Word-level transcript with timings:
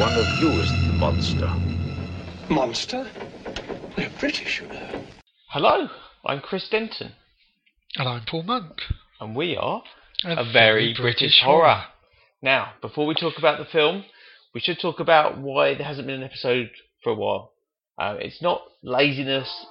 one 0.00 0.14
of 0.14 0.40
you 0.40 0.48
is 0.62 0.70
the 0.70 0.92
monster. 0.94 1.52
Monster? 2.48 3.06
They're 3.98 4.10
British, 4.18 4.62
you 4.62 4.68
know. 4.68 5.04
Hello, 5.48 5.90
I'm 6.24 6.40
Chris 6.40 6.66
Denton, 6.70 7.12
And 7.96 8.08
I'm 8.08 8.22
Paul 8.24 8.44
Monk. 8.44 8.80
and 9.20 9.36
we 9.36 9.58
are 9.58 9.82
a 10.24 10.50
very 10.50 10.94
British 10.94 11.42
horror. 11.42 11.84
Now, 12.40 12.72
before 12.80 13.04
we 13.04 13.14
talk 13.14 13.34
about 13.36 13.58
the 13.58 13.66
film, 13.66 14.06
we 14.54 14.60
should 14.60 14.80
talk 14.80 15.00
about 15.00 15.36
why 15.36 15.74
there 15.74 15.86
hasn't 15.86 16.06
been 16.06 16.22
an 16.22 16.30
episode 16.30 16.70
for 17.04 17.10
a 17.12 17.14
while. 17.14 17.52
Uh, 17.98 18.16
it's 18.20 18.40
not 18.40 18.62
laziness, 18.82 19.66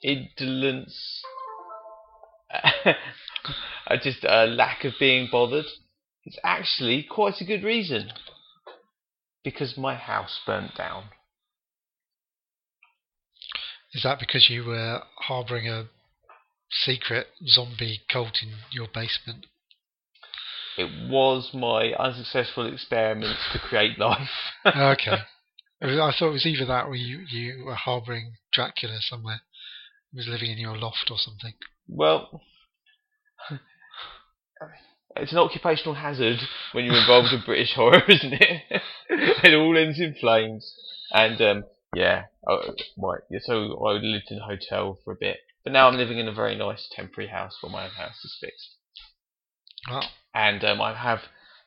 indolence, 0.00 1.24
uh, 2.84 3.96
just 4.00 4.22
a 4.22 4.46
lack 4.46 4.84
of 4.84 4.92
being 5.00 5.28
bothered. 5.32 5.66
It's 6.24 6.38
actually 6.44 7.02
quite 7.02 7.40
a 7.40 7.44
good 7.44 7.64
reason. 7.64 8.12
Because 9.44 9.76
my 9.76 9.94
house 9.94 10.40
burnt 10.46 10.76
down. 10.76 11.04
Is 13.92 14.04
that 14.04 14.18
because 14.18 14.48
you 14.48 14.64
were 14.64 15.02
harbouring 15.16 15.68
a 15.68 15.88
secret 16.70 17.26
zombie 17.46 18.00
cult 18.10 18.38
in 18.42 18.54
your 18.70 18.86
basement? 18.92 19.46
It 20.78 21.10
was 21.10 21.50
my 21.52 21.92
unsuccessful 21.92 22.72
experiments 22.72 23.40
to 23.52 23.58
create 23.58 23.98
life. 23.98 24.30
okay. 24.66 25.16
I 25.82 25.86
was- 25.86 25.98
I 25.98 26.12
thought 26.16 26.28
it 26.28 26.32
was 26.32 26.46
either 26.46 26.64
that 26.66 26.86
or 26.86 26.94
you, 26.94 27.26
you 27.28 27.64
were 27.64 27.74
harbouring 27.74 28.34
Dracula 28.52 28.98
somewhere. 29.00 29.40
He 30.12 30.18
was 30.18 30.28
living 30.28 30.50
in 30.50 30.58
your 30.58 30.78
loft 30.78 31.10
or 31.10 31.18
something. 31.18 31.54
Well, 31.88 32.40
it's 35.16 35.32
an 35.32 35.38
occupational 35.38 35.94
hazard 35.94 36.38
when 36.72 36.84
you're 36.84 37.00
involved 37.00 37.32
in 37.32 37.42
British 37.44 37.72
horror, 37.76 38.02
isn't 38.08 38.32
it? 38.32 38.62
it 39.10 39.54
all 39.54 39.76
ends 39.76 40.00
in 40.00 40.14
flames. 40.14 40.74
And 41.12 41.40
um, 41.40 41.64
yeah, 41.94 42.24
oh, 42.48 42.74
right. 42.96 43.20
Yeah, 43.30 43.40
so 43.42 43.84
I 43.84 43.92
lived 43.92 44.30
in 44.30 44.38
a 44.38 44.46
hotel 44.46 44.98
for 45.04 45.12
a 45.12 45.16
bit, 45.18 45.38
but 45.64 45.72
now 45.72 45.88
I'm 45.88 45.96
living 45.96 46.18
in 46.18 46.28
a 46.28 46.32
very 46.32 46.56
nice 46.56 46.88
temporary 46.90 47.30
house 47.30 47.56
where 47.60 47.72
my 47.72 47.84
own 47.84 47.90
house 47.90 48.24
is 48.24 48.36
fixed. 48.40 48.76
And 50.34 50.64
um, 50.64 50.80
I 50.80 50.94
have 50.94 51.20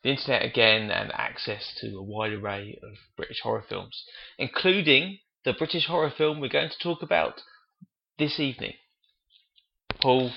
the 0.04 0.10
internet 0.10 0.44
again 0.44 0.90
and 0.90 1.12
access 1.14 1.74
to 1.82 1.98
a 1.98 2.04
wide 2.04 2.32
array 2.32 2.80
of 2.82 2.98
British 3.18 3.42
horror 3.42 3.64
films, 3.68 4.04
including 4.38 5.20
the 5.44 5.54
British 5.54 5.86
horror 5.86 6.12
film 6.16 6.40
we're 6.40 6.50
going 6.50 6.70
to 6.70 6.80
talk 6.80 7.04
about 7.04 7.42
this 8.18 8.40
evening. 8.40 8.74
Paul, 10.02 10.32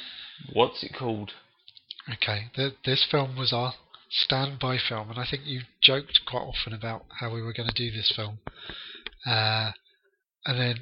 what's 0.53 0.83
it 0.83 0.95
called? 0.95 1.33
Okay. 2.15 2.51
Th 2.55 2.75
this 2.85 3.07
film 3.11 3.37
was 3.37 3.53
our 3.53 3.75
standby 4.11 4.79
film, 4.89 5.11
and 5.11 5.19
I 5.19 5.27
think 5.29 5.43
you 5.45 5.63
joked 5.83 6.21
quite 6.27 6.43
often 6.43 6.73
about 6.73 7.05
how 7.21 7.33
we 7.33 7.43
were 7.43 7.53
going 7.53 7.69
to 7.69 7.75
do 7.75 7.91
this 7.91 8.13
film. 8.15 8.39
Uh, 9.27 9.73
and 10.47 10.59
then, 10.59 10.77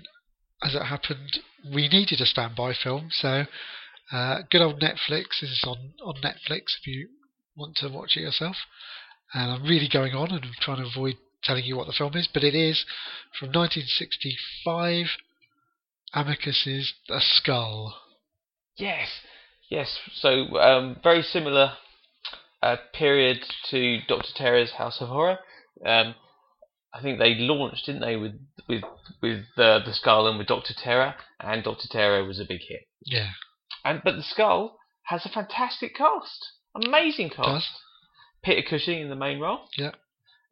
as 0.62 0.74
it 0.74 0.82
happened, 0.82 1.41
we 1.74 1.88
needed 1.88 2.20
a 2.20 2.27
standby 2.27 2.74
film, 2.74 3.08
so 3.10 3.44
uh, 4.12 4.42
good 4.50 4.62
old 4.62 4.80
Netflix 4.80 5.41
this 5.41 5.50
is 5.50 5.64
on, 5.66 5.94
on 6.04 6.14
Netflix 6.22 6.78
if 6.80 6.86
you 6.86 7.08
want 7.56 7.77
to 7.77 7.88
watch 7.88 8.16
it 8.16 8.20
yourself. 8.20 8.56
And 9.34 9.50
I'm 9.50 9.62
really 9.64 9.88
going 9.92 10.14
on 10.14 10.30
and 10.30 10.44
I'm 10.44 10.52
trying 10.60 10.78
to 10.78 10.88
avoid 10.88 11.16
telling 11.42 11.64
you 11.64 11.77
what 11.77 11.86
the 11.86 11.92
film 11.92 12.14
is, 12.14 12.28
but 12.32 12.44
it 12.44 12.54
is 12.54 12.84
from 13.38 13.48
1965. 13.48 15.06
Amicus's 16.14 16.94
A 17.10 17.19
Skull. 17.20 17.94
Yes, 18.77 19.08
yes. 19.70 19.98
So 20.14 20.59
um, 20.59 20.97
very 21.03 21.22
similar 21.22 21.72
uh, 22.62 22.77
period 22.92 23.38
to 23.71 23.99
Doctor 24.09 24.31
Terror's 24.34 24.72
House 24.72 25.00
of 25.00 25.09
Horror. 25.09 25.38
Um, 25.84 26.15
I 26.94 27.03
think 27.03 27.19
they 27.19 27.34
launched, 27.34 27.87
didn't 27.87 28.00
they, 28.03 28.16
with 28.16 28.32
with 28.69 28.82
with 29.22 29.44
uh, 29.59 29.81
the 29.84 29.93
Skull 29.93 30.26
and 30.26 30.38
with 30.38 30.47
Doctor 30.49 30.75
Terror, 30.75 31.15
and 31.41 31.62
Doctor 31.62 31.88
Terror 31.91 32.25
was 32.25 32.41
a 32.41 32.44
big 32.44 32.60
hit. 32.69 32.82
Yeah, 33.05 33.31
And 33.84 34.00
but 34.03 34.16
the 34.16 34.22
Skull 34.22 34.78
has 35.05 35.25
a 35.26 35.28
fantastic 35.28 35.94
cast, 35.94 36.44
amazing 36.75 37.31
cast. 37.31 37.49
does. 37.49 37.69
Peter 38.43 38.62
Cushing 38.69 39.00
in 39.00 39.09
the 39.09 39.16
main 39.16 39.41
role. 39.41 39.60
Yeah. 39.76 39.91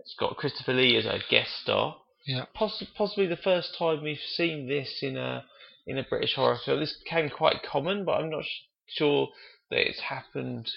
It's 0.01 0.15
got 0.19 0.37
Christopher 0.37 0.75
Lee 0.75 0.97
as 0.97 1.07
a 1.07 1.21
guest 1.31 1.51
star. 1.63 1.97
Yeah. 2.27 2.45
Poss- 2.55 2.83
possibly 2.97 3.27
the 3.27 3.37
first 3.37 3.75
time 3.79 4.03
we've 4.03 4.19
seen 4.37 4.69
this 4.69 4.99
in 5.03 5.17
a 5.17 5.45
in 5.87 5.99
a 5.99 6.03
British 6.03 6.35
horror 6.35 6.59
film. 6.65 6.81
This 6.81 6.97
became 7.05 7.31
quite 7.31 7.63
common, 7.63 8.05
but 8.05 8.13
I'm 8.21 8.31
not 8.31 8.45
sh- 8.45 8.63
sure 8.87 9.29
that 9.71 9.89
it's 9.89 10.01
happened 10.01 10.71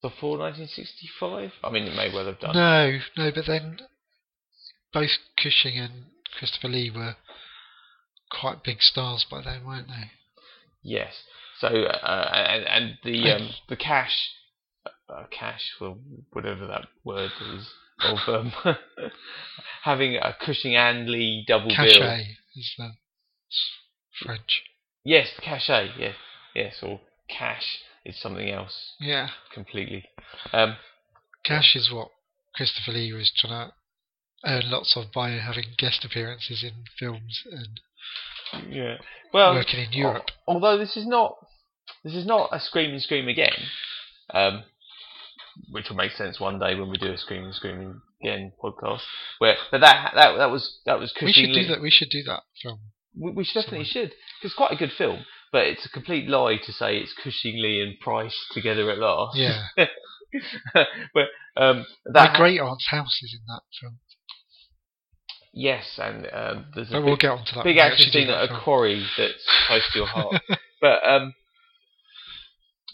before 0.00 0.38
1965. 0.38 1.52
I 1.62 1.70
mean, 1.70 1.84
it 1.84 1.94
may 1.94 2.12
well 2.12 2.26
have 2.26 2.40
done. 2.40 2.54
No, 2.54 2.98
no, 3.16 3.30
but 3.32 3.46
then 3.46 3.78
both 4.92 5.10
Cushing 5.36 5.78
and 5.78 6.04
Christopher 6.38 6.68
Lee 6.68 6.90
were 6.94 7.16
quite 8.30 8.62
big 8.64 8.80
stars 8.80 9.24
by 9.30 9.42
then, 9.42 9.64
weren't 9.64 9.88
they? 9.88 10.10
Yes. 10.82 11.12
So 11.60 11.68
uh, 11.68 12.30
and 12.34 12.64
and 12.64 12.98
the 13.04 13.30
um, 13.32 13.50
the 13.68 13.76
cash, 13.76 14.16
uh, 15.08 15.24
cash, 15.30 15.62
well, 15.80 15.98
whatever 16.32 16.66
that 16.66 16.88
word 17.04 17.30
is, 17.54 17.70
of 18.04 18.18
um, 18.26 18.52
having 19.84 20.16
a 20.16 20.34
Cushing 20.44 20.74
and 20.74 21.08
Lee 21.08 21.44
double 21.46 21.68
bill. 21.68 21.76
Cachet 21.76 22.36
is 22.56 22.74
the 22.76 22.90
French. 24.24 24.62
Yes, 25.04 25.28
cachet. 25.40 25.90
Yes, 25.98 26.16
yes, 26.54 26.74
or 26.82 27.00
cash 27.36 27.78
is 28.04 28.18
something 28.20 28.48
else 28.50 28.94
Yeah, 29.00 29.28
completely. 29.54 30.04
Um, 30.52 30.76
cash 31.44 31.74
is 31.76 31.90
what 31.90 32.08
Christopher 32.54 32.92
Lee 32.92 33.12
was 33.12 33.30
trying 33.36 33.68
to 33.70 33.74
earn 34.44 34.70
lots 34.70 34.96
of 34.96 35.12
by 35.12 35.30
having 35.30 35.64
guest 35.78 36.04
appearances 36.04 36.62
in 36.64 36.84
films 36.98 37.42
and 37.50 37.80
yeah. 38.72 38.96
Well, 39.32 39.54
working 39.54 39.80
in 39.80 39.92
Europe. 39.92 40.30
although 40.46 40.76
this 40.76 40.96
is 40.96 41.06
not 41.06 41.36
this 42.04 42.14
is 42.14 42.26
not 42.26 42.50
a 42.52 42.60
scream 42.60 42.90
and 42.92 43.00
scream 43.02 43.28
again, 43.28 43.54
um, 44.34 44.64
which 45.70 45.88
will 45.88 45.96
make 45.96 46.12
sense 46.12 46.38
one 46.40 46.58
day 46.58 46.74
when 46.74 46.90
we 46.90 46.98
do 46.98 47.12
a 47.12 47.16
scream 47.18 47.44
and 47.44 47.54
scream 47.54 48.02
again 48.22 48.52
podcast. 48.62 49.00
Where, 49.38 49.56
but 49.70 49.80
that 49.80 50.12
that 50.14 50.36
that 50.36 50.50
was 50.50 50.80
that 50.86 50.98
was 50.98 51.12
We 51.22 51.32
should 51.32 51.50
Lee. 51.50 51.62
do 51.62 51.68
that. 51.68 51.80
We 51.80 51.90
should 51.90 52.10
do 52.10 52.22
that 52.24 52.42
film. 52.62 52.80
We, 53.18 53.30
we 53.32 53.44
should 53.44 53.62
definitely 53.62 53.86
should. 53.86 54.10
'cause 54.10 54.50
It's 54.50 54.54
quite 54.54 54.72
a 54.72 54.76
good 54.76 54.92
film, 54.92 55.24
but 55.52 55.66
it's 55.66 55.84
a 55.86 55.90
complete 55.90 56.28
lie 56.28 56.56
to 56.64 56.72
say 56.72 56.96
it's 56.98 57.12
Cushing 57.22 57.60
Lee 57.62 57.80
and 57.82 58.00
Price 58.00 58.36
together 58.52 58.90
at 58.90 58.98
last. 58.98 59.36
Yeah, 59.36 59.64
but 60.74 61.26
um, 61.56 61.84
my 62.06 62.34
great 62.36 62.58
aunt's 62.60 62.88
house 62.88 63.20
is 63.22 63.34
in 63.34 63.40
that 63.48 63.62
film. 63.80 63.98
yes, 65.52 65.98
and 66.02 66.26
um, 66.32 66.66
there's 66.74 66.88
a 66.88 66.92
But 66.92 66.98
big, 67.00 67.04
we'll 67.06 67.16
get 67.16 67.30
onto 67.30 67.54
that. 67.54 67.64
big 67.64 67.78
action 67.78 68.10
scene 68.10 68.28
at 68.30 68.50
a 68.50 68.60
quarry 68.60 69.04
that's 69.18 69.46
close 69.66 69.86
to 69.92 69.98
your 69.98 70.08
heart. 70.08 70.42
but 70.80 71.06
um, 71.06 71.34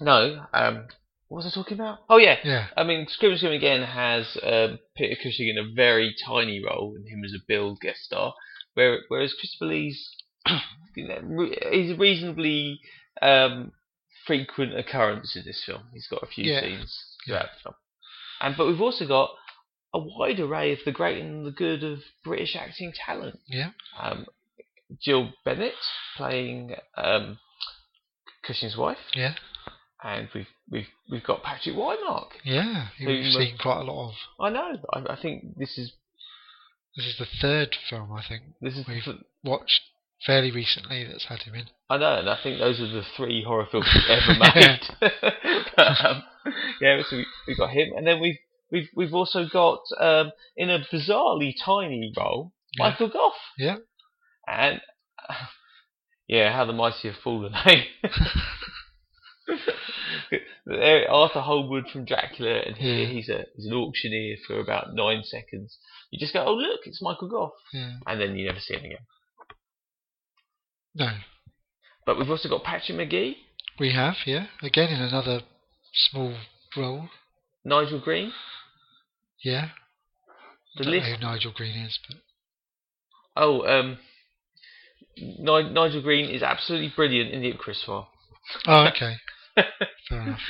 no, 0.00 0.44
um, 0.52 0.86
what 1.28 1.44
was 1.44 1.46
I 1.46 1.50
talking 1.54 1.78
about? 1.78 1.98
Oh 2.08 2.16
yeah, 2.18 2.36
Yeah, 2.44 2.66
I 2.76 2.84
mean, 2.84 3.06
Scream 3.08 3.32
and 3.32 3.38
Scream 3.40 3.52
again 3.52 3.82
has 3.82 4.36
um, 4.42 4.78
Peter 4.96 5.16
Cushing 5.22 5.48
in 5.48 5.58
a 5.58 5.72
very 5.74 6.14
tiny 6.26 6.62
role, 6.64 6.94
and 6.96 7.06
him 7.08 7.22
as 7.24 7.32
a 7.34 7.44
Bill 7.46 7.76
guest 7.80 8.00
star, 8.04 8.34
where, 8.74 9.00
whereas 9.08 9.34
Christopher 9.38 9.66
Lee's 9.66 10.08
you 10.96 11.08
know, 11.08 11.20
re- 11.22 11.58
he's 11.72 11.90
a 11.92 11.96
reasonably 11.96 12.80
um, 13.22 13.72
frequent 14.26 14.76
occurrence 14.78 15.36
in 15.36 15.44
this 15.44 15.62
film. 15.64 15.82
He's 15.92 16.06
got 16.08 16.22
a 16.22 16.26
few 16.26 16.44
Yeah. 16.44 16.60
scenes 16.60 16.96
throughout 17.26 17.48
the 17.56 17.62
film, 17.62 17.74
and 18.40 18.56
but 18.56 18.66
we've 18.66 18.80
also 18.80 19.06
got 19.06 19.30
a 19.94 19.98
wide 19.98 20.38
array 20.40 20.72
of 20.72 20.78
the 20.84 20.92
great 20.92 21.18
and 21.22 21.46
the 21.46 21.50
good 21.50 21.82
of 21.82 22.00
British 22.24 22.54
acting 22.56 22.92
talent. 23.06 23.38
yeah, 23.46 23.70
Um, 23.98 24.26
Jill 25.02 25.32
Bennett 25.44 25.74
playing 26.16 26.74
um, 26.96 27.38
Cushing's 28.44 28.76
wife, 28.76 28.98
yeah, 29.14 29.34
and 30.02 30.28
we've 30.34 30.46
we've 30.70 30.86
we've 31.10 31.24
got 31.24 31.42
Patrick 31.42 31.74
Wymark. 31.74 32.28
yeah. 32.44 32.88
We've 33.00 33.24
was- 33.24 33.34
seen 33.34 33.58
quite 33.58 33.80
a 33.80 33.84
lot 33.84 34.10
of. 34.10 34.14
I 34.40 34.50
know. 34.50 34.78
I, 34.92 35.12
I 35.14 35.16
think 35.20 35.56
this 35.58 35.76
is 35.78 35.92
This 36.96 37.06
is 37.06 37.18
the 37.18 37.26
third 37.40 37.76
film 37.90 38.12
I 38.12 38.22
think 38.26 38.42
this 38.60 38.76
is. 38.76 38.86
We've- 38.86 39.00
the- 39.04 39.24
watched 39.44 39.80
fairly 40.24 40.50
recently 40.50 41.04
that's 41.04 41.26
had 41.26 41.42
him 41.42 41.54
in. 41.54 41.66
I 41.90 41.96
know, 41.98 42.18
and 42.18 42.28
I 42.28 42.36
think 42.42 42.58
those 42.58 42.80
are 42.80 42.88
the 42.88 43.04
three 43.16 43.44
horror 43.44 43.66
films 43.70 43.86
we've 43.94 44.18
ever 44.18 44.34
made. 44.54 44.80
But, 45.76 46.04
um, 46.04 46.22
yeah, 46.80 47.00
so 47.08 47.16
we, 47.18 47.26
we've 47.46 47.56
got 47.58 47.70
him, 47.70 47.90
and 47.96 48.04
then 48.06 48.20
we've 48.20 48.38
we've 48.72 48.88
we've 48.96 49.14
also 49.14 49.46
got 49.46 49.80
um, 50.00 50.32
in 50.56 50.70
a 50.70 50.80
bizarrely 50.92 51.54
tiny 51.64 52.12
role 52.16 52.52
Yeah. 52.76 52.88
Michael 52.90 53.08
Gough, 53.10 53.32
Yeah, 53.56 53.76
and 54.46 54.80
uh, 55.28 55.34
yeah, 56.26 56.52
how 56.52 56.64
the 56.64 56.72
mighty 56.72 57.08
have 57.08 57.18
fallen, 57.22 57.54
eh? 57.54 57.84
Arthur 61.08 61.40
Holmwood 61.40 61.86
from 61.92 62.04
Dracula, 62.04 62.60
and 62.66 62.76
here 62.76 63.04
Yeah. 63.04 63.08
he's 63.08 63.28
a 63.28 63.44
he's 63.56 63.66
an 63.66 63.72
auctioneer 63.74 64.36
for 64.46 64.58
about 64.60 64.94
nine 64.94 65.22
seconds. 65.24 65.78
You 66.10 66.18
just 66.18 66.32
go, 66.32 66.44
oh 66.44 66.54
look, 66.54 66.80
it's 66.86 67.02
Michael 67.02 67.28
Gough, 67.28 67.52
yeah. 67.72 67.92
and 68.06 68.20
then 68.20 68.36
you 68.36 68.46
never 68.46 68.60
see 68.60 68.74
him 68.74 68.84
again. 68.84 69.06
No, 70.94 71.10
But 72.06 72.18
we've 72.18 72.30
also 72.30 72.48
got 72.48 72.64
Patrick 72.64 72.96
Magee, 72.96 73.36
we 73.78 73.92
have. 73.92 74.16
Yeah, 74.26 74.46
again 74.62 74.88
in 74.90 75.00
another 75.00 75.42
small 76.10 76.34
role. 76.76 77.08
Nigel 77.64 78.00
Green, 78.00 78.32
Yeah, 79.44 79.68
the 80.76 80.82
I 80.82 80.84
don't 80.84 80.92
know 80.94 81.00
list. 81.00 81.08
who 81.20 81.26
Nigel 81.26 81.52
Green 81.52 81.76
is, 81.78 81.98
but 82.08 82.16
Oh, 83.36 83.64
um, 83.66 83.98
Ni- 85.16 85.70
Nigel 85.70 86.02
Green 86.02 86.28
is 86.30 86.42
absolutely 86.42 86.92
brilliant 86.96 87.30
in 87.32 87.42
the 87.42 87.52
Ipcress 87.52 87.84
file. 87.84 88.08
oh, 88.66 88.86
okay, 88.88 89.14
fair 90.08 90.22
enough. 90.22 90.40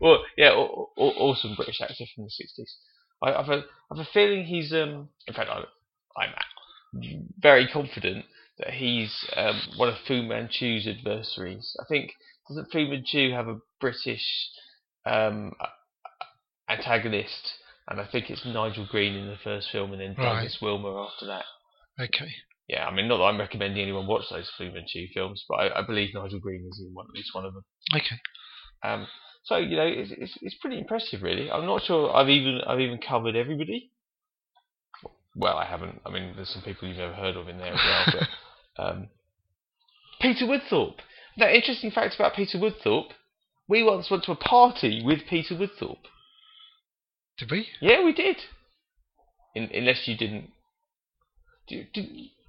well, 0.00 0.24
yeah, 0.36 0.50
aw- 0.50 0.86
aw- 0.96 1.18
awesome 1.18 1.54
British 1.54 1.80
actor 1.80 2.04
from 2.14 2.24
the 2.24 2.30
sixties. 2.30 2.76
I, 3.22 3.32
I've 3.32 3.48
a, 3.48 3.64
I've 3.90 3.98
a 4.00 4.08
feeling 4.12 4.44
he's 4.44 4.72
um. 4.72 5.08
In 5.26 5.34
fact, 5.34 5.48
I, 5.50 5.62
I'm 6.20 6.34
very 7.38 7.66
confident 7.68 8.24
that 8.58 8.70
he's 8.74 9.12
um, 9.36 9.60
one 9.76 9.88
of 9.88 9.96
Fu 10.06 10.22
Manchu's 10.22 10.86
adversaries. 10.86 11.76
I 11.80 11.84
think 11.88 12.12
doesn't 12.48 12.70
Fu 12.70 12.86
Manchu 12.88 13.32
have 13.32 13.48
a 13.48 13.58
British 13.80 14.24
um 15.06 15.52
antagonist? 16.68 17.54
And 17.88 18.00
I 18.00 18.06
think 18.06 18.30
it's 18.30 18.44
Nigel 18.46 18.86
Green 18.90 19.14
in 19.14 19.26
the 19.28 19.36
first 19.44 19.70
film, 19.70 19.92
and 19.92 20.00
then 20.00 20.14
Right. 20.16 20.36
Douglas 20.36 20.58
Wilmer 20.62 20.98
after 21.00 21.26
that. 21.26 21.44
Okay, 22.00 22.32
Yeah, 22.66 22.86
I 22.86 22.94
mean, 22.94 23.08
not 23.08 23.18
that 23.18 23.24
I'm 23.24 23.38
recommending 23.38 23.82
anyone 23.82 24.06
watch 24.06 24.24
those 24.30 24.50
Fu 24.56 24.70
Manchu 24.70 25.06
films, 25.12 25.44
but 25.48 25.56
I, 25.56 25.80
I 25.80 25.82
believe 25.86 26.14
Nigel 26.14 26.40
Green 26.40 26.66
is 26.70 26.80
in 26.80 26.94
one, 26.94 27.06
at 27.08 27.14
least 27.14 27.34
one 27.34 27.44
of 27.44 27.52
them. 27.52 27.64
okay. 27.94 28.16
Um, 28.82 29.06
so 29.44 29.56
you 29.58 29.76
know, 29.76 29.86
it's, 29.86 30.10
it's 30.16 30.38
it's 30.40 30.54
pretty 30.62 30.78
impressive, 30.78 31.22
really. 31.22 31.50
I'm 31.50 31.66
not 31.66 31.82
sure 31.82 32.14
I've 32.14 32.30
even 32.30 32.62
I've 32.66 32.80
even 32.80 32.98
covered 32.98 33.36
everybody. 33.36 33.90
Well, 35.36 35.56
I 35.58 35.66
haven't. 35.66 36.00
I 36.06 36.10
mean, 36.10 36.32
there's 36.36 36.48
some 36.48 36.62
people 36.62 36.88
you've 36.88 36.96
never 36.96 37.12
heard 37.12 37.36
of 37.36 37.48
in 37.48 37.58
there 37.58 37.74
as 37.74 38.14
well. 38.14 38.26
Um, 38.78 39.08
Peter 40.20 40.46
Woodthorpe. 40.46 40.98
Now, 41.36 41.48
interesting 41.48 41.90
fact 41.90 42.14
about 42.14 42.34
Peter 42.34 42.58
Woodthorpe. 42.58 43.10
We 43.68 43.82
once 43.82 44.10
went 44.10 44.24
to 44.24 44.32
a 44.32 44.36
party 44.36 45.02
with 45.04 45.20
Peter 45.28 45.54
Woodthorpe. 45.54 46.04
Did 47.38 47.50
we? 47.50 47.66
Yeah, 47.80 48.04
we 48.04 48.12
did. 48.12 48.36
In, 49.54 49.70
unless 49.74 50.06
you 50.06 50.16
didn't. 50.16 50.50
Did, 51.68 51.92
did, 51.92 52.08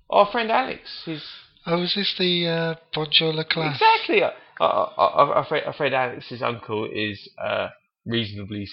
our 0.10 0.30
friend 0.32 0.52
Alex, 0.52 1.04
his 1.06 1.24
Oh, 1.68 1.82
is 1.82 1.96
this 1.96 2.14
the 2.20 2.48
uh, 2.48 2.76
Bonjour 2.94 3.34
Le 3.34 3.44
class? 3.44 3.76
Exactly. 3.82 4.22
Uh, 4.22 4.30
uh, 4.60 4.64
uh, 4.64 4.94
our, 4.98 5.46
friend, 5.46 5.66
our 5.66 5.74
friend 5.74 5.96
Alex's 5.96 6.44
uncle 6.44 6.88
is 6.94 7.28
a 7.44 7.70
reasonably 8.06 8.68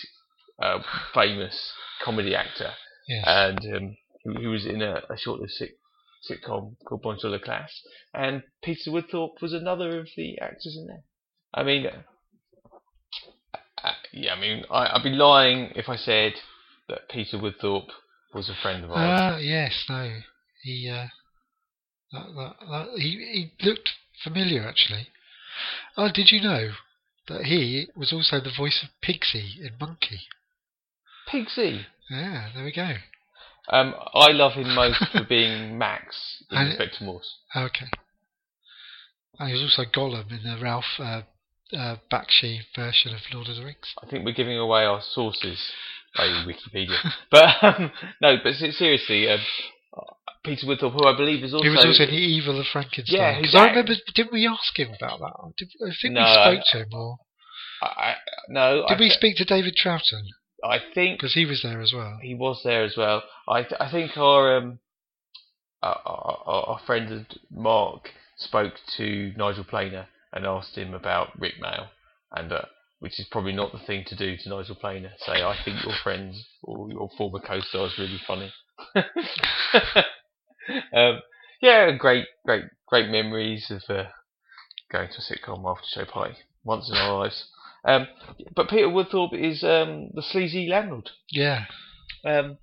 uh, 0.60 0.80
famous 1.14 1.72
comedy 2.04 2.34
actor, 2.34 2.70
Yes. 3.08 3.24
and 3.26 3.58
um, 3.74 3.96
who, 4.24 4.34
who 4.42 4.50
was 4.50 4.66
in 4.66 4.82
a, 4.82 5.00
a 5.08 5.16
short-lived 5.16 5.52
sitcom 6.28 6.76
called 6.86 7.02
Bonjour 7.02 7.30
Le 7.30 7.38
Class, 7.38 7.70
and 8.14 8.42
Peter 8.62 8.90
Woodthorpe 8.90 9.40
was 9.40 9.52
another 9.52 9.98
of 10.00 10.08
the 10.16 10.38
actors 10.38 10.76
in 10.78 10.86
there. 10.86 11.02
I 11.54 11.62
mean, 11.64 11.86
uh, 11.86 12.02
uh, 13.84 13.92
yeah, 14.12 14.34
I 14.34 14.40
mean, 14.40 14.64
I, 14.70 14.94
I'd 14.94 15.02
be 15.02 15.10
lying 15.10 15.72
if 15.74 15.88
I 15.88 15.96
said 15.96 16.34
that 16.88 17.08
Peter 17.08 17.38
Woodthorpe 17.38 17.90
was 18.34 18.48
a 18.48 18.54
friend 18.62 18.84
of 18.84 18.90
ours. 18.90 19.20
Ah, 19.20 19.36
yes. 19.38 19.84
No, 19.88 20.20
he. 20.62 20.88
Uh, 20.88 21.06
that, 22.12 22.26
that, 22.36 22.54
that, 22.68 22.88
he 22.98 23.52
he 23.60 23.66
looked 23.66 23.90
familiar 24.22 24.66
actually. 24.66 25.08
Oh, 25.96 26.10
did 26.12 26.30
you 26.30 26.40
know 26.40 26.72
that 27.28 27.44
he 27.44 27.88
was 27.96 28.12
also 28.12 28.40
the 28.40 28.52
voice 28.56 28.82
of 28.82 28.90
Pigsy 29.02 29.58
in 29.60 29.72
Monkey? 29.80 30.20
Pigsy. 31.30 31.84
Yeah, 32.10 32.48
there 32.54 32.64
we 32.64 32.72
go. 32.72 32.94
Um, 33.68 33.94
I 34.14 34.32
love 34.32 34.52
him 34.52 34.74
most 34.74 35.02
for 35.12 35.24
being 35.28 35.78
Max 35.78 36.42
in 36.50 36.58
And- 36.58 36.68
Inspector 36.68 37.02
Morse. 37.04 37.38
Okay. 37.56 37.86
And 39.38 39.48
he 39.48 39.54
was 39.54 39.62
also 39.62 39.88
Gollum 39.90 40.30
in 40.30 40.42
the 40.42 40.58
Ralph 40.62 40.84
uh, 40.98 41.22
uh, 41.76 41.96
Bakshi 42.12 42.60
version 42.76 43.14
of 43.14 43.20
Lord 43.32 43.48
of 43.48 43.56
the 43.56 43.64
Rings. 43.64 43.94
I 44.02 44.06
think 44.06 44.24
we're 44.24 44.34
giving 44.34 44.58
away 44.58 44.84
our 44.84 45.00
sources, 45.02 45.58
i.e. 46.16 46.44
Wikipedia. 46.46 46.98
but 47.30 47.48
um, 47.62 47.90
no, 48.20 48.36
but 48.42 48.54
seriously, 48.54 49.28
um, 49.30 49.40
Peter 50.44 50.66
Woodthorpe, 50.66 50.92
who 50.92 51.06
I 51.06 51.16
believe 51.16 51.42
is 51.44 51.54
also 51.54 51.64
he 51.64 51.70
was 51.70 51.84
also 51.84 52.02
in 52.04 52.10
the 52.10 52.16
Evil 52.16 52.60
of 52.60 52.66
Frankenstein. 52.66 53.16
Yeah, 53.16 53.34
'Cause 53.36 53.44
he's 53.44 53.54
I 53.54 53.68
remember, 53.68 53.94
didn't 54.14 54.32
we 54.32 54.46
ask 54.46 54.78
him 54.78 54.92
about 55.00 55.20
that? 55.20 55.32
Did, 55.56 55.68
I 55.80 55.94
think 56.00 56.14
No, 56.14 56.20
we 56.20 56.26
I- 56.26 56.34
spoke 56.54 56.64
to 56.72 56.78
him, 56.78 56.88
or 56.92 57.16
I, 57.80 57.86
I, 57.86 58.14
no, 58.48 58.84
did 58.88 58.98
I, 58.98 59.00
we 59.00 59.08
speak 59.10 59.36
to 59.38 59.44
David 59.44 59.74
Troughton? 59.82 60.24
I 60.64 60.78
think 60.94 61.18
Because 61.18 61.34
he 61.34 61.44
was 61.44 61.62
there 61.62 61.80
as 61.80 61.92
well. 61.92 62.18
he 62.22 62.34
was 62.34 62.62
there 62.64 62.84
as 62.84 62.96
well. 62.96 63.22
I 63.48 63.62
th- 63.62 63.80
I 63.80 63.90
think 63.90 64.16
our 64.16 64.56
um 64.56 64.78
our, 65.82 66.00
our, 66.06 66.64
our 66.68 66.80
friend 66.86 67.26
Mark 67.50 68.10
spoke 68.36 68.74
to 68.96 69.32
Nigel 69.36 69.64
Planer 69.64 70.06
and 70.32 70.46
asked 70.46 70.76
him 70.78 70.94
about 70.94 71.38
Rik 71.38 71.54
Mayall, 71.60 71.88
and 72.32 72.52
uh, 72.52 72.62
which 73.00 73.18
is 73.18 73.26
probably 73.30 73.52
not 73.52 73.72
the 73.72 73.78
thing 73.80 74.04
to 74.06 74.16
do 74.16 74.36
to 74.36 74.48
Nigel 74.48 74.76
Planer. 74.76 75.10
Say, 75.18 75.42
I 75.42 75.56
think 75.64 75.84
your 75.84 75.94
friends 76.02 76.44
or 76.62 76.88
your 76.90 77.10
former 77.18 77.40
co-star 77.40 77.86
is 77.86 77.98
really 77.98 78.20
funny. 78.26 78.52
um, 80.94 81.20
yeah, 81.60 81.90
great, 81.96 82.26
great, 82.46 82.64
great 82.86 83.10
memories 83.10 83.70
of 83.70 83.82
uh, 83.88 84.04
going 84.90 85.08
to 85.08 85.18
a 85.18 85.20
sitcom 85.20 85.68
after 85.70 85.86
show 85.88 86.04
party 86.04 86.34
once 86.64 86.88
in 86.90 86.96
our 86.96 87.18
lives. 87.18 87.46
Um, 87.84 88.06
but 88.54 88.68
Peter 88.68 88.86
Woodthorpe 88.88 89.34
is 89.34 89.64
um, 89.64 90.10
the 90.14 90.22
sleazy 90.22 90.68
landlord 90.68 91.10
Yeah. 91.30 91.64
um, 92.24 92.58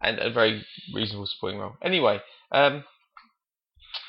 and 0.00 0.18
a 0.18 0.30
very 0.30 0.64
reasonable 0.94 1.26
supporting 1.26 1.60
role. 1.60 1.76
Anyway, 1.82 2.20
um, 2.50 2.84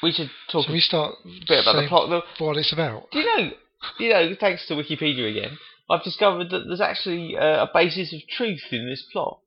we 0.01 0.11
should 0.11 0.29
talk 0.51 0.67
we 0.69 0.79
start 0.79 1.15
a 1.25 1.29
bit 1.47 1.61
about 1.61 1.81
the 1.81 1.87
plot. 1.87 2.09
Though. 2.09 2.45
what 2.45 2.57
it's 2.57 2.71
about. 2.73 3.11
Do 3.11 3.19
you 3.19 3.25
know? 3.25 3.51
You 3.99 4.09
know, 4.09 4.35
thanks 4.39 4.65
to 4.67 4.73
Wikipedia 4.75 5.29
again, 5.29 5.57
I've 5.89 6.03
discovered 6.03 6.49
that 6.49 6.63
there's 6.67 6.81
actually 6.81 7.37
uh, 7.37 7.63
a 7.65 7.69
basis 7.73 8.13
of 8.13 8.21
truth 8.29 8.63
in 8.71 8.87
this 8.87 9.03
plot. 9.11 9.39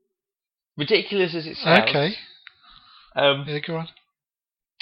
Ridiculous 0.77 1.35
as 1.35 1.47
it 1.47 1.57
sounds. 1.57 1.89
Okay. 1.89 2.15
Um, 3.17 3.45
Yeah, 3.49 3.59
go 3.67 3.77
on. 3.79 3.89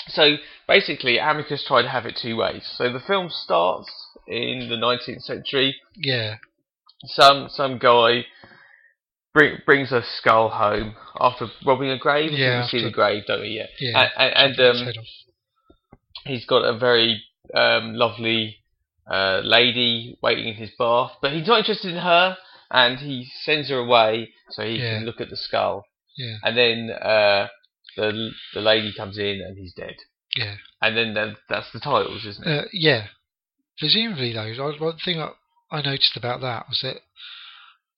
So 0.08 0.36
basically, 0.68 1.18
Amicus 1.18 1.64
tried 1.66 1.82
to 1.82 1.88
have 1.88 2.06
it 2.06 2.16
two 2.20 2.36
ways. 2.36 2.62
So 2.76 2.92
the 2.92 3.00
film 3.00 3.28
starts 3.30 3.90
in 4.26 4.68
the 4.68 4.76
19th 4.76 5.22
century. 5.22 5.76
Yeah. 5.96 6.36
Some 7.06 7.48
some 7.50 7.78
guy 7.78 8.24
bring, 9.34 9.58
brings 9.66 9.92
a 9.92 10.02
skull 10.02 10.48
home 10.48 10.94
after 11.20 11.46
robbing 11.64 11.90
a 11.90 11.98
grave. 11.98 12.32
Yeah, 12.32 12.62
we 12.62 12.68
see 12.68 12.82
the 12.82 12.90
grave, 12.90 13.24
don't 13.26 13.40
we? 13.42 13.48
Yeah. 13.48 13.66
Yeah. 13.80 14.08
And, 14.16 14.32
and, 14.34 14.58
and 14.58 14.88
um, 14.88 14.92
he's 16.24 16.44
got 16.46 16.62
a 16.64 16.76
very 16.78 17.22
um, 17.54 17.94
lovely 17.94 18.56
uh, 19.10 19.40
lady 19.44 20.18
waiting 20.22 20.48
in 20.48 20.54
his 20.54 20.70
bath, 20.78 21.12
but 21.22 21.32
he's 21.32 21.46
not 21.46 21.58
interested 21.60 21.92
in 21.92 22.00
her, 22.00 22.36
and 22.70 22.98
he 22.98 23.28
sends 23.44 23.68
her 23.68 23.78
away 23.78 24.30
so 24.50 24.62
he 24.64 24.76
Yeah. 24.78 24.96
can 24.98 25.04
look 25.06 25.20
at 25.20 25.30
the 25.30 25.36
skull. 25.36 25.84
Yeah. 26.16 26.36
And 26.42 26.56
then 26.56 26.90
uh, 26.90 27.48
the 27.96 28.30
the 28.54 28.60
lady 28.60 28.92
comes 28.96 29.18
in 29.18 29.40
and 29.46 29.56
he's 29.58 29.72
dead. 29.74 29.96
Yeah. 30.36 30.56
And 30.82 30.96
then 30.96 31.14
that, 31.14 31.36
that's 31.48 31.72
the 31.72 31.80
titles, 31.80 32.24
isn't 32.26 32.46
it? 32.46 32.58
Uh, 32.64 32.68
yeah. 32.72 33.06
Presumably, 33.78 34.32
though, 34.32 34.74
one 34.78 34.98
thing 35.04 35.20
I, 35.20 35.30
I 35.70 35.82
noticed 35.82 36.16
about 36.16 36.40
that 36.42 36.66
was 36.68 36.80
that 36.82 36.96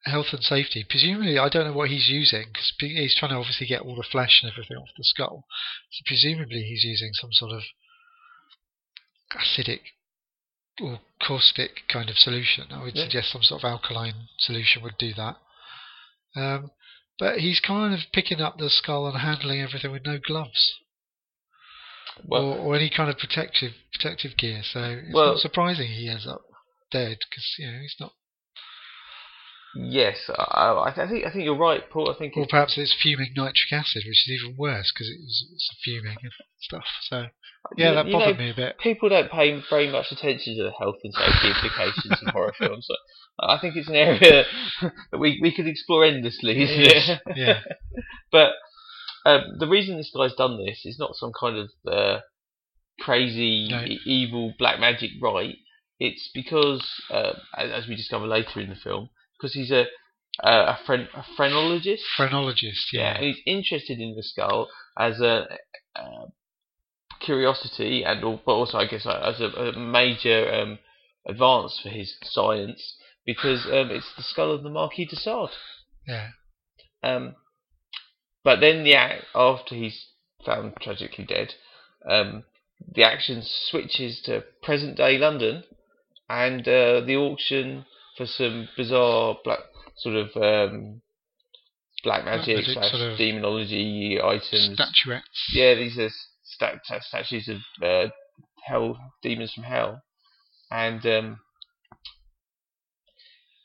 health 0.05 0.27
and 0.33 0.43
safety. 0.43 0.85
Presumably, 0.89 1.39
I 1.39 1.49
don't 1.49 1.67
know 1.67 1.73
what 1.77 1.91
he's 1.91 2.09
using 2.09 2.45
because 2.53 2.73
he's 2.79 3.15
trying 3.17 3.31
to 3.33 3.37
obviously 3.39 3.67
get 3.67 3.83
all 3.83 3.97
the 3.97 4.07
flesh 4.11 4.41
and 4.43 4.51
everything 4.53 4.77
off 4.77 4.89
the 4.97 5.05
skull. 5.05 5.45
So 5.91 6.03
presumably, 6.07 6.63
he's 6.63 6.85
using 6.85 7.11
some 7.15 7.33
sort 7.33 7.53
of 7.53 7.63
acidic 9.37 9.81
or 10.81 11.01
caustic 11.23 11.83
kind 11.89 12.09
of 12.09 12.17
solution. 12.17 12.67
I 12.71 12.83
would 12.83 12.95
Yeah. 12.95 13.05
suggest 13.05 13.33
some 13.33 13.43
sort 13.43 13.63
of 13.65 13.69
alkaline 13.69 14.29
solution 14.39 14.83
would 14.83 14.99
do 14.99 15.13
that. 15.15 15.37
Um, 16.37 16.71
but 17.19 17.39
he's 17.41 17.61
kind 17.61 17.95
of 17.95 18.01
picking 18.13 18.41
up 18.41 18.59
the 18.59 18.71
skull 18.71 19.07
and 19.07 19.19
handling 19.19 19.61
everything 19.61 19.91
with 19.93 20.05
no 20.07 20.19
gloves 20.19 20.75
well, 22.25 22.45
or, 22.45 22.59
or 22.59 22.77
any 22.77 22.91
kind 22.91 23.11
of 23.11 23.19
protective 23.19 23.73
protective 23.93 24.37
gear. 24.37 24.63
So 24.63 24.81
it's 25.05 25.15
Well- 25.15 25.33
not 25.33 25.39
surprising 25.41 25.89
he 25.89 26.09
ends 26.09 26.27
up 26.27 26.43
dead 26.91 27.19
because 27.31 27.55
you 27.59 27.71
know 27.71 27.79
he's 27.81 27.97
not. 28.01 28.13
Yes, 29.79 30.17
I, 30.37 30.93
I 30.97 31.07
think 31.09 31.27
I 31.27 31.31
think 31.31 31.45
you're 31.45 31.57
right, 31.57 31.83
Paul. 31.91 32.11
I 32.11 32.19
think 32.19 32.37
Or 32.37 32.47
perhaps 32.49 32.77
it's 32.79 32.95
fuming 33.03 33.33
nitric 33.37 33.73
acid, 33.73 34.03
which 34.07 34.29
is 34.29 34.41
even 34.43 34.57
worse 34.57 34.93
because 34.93 35.09
it's, 35.09 35.47
it's 35.55 35.71
fuming 35.85 36.17
and 36.23 36.33
stuff. 36.61 36.85
So 37.03 37.27
yeah, 37.77 37.91
you- 37.91 37.95
that 37.95 38.07
you 38.07 38.13
know, 38.13 38.19
bothered 38.19 38.39
me 38.39 38.51
a 38.51 38.55
bit. 38.55 38.79
people 38.79 39.09
don't 39.09 39.31
pay 39.31 39.61
very 39.71 39.91
much 39.91 40.13
attention 40.13 40.57
to 40.57 40.63
the 40.65 40.73
health 40.79 40.97
and 41.05 41.13
safety 41.15 41.49
implications 41.49 42.23
of 42.23 42.33
horror 42.33 42.55
films. 42.59 42.87
So 42.89 42.95
I 43.41 43.59
think 43.59 43.77
it's 43.77 43.89
an 43.89 43.95
area 43.97 44.45
that 45.13 45.19
we, 45.19 45.39
we 45.43 45.55
could 45.55 45.67
explore 45.67 46.05
endlessly, 46.05 46.61
isn't 46.63 46.81
it? 46.97 47.21
yeah. 47.37 47.61
but 48.33 48.53
um, 49.27 49.43
the 49.59 49.67
reason 49.69 49.97
this 49.97 50.11
guy's 50.17 50.35
done 50.35 50.57
this 50.65 50.83
is 50.85 50.99
not 50.99 51.15
some 51.15 51.33
kind 51.39 51.57
of 51.59 51.69
uh, 51.93 52.21
crazy, 53.01 53.69
No. 53.71 53.83
e- 53.85 54.01
evil 54.07 54.55
black 54.59 54.81
magic 54.81 55.11
right. 55.23 55.57
It's 56.01 56.31
because, 56.33 56.89
uh, 57.11 57.33
as 57.57 57.89
we 57.89 57.97
discover 57.97 58.27
later 58.27 58.61
in 58.61 58.71
the 58.71 58.77
film, 58.77 59.09
because 59.39 59.55
he's 59.55 59.71
a 59.71 59.87
a, 60.43 60.51
a, 60.51 60.79
phren- 60.87 61.09
a 61.15 61.25
phrenologist. 61.37 62.05
Phrenologist, 62.17 62.93
Yeah, 62.93 63.15
yeah, 63.15 63.21
he's 63.21 63.39
interested 63.47 63.99
in 63.99 64.15
the 64.15 64.23
skull 64.23 64.69
as 64.97 65.21
a, 65.21 65.47
uh 65.97 66.27
curiosity, 67.21 68.05
and 68.05 68.21
but 68.23 68.53
also 68.53 68.79
I 68.79 68.87
guess 68.87 69.07
as 69.07 69.41
a, 69.41 69.47
a 69.47 69.79
major 69.79 70.53
um, 70.53 70.79
advance 71.27 71.81
for 71.83 71.89
his 71.89 72.17
science 72.23 72.97
because 73.27 73.67
um, 73.67 73.91
it's 73.91 74.13
the 74.17 74.23
skull 74.23 74.53
of 74.53 74.63
the 74.63 74.71
Marquis 74.71 75.07
de 75.07 75.17
Sade. 75.17 75.51
yeah. 76.07 76.29
Um, 77.03 77.35
but 78.45 78.61
then 78.61 78.85
the 78.85 78.95
ac- 78.95 79.25
after 79.35 79.75
he's 79.75 80.07
found 80.45 80.75
tragically 80.81 81.25
dead, 81.25 81.55
um, 82.09 82.45
the 82.95 83.03
action 83.03 83.43
switches 83.45 84.21
to 84.23 84.45
present 84.63 84.97
day 84.97 85.19
London, 85.19 85.65
and 86.29 86.63
uh, 86.69 87.01
the 87.01 87.17
auction 87.17 87.85
for 88.19 88.27
some 88.27 88.69
bizarre 88.77 89.37
black 89.45 89.61
sort 89.97 90.17
of 90.17 90.29
um, 90.37 91.01
black 92.05 92.25
magic 92.25 92.57
magic 92.57 92.75
slash 92.75 92.91
sort 92.91 93.13
of 93.13 93.19
demonology 93.19 94.19
items. 94.23 94.75
Statuettes. 94.75 95.51
Yeah, 95.55 95.75
these 95.75 95.99
are 95.99 96.11
sta- 96.43 96.81
sta- 96.85 97.01
statues 97.01 97.49
of 97.49 97.59
uh, 97.83 98.11
hell 98.65 98.99
demons 99.23 99.53
from 99.55 99.65
hell, 99.65 100.03
and 100.71 101.05
um, 101.07 101.41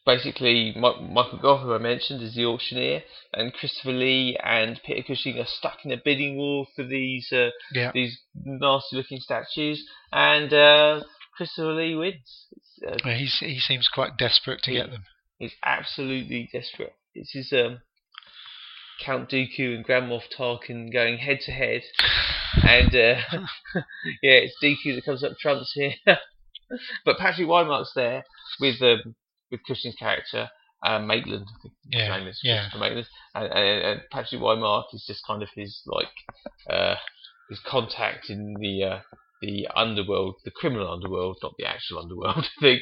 basically 0.05 0.73
Mi- 0.75 1.07
Michael 1.11 1.39
Gough, 1.41 1.61
who 1.61 1.73
I 1.73 1.77
mentioned, 1.77 2.21
is 2.21 2.35
the 2.35 2.45
auctioneer, 2.45 3.03
and 3.33 3.53
Christopher 3.53 3.91
Lee 3.93 4.37
and 4.43 4.79
Peter 4.85 5.03
Cushing 5.03 5.39
are 5.39 5.45
stuck 5.47 5.79
in 5.85 5.91
a 5.91 5.97
bidding 6.03 6.37
war 6.37 6.65
for 6.75 6.83
these 6.83 7.31
uh, 7.31 7.49
Yeah. 7.73 7.91
these 7.93 8.19
nasty-looking 8.35 9.19
statues, 9.19 9.83
and 10.11 10.53
uh, 10.53 11.01
Christopher 11.37 11.73
Lee 11.73 11.95
wins. 11.95 12.47
Uh, 12.85 13.09
he's, 13.09 13.37
he 13.39 13.59
seems 13.59 13.87
quite 13.87 14.17
desperate 14.17 14.61
to 14.63 14.71
Yeah. 14.71 14.81
get 14.83 14.91
them. 14.91 15.03
He's 15.39 15.53
absolutely 15.65 16.49
desperate. 16.51 16.93
This 17.15 17.31
is 17.35 17.51
um, 17.53 17.81
Count 19.03 19.29
Dooku 19.29 19.75
and 19.75 19.83
Grand 19.83 20.09
Moff 20.09 20.23
Tarkin 20.37 20.91
going 20.93 21.17
head 21.17 21.39
to 21.45 21.51
head, 21.51 21.81
and 22.63 22.89
uh, 22.95 23.15
yeah, 24.21 24.39
it's 24.45 24.55
Dooku 24.63 24.95
that 24.95 25.05
comes 25.05 25.23
up 25.23 25.33
trumps 25.39 25.71
here. 25.73 25.93
but 27.05 27.17
Patrick 27.17 27.47
Wymark's 27.47 27.93
there 27.95 28.23
with 28.59 28.81
um, 28.81 29.15
with 29.51 29.61
Cushing's 29.67 29.95
character, 29.95 30.49
um, 30.85 31.07
Maitland. 31.07 31.45
I 31.49 31.61
think 31.61 31.73
his 31.91 32.01
Yeah, 32.01 32.17
name 32.17 32.27
is 32.27 32.39
yeah. 32.43 32.69
Maitland, 32.79 33.07
and, 33.35 33.45
and, 33.51 33.83
and 33.85 34.01
Patrick 34.11 34.39
Wymark 34.41 34.85
is 34.93 35.03
just 35.05 35.25
kind 35.27 35.43
of 35.43 35.49
his 35.55 35.81
like 35.85 36.07
uh, 36.69 36.95
his 37.49 37.59
contact 37.65 38.29
in 38.29 38.53
the. 38.59 38.83
Uh, 38.83 38.99
the 39.43 39.67
underworld, 39.75 40.35
the 40.45 40.51
criminal 40.51 40.91
underworld, 40.91 41.37
not 41.43 41.53
the 41.59 41.65
actual 41.65 41.99
underworld, 41.99 42.45
I 42.57 42.61
think. 42.61 42.81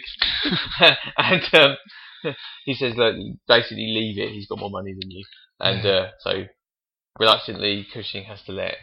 and 1.18 1.44
um, 1.54 1.78
he 2.66 2.76
says, 2.76 2.94
look, 2.96 3.16
basically 3.48 3.88
leave 3.88 4.18
it. 4.20 4.32
He's 4.32 4.48
got 4.48 4.60
more 4.60 4.70
money 4.70 4.94
than 4.94 5.10
you, 5.12 5.26
and 5.60 5.84
Yeah. 5.84 5.92
uh, 5.92 6.10
so 6.20 6.46
reluctantly, 7.20 7.88
Cushing 7.92 8.26
has 8.26 8.42
to 8.44 8.52
let 8.52 8.76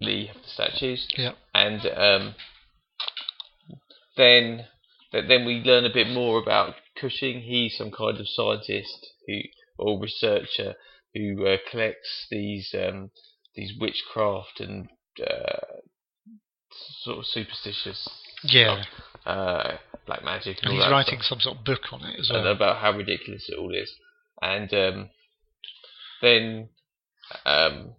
Lee 0.00 0.26
have 0.26 0.42
the 0.42 0.48
statues. 0.48 1.08
Yep. 1.16 1.36
And 1.54 1.86
um, 1.86 2.34
then, 4.16 4.66
then 5.12 5.44
we 5.44 5.62
learn 5.64 5.84
a 5.84 5.92
bit 5.92 6.08
more 6.08 6.40
about 6.40 6.74
Cushing. 7.00 7.40
He's 7.40 7.76
some 7.76 7.90
kind 7.90 8.18
of 8.18 8.28
scientist 8.28 9.06
who, 9.26 9.38
or 9.78 10.00
researcher 10.00 10.74
who 11.14 11.46
uh, 11.46 11.56
collects 11.70 12.26
these 12.30 12.74
um, 12.74 13.10
these 13.56 13.72
witchcraft 13.80 14.60
and 14.60 14.88
uh, 15.20 15.58
sort 17.02 17.18
of 17.18 17.26
superstitious 17.26 18.08
Yeah. 18.44 18.84
uh, 19.26 19.76
black 20.06 20.24
magic 20.24 20.58
and, 20.62 20.72
And 20.72 20.82
he's 20.82 20.90
writing 20.90 21.20
stuff 21.20 21.28
some 21.28 21.40
sort 21.40 21.58
of 21.58 21.64
book 21.64 21.92
on 21.92 22.04
it 22.04 22.18
as 22.20 22.30
and 22.30 22.44
well. 22.44 22.52
about 22.52 22.78
how 22.78 22.92
ridiculous 22.92 23.48
it 23.48 23.58
all 23.58 23.74
is. 23.74 23.92
And 24.40 24.72
um, 24.74 25.10
then 26.22 26.68
um, 27.44 27.94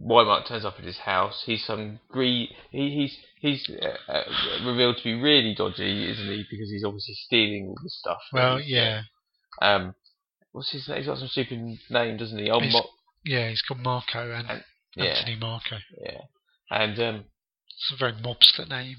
Wymark 0.00 0.48
turns 0.48 0.64
up 0.64 0.76
at 0.78 0.84
his 0.84 0.98
house. 0.98 1.42
He's 1.46 1.64
some 1.64 2.00
green. 2.08 2.48
He, 2.70 2.90
he's 2.90 3.18
he's 3.40 3.76
uh, 3.80 4.10
uh, 4.12 4.24
revealed 4.66 4.96
to 4.98 5.04
be 5.04 5.14
really 5.14 5.54
dodgy, 5.54 6.10
isn't 6.10 6.26
he? 6.26 6.44
Because 6.50 6.70
he's 6.70 6.84
obviously 6.84 7.14
stealing 7.14 7.66
all 7.68 7.76
this 7.82 7.98
stuff. 7.98 8.18
Well, 8.32 8.60
yeah. 8.60 9.02
Um, 9.60 9.94
what's 10.52 10.72
his 10.72 10.88
name? 10.88 10.98
He's 10.98 11.06
got 11.06 11.18
some 11.18 11.28
stupid 11.28 11.78
name, 11.90 12.16
doesn't 12.16 12.38
he? 12.38 12.50
Oh, 12.50 12.60
He's- 12.60 12.72
Mo- 12.72 12.88
Yeah, 13.24 13.50
he's 13.50 13.62
called 13.62 13.80
Marco 13.80 14.32
and 14.32 14.48
And- 14.50 14.64
yeah, 14.96 15.04
Anthony 15.04 15.36
Marco. 15.36 15.76
yeah. 16.02 16.20
And 16.70 16.98
um, 17.00 17.24
It's 17.76 17.92
a 17.92 17.96
very 17.98 18.12
mobster 18.12 18.68
name. 18.68 18.98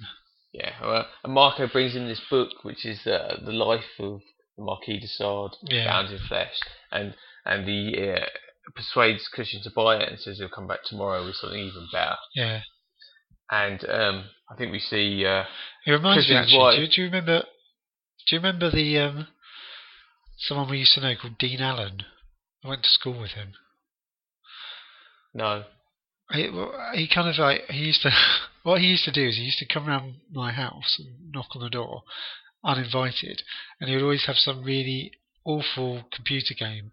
yeah, 0.53 0.73
well, 0.81 1.07
and 1.23 1.33
Marco 1.33 1.67
brings 1.67 1.95
in 1.95 2.07
this 2.07 2.21
book, 2.29 2.49
which 2.63 2.85
is 2.85 3.05
uh, 3.07 3.37
the 3.43 3.51
life 3.51 3.99
of 3.99 4.21
the 4.57 4.63
Marquis 4.63 4.99
de 4.99 5.07
Sade. 5.07 5.51
Yeah. 5.63 5.85
bound 5.85 6.13
in 6.13 6.19
flesh, 6.27 6.53
and 6.91 7.15
and 7.45 7.67
he 7.67 7.95
uh, 8.11 8.25
persuades 8.75 9.27
Cushing 9.35 9.61
to 9.63 9.71
buy 9.75 9.97
it 9.97 10.09
and 10.09 10.19
says 10.19 10.37
he'll 10.39 10.49
come 10.49 10.67
back 10.67 10.83
tomorrow 10.85 11.25
with 11.25 11.35
something 11.35 11.59
even 11.59 11.87
better. 11.91 12.15
Yeah. 12.35 12.61
And 13.51 13.83
um, 13.89 14.25
I 14.49 14.55
think 14.55 14.71
we 14.71 14.79
see 14.79 15.25
uh, 15.25 15.43
It 15.85 15.91
reminds 15.91 16.29
me 16.29 16.35
actually. 16.35 16.77
Do, 16.77 16.87
do 16.87 17.01
you 17.01 17.07
remember? 17.07 17.39
Do 18.27 18.35
you 18.35 18.39
remember 18.39 18.71
the 18.71 18.99
um, 18.99 19.27
someone 20.37 20.69
we 20.69 20.79
used 20.79 20.95
to 20.95 21.01
know 21.01 21.13
called 21.21 21.37
Dean 21.37 21.59
Allen? 21.61 22.03
I 22.63 22.69
went 22.69 22.83
to 22.83 22.89
school 22.89 23.19
with 23.19 23.31
him. 23.31 23.53
no, 25.33 25.63
He, 26.31 26.49
well, 26.49 26.73
he 26.93 27.09
kind 27.13 27.27
of 27.27 27.37
like 27.37 27.65
he 27.69 27.79
used 27.79 28.01
to. 28.03 28.11
What 28.63 28.81
he 28.81 28.87
used 28.87 29.05
to 29.05 29.11
do 29.11 29.27
is 29.27 29.35
he 29.35 29.43
used 29.43 29.59
to 29.59 29.65
come 29.65 29.87
around 29.87 30.15
my 30.31 30.51
house 30.51 30.97
and 30.97 31.31
knock 31.31 31.47
on 31.55 31.61
the 31.61 31.69
door, 31.69 32.03
uninvited, 32.63 33.43
and 33.79 33.89
he 33.89 33.95
would 33.95 34.03
always 34.03 34.25
have 34.25 34.37
some 34.37 34.63
really 34.63 35.11
awful 35.45 36.05
computer 36.13 36.53
game 36.53 36.91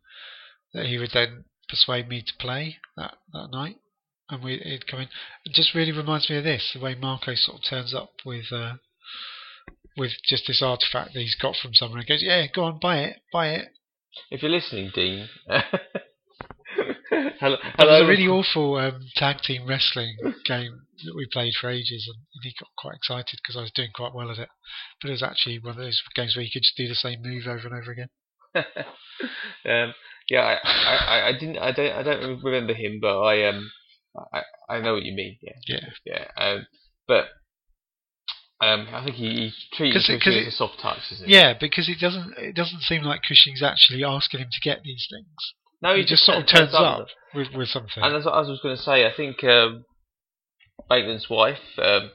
that 0.75 0.87
he 0.87 0.99
would 0.99 1.11
then 1.15 1.45
persuade 1.69 2.09
me 2.09 2.23
to 2.23 2.33
play 2.39 2.77
that 2.97 3.19
that 3.33 3.49
night, 3.53 3.77
and 4.29 4.43
we 4.43 4.59
he'd 4.59 4.87
come 4.89 5.01
in. 5.01 5.09
It 5.45 5.53
just 5.55 5.75
really 5.75 5.93
reminds 5.93 6.29
me 6.29 6.37
of 6.37 6.45
this, 6.45 6.71
the 6.75 6.81
way 6.81 6.95
Marco 6.97 7.35
sort 7.35 7.59
of 7.59 7.65
turns 7.69 7.95
up 7.95 8.13
with. 8.25 8.53
Uh, 8.53 8.75
with 9.97 10.13
just 10.25 10.47
this 10.47 10.63
artifact 10.63 11.13
that 11.15 11.21
he's 11.21 11.35
got 11.35 11.57
from 11.57 11.75
somewhere 11.75 11.99
and 11.99 12.09
goes, 12.09 12.23
Yeah, 12.23 12.47
go 12.55 12.65
on, 12.65 12.79
buy 12.81 12.99
it, 13.01 13.17
buy 13.33 13.49
it. 13.51 13.69
if 14.31 14.41
you're 14.41 14.51
listening, 14.51 14.91
Dean. 14.95 15.29
hello, 17.41 17.57
That 17.79 17.87
was 17.87 18.03
a 18.03 18.07
really 18.07 18.29
awful 18.29 18.77
um, 18.77 19.01
tag 19.17 19.39
team 19.43 19.67
wrestling 19.67 20.17
game 20.45 20.81
that 21.05 21.15
we 21.17 21.27
played 21.33 21.55
for 21.61 21.71
ages, 21.71 22.09
and 22.09 22.17
he 22.43 22.55
got 22.59 22.69
quite 22.79 22.97
excited 22.97 23.39
because 23.43 23.57
I 23.57 23.63
was 23.63 23.73
doing 23.75 23.91
quite 23.95 24.15
well 24.15 24.31
at 24.31 24.39
it. 24.39 24.49
But 25.01 25.09
it 25.09 25.13
was 25.13 25.23
actually 25.23 25.59
one 25.59 25.73
of 25.73 25.77
those 25.79 26.01
games 26.15 26.37
where 26.37 26.45
you 26.45 26.51
could 26.53 26.63
just 26.63 26.77
do 26.77 26.87
the 26.89 26.95
same 26.95 27.23
move 27.23 27.47
over 27.47 27.67
and 27.69 27.75
over 27.75 27.91
again. 27.93 28.09
um, 28.55 29.95
yeah, 30.29 30.59
I, 30.65 30.95
I, 30.95 31.29
I- 31.29 31.33
didn't, 31.39 31.59
I 31.59 31.73
don't, 31.73 31.93
I 31.93 32.03
don't 32.03 32.43
remember 32.45 32.75
him, 32.75 32.99
but 33.01 33.21
I 33.23 33.47
um, 33.49 33.71
I, 34.33 34.43
I 34.69 34.81
know 34.81 34.95
what 34.95 35.05
you 35.05 35.15
mean. 35.15 35.39
Yeah, 35.43 35.53
Yeah, 35.67 35.81
yeah. 36.05 36.25
Um, 36.37 36.67
but 37.09 37.27
um, 38.61 38.89
I 38.93 39.03
think 39.05 39.17
he, 39.17 39.31
he 39.31 39.53
treated 39.73 39.95
'Cause 39.95 40.11
it- 40.11 40.23
'cause 40.23 40.37
as 40.37 40.43
it- 40.43 40.49
a 40.49 40.51
soft 40.53 40.81
touch, 40.81 40.99
isn't 41.13 41.27
he? 41.29 41.35
yeah, 41.35 41.55
because 41.59 41.89
it 41.89 41.99
doesn't 41.99 42.35
it 42.37 42.55
doesn't 42.55 42.83
seem 42.83 43.03
like 43.03 43.23
Cushing's 43.27 43.63
actually 43.63 44.05
asking 44.05 44.41
him 44.41 44.49
to 44.53 44.61
get 44.61 44.83
these 44.83 45.07
things. 45.11 45.55
No, 45.83 45.97
He 45.97 46.05
just 46.05 46.25
sort 46.25 46.39
of 46.39 46.47
turns 46.47 46.73
with 46.73 46.75
up 46.75 46.99
them. 46.99 47.07
with 47.35 47.49
with 47.55 47.69
something, 47.69 48.03
And 48.03 48.13
what 48.25 48.35
I 48.35 48.41
was 48.41 48.61
going 48.63 48.77
to 48.77 48.83
say. 48.83 49.07
I 49.07 49.13
think 49.17 49.43
um, 49.45 49.85
Maitland's 50.91 51.29
wife. 51.31 51.59
Um, 51.79 52.11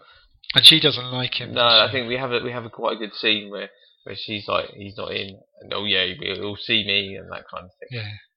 and 0.54 0.66
she 0.66 0.80
doesn't 0.80 1.12
like 1.12 1.34
him. 1.40 1.54
no, 1.54 1.62
I 1.66 1.90
think 1.92 2.08
we 2.08 2.18
have 2.18 2.32
a 2.32 2.40
we 2.44 2.52
have 2.52 2.66
a 2.66 2.70
quite 2.70 2.96
a 2.96 3.00
good 3.00 3.14
scene 3.14 3.50
where, 3.50 3.70
where 4.04 4.16
she's 4.16 4.48
like, 4.48 4.70
he's 4.76 4.96
not 4.98 5.12
in, 5.12 5.40
and 5.62 5.74
oh 5.74 5.86
yeah, 5.86 6.06
he'll 6.20 6.56
see 6.56 6.86
me 6.86 7.16
and 7.16 7.30
that 7.32 7.44
kind 7.52 7.66
of 7.66 7.72
thing. 7.80 7.90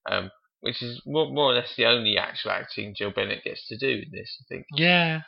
Yeah, 0.08 0.16
Um, 0.16 0.30
which 0.60 0.82
is 0.82 1.00
more 1.06 1.30
more 1.30 1.52
or 1.52 1.54
less 1.54 1.74
the 1.76 1.86
only 1.86 2.16
actual 2.18 2.50
acting 2.52 2.94
Jill 2.96 3.10
Bennett 3.12 3.44
gets 3.44 3.66
to 3.68 3.76
do 3.76 3.88
in 3.88 4.10
this. 4.12 4.36
I 4.40 4.44
think 4.48 4.66
yeah. 4.74 5.20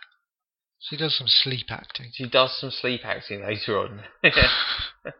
She 0.82 0.96
does 0.96 1.14
some 1.18 1.28
sleep 1.28 1.66
acting. 1.68 2.06
she 2.14 2.26
does 2.26 2.58
some 2.58 2.70
sleep 2.70 3.02
acting 3.04 3.42
later 3.44 3.78
on. 3.78 4.00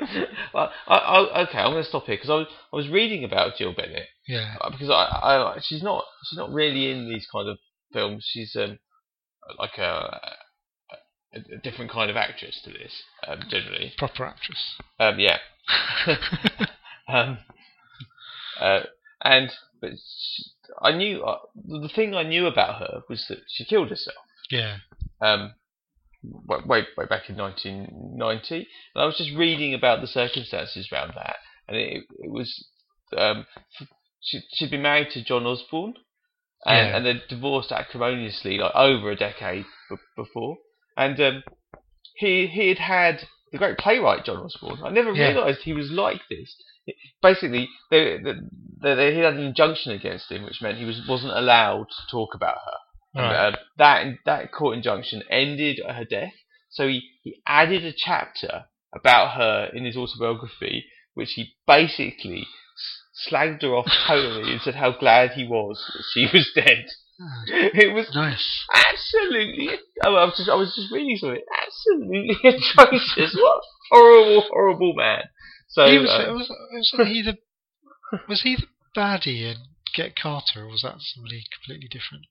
well, 0.54 0.70
I, 0.86 0.94
I, 0.96 1.42
okay, 1.48 1.58
I'm 1.58 1.72
going 1.72 1.82
to 1.82 1.88
stop 1.88 2.06
here 2.06 2.16
because 2.16 2.30
I 2.30 2.34
was 2.34 2.46
I 2.72 2.76
was 2.76 2.88
reading 2.88 3.24
about 3.24 3.56
Jill 3.56 3.74
Bennett 3.74 4.06
yeah, 4.26 4.56
Uh, 4.60 4.70
because 4.70 4.90
I, 4.90 4.94
I 4.94 5.58
she's 5.62 5.82
not 5.82 6.04
she's 6.28 6.38
not 6.38 6.52
really 6.52 6.90
in 6.90 7.08
these 7.08 7.26
kind 7.30 7.48
of 7.48 7.58
films. 7.92 8.24
She's 8.30 8.54
um 8.56 8.78
like 9.58 9.78
a 9.78 10.20
a, 11.34 11.38
a 11.54 11.58
different 11.62 11.90
kind 11.90 12.10
of 12.10 12.16
actress 12.16 12.60
to 12.64 12.70
this 12.70 13.02
um, 13.26 13.40
generally. 13.48 13.92
proper 13.98 14.24
actress. 14.24 14.74
Um, 14.98 15.18
yeah. 15.18 15.38
um, 17.08 17.38
uh, 18.60 18.80
and 19.22 19.50
but 19.80 19.90
she, 19.92 20.44
I 20.80 20.92
knew 20.92 21.22
uh, 21.22 21.38
the 21.54 21.88
thing 21.94 22.14
I 22.14 22.22
knew 22.22 22.46
about 22.46 22.80
her 22.80 23.02
was 23.08 23.26
that 23.28 23.38
she 23.48 23.64
killed 23.64 23.90
herself. 23.90 24.16
yeah, 24.50 24.78
Um, 25.20 25.54
way, 26.22 26.86
way 26.96 27.06
back 27.08 27.28
in 27.30 27.36
1990, 27.36 28.54
and 28.94 29.02
I 29.02 29.06
was 29.06 29.16
just 29.16 29.34
reading 29.36 29.74
about 29.74 30.00
the 30.00 30.06
circumstances 30.06 30.88
around 30.92 31.12
that, 31.16 31.36
and 31.68 31.76
it, 31.76 32.04
it 32.18 32.30
was 32.30 32.66
um, 33.16 33.46
she 34.20 34.40
she'd 34.52 34.70
been 34.70 34.82
married 34.82 35.10
to 35.12 35.24
John 35.24 35.46
Osborne, 35.46 35.94
and, 36.66 36.88
Yeah. 36.88 36.96
and 36.96 37.06
they'd 37.06 37.22
divorced 37.28 37.72
acrimoniously 37.72 38.58
like 38.58 38.74
over 38.74 39.10
a 39.10 39.16
decade 39.16 39.64
b- 39.88 39.96
before, 40.16 40.56
and 40.96 41.18
um, 41.20 41.42
he 42.16 42.46
he 42.46 42.68
had 42.68 42.78
had 42.78 43.28
the 43.52 43.58
great 43.58 43.78
playwright 43.78 44.24
John 44.24 44.38
Osborne. 44.44 44.80
I 44.84 44.90
never 44.90 45.12
Yeah. 45.12 45.28
realised 45.28 45.62
he 45.62 45.72
was 45.72 45.90
like 45.90 46.20
this. 46.28 46.54
Basically, 47.22 47.68
they, 47.90 48.18
they, 48.18 48.34
they, 48.94 49.12
he 49.14 49.18
had 49.20 49.34
an 49.34 49.40
injunction 49.40 49.92
against 49.92 50.30
him, 50.30 50.44
which 50.44 50.60
meant 50.62 50.78
he 50.78 50.84
was 50.84 51.00
wasn't 51.08 51.36
allowed 51.36 51.86
to 51.88 52.10
talk 52.10 52.34
about 52.34 52.56
her. 52.56 52.76
Right. 53.14 53.54
uh, 53.54 53.56
that 53.78 54.06
that 54.24 54.52
court 54.52 54.76
injunction 54.76 55.22
ended 55.30 55.80
her 55.86 56.04
death. 56.04 56.32
So 56.70 56.86
he, 56.86 57.02
he 57.22 57.40
added 57.46 57.84
a 57.84 57.92
chapter 57.96 58.66
about 58.94 59.36
her 59.36 59.68
in 59.74 59.84
his 59.84 59.96
autobiography, 59.96 60.84
which 61.14 61.32
he 61.32 61.54
basically 61.66 62.46
slagged 63.28 63.62
her 63.62 63.74
off 63.74 63.86
totally 64.06 64.52
and 64.52 64.60
said 64.60 64.76
how 64.76 64.92
glad 64.96 65.32
he 65.32 65.44
was 65.46 65.82
that 65.94 66.04
she 66.12 66.28
was 66.32 66.48
dead. 66.54 66.86
Ah, 67.20 67.42
It 67.74 67.92
was 67.92 68.06
nice. 68.14 68.64
absolutely. 68.74 69.68
I 70.02 70.08
was 70.08 70.34
just, 70.36 70.48
I 70.48 70.54
was 70.54 70.74
just 70.74 70.92
reading 70.92 71.16
something. 71.18 71.42
Absolutely 71.66 72.36
atrocious. 72.44 73.34
What 73.38 73.56
a 73.58 73.62
horrible, 73.90 74.42
horrible 74.48 74.94
man. 74.94 75.22
So 75.68 75.86
he 75.86 75.98
was, 75.98 76.08
uh, 76.08 76.32
was, 76.32 76.48
was 76.96 77.08
he 77.08 77.22
the 77.22 77.36
was 78.28 78.42
he 78.42 78.56
the 78.56 78.66
baddie 78.96 79.42
in 79.50 79.56
Get 79.94 80.16
Carter, 80.16 80.62
or 80.62 80.68
was 80.68 80.82
that 80.82 80.96
somebody 81.00 81.44
completely 81.52 81.88
different? 81.88 82.24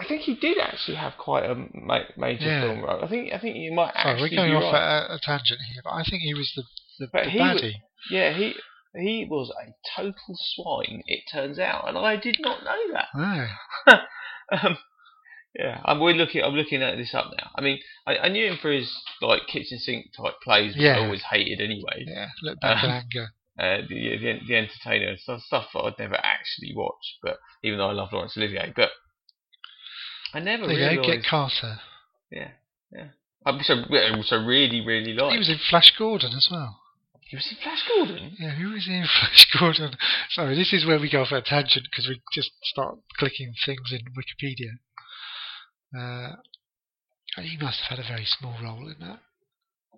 I 0.00 0.04
think 0.06 0.22
he 0.22 0.34
did 0.36 0.58
actually 0.58 0.96
have 0.96 1.14
quite 1.18 1.44
a 1.44 1.54
ma- 1.74 2.04
major 2.16 2.44
Yeah. 2.46 2.60
film 2.62 2.82
role. 2.82 3.04
I 3.04 3.08
think 3.08 3.32
I 3.32 3.38
think 3.38 3.56
you 3.56 3.72
might 3.72 3.92
Sorry, 3.94 4.12
actually 4.14 4.30
we're 4.30 4.36
going 4.36 4.50
be 4.50 4.56
off 4.56 4.72
right. 4.72 5.04
at 5.04 5.10
a, 5.10 5.14
a 5.14 5.18
tangent 5.22 5.60
here, 5.72 5.82
but 5.84 5.90
I 5.90 6.02
think 6.04 6.22
he 6.22 6.34
was 6.34 6.52
the 6.54 6.62
the, 7.00 7.08
But 7.12 7.24
the 7.24 7.30
he 7.30 7.38
was- 7.40 7.62
baddie. 7.62 7.74
Yeah, 8.10 8.32
he 8.32 8.54
he 8.96 9.26
was 9.28 9.50
a 9.50 9.72
total 9.96 10.36
swine. 10.54 11.02
It 11.06 11.24
turns 11.30 11.58
out, 11.58 11.88
and 11.88 11.98
I 11.98 12.16
did 12.16 12.36
not 12.40 12.64
know 12.64 12.92
that. 12.92 14.00
Um, 14.50 14.78
yeah, 15.54 15.80
I'm 15.84 16.00
we're 16.00 16.14
looking. 16.14 16.42
I'm 16.42 16.54
looking 16.54 16.82
at 16.82 16.96
this 16.96 17.14
up 17.14 17.30
now. 17.38 17.50
I 17.54 17.60
mean, 17.60 17.78
I, 18.06 18.16
I 18.16 18.28
knew 18.28 18.46
him 18.46 18.58
for 18.62 18.70
his 18.72 18.90
like 19.20 19.46
kitchen 19.46 19.78
sink 19.78 20.06
type 20.16 20.34
plays, 20.42 20.74
which 20.74 20.84
I 20.84 20.98
always 21.04 21.22
hated 21.30 21.60
anyway. 21.60 22.04
yeah. 22.06 22.28
Look 22.42 22.60
back 22.60 22.82
Um, 22.84 22.90
anger. 22.90 23.28
Uh, 23.58 23.78
the, 23.88 24.16
the 24.18 24.38
the 24.46 24.54
entertainer 24.56 25.08
and 25.08 25.18
stuff, 25.18 25.40
stuff 25.42 25.66
that 25.74 25.80
I'd 25.80 25.98
never 25.98 26.14
actually 26.14 26.72
watch. 26.76 27.16
But 27.20 27.38
even 27.64 27.78
though 27.78 27.88
I 27.88 27.92
love 27.92 28.10
Laurence 28.12 28.36
Olivier, 28.36 28.72
but 28.76 28.90
I 30.34 30.40
never 30.40 30.66
There 30.66 30.76
you 30.76 30.96
go. 30.96 31.02
realised. 31.02 31.22
Get 31.22 31.30
Carter. 31.30 31.80
yeah, 32.30 32.50
yeah. 32.92 33.08
I 33.46 33.52
which 33.52 33.70
I, 33.70 34.36
I 34.36 34.44
really, 34.44 34.84
really 34.84 35.14
like. 35.14 35.32
He 35.32 35.38
was 35.38 35.48
in 35.48 35.58
Flash 35.70 35.94
Gordon 35.96 36.32
as 36.36 36.48
well. 36.50 36.80
He 37.28 37.36
was 37.36 37.46
in 37.50 37.58
Flash 37.62 37.82
Gordon. 37.88 38.36
Yeah, 38.38 38.50
who 38.52 38.70
was 38.70 38.86
in 38.88 39.06
Flash 39.20 39.50
Gordon? 39.58 39.96
Sorry, 40.30 40.54
this 40.54 40.72
is 40.72 40.86
where 40.86 40.98
we 40.98 41.10
go 41.10 41.22
off 41.22 41.32
a 41.32 41.42
tangent 41.42 41.86
because 41.90 42.08
we 42.08 42.20
just 42.32 42.50
start 42.62 42.98
clicking 43.18 43.54
things 43.66 43.92
in 43.92 44.00
Wikipedia. 44.16 44.78
Uh, 45.98 46.36
he 47.40 47.56
must 47.60 47.80
have 47.80 47.98
had 47.98 48.04
a 48.04 48.08
very 48.08 48.24
small 48.24 48.54
role 48.62 48.88
in 48.88 48.96
that. 49.00 49.20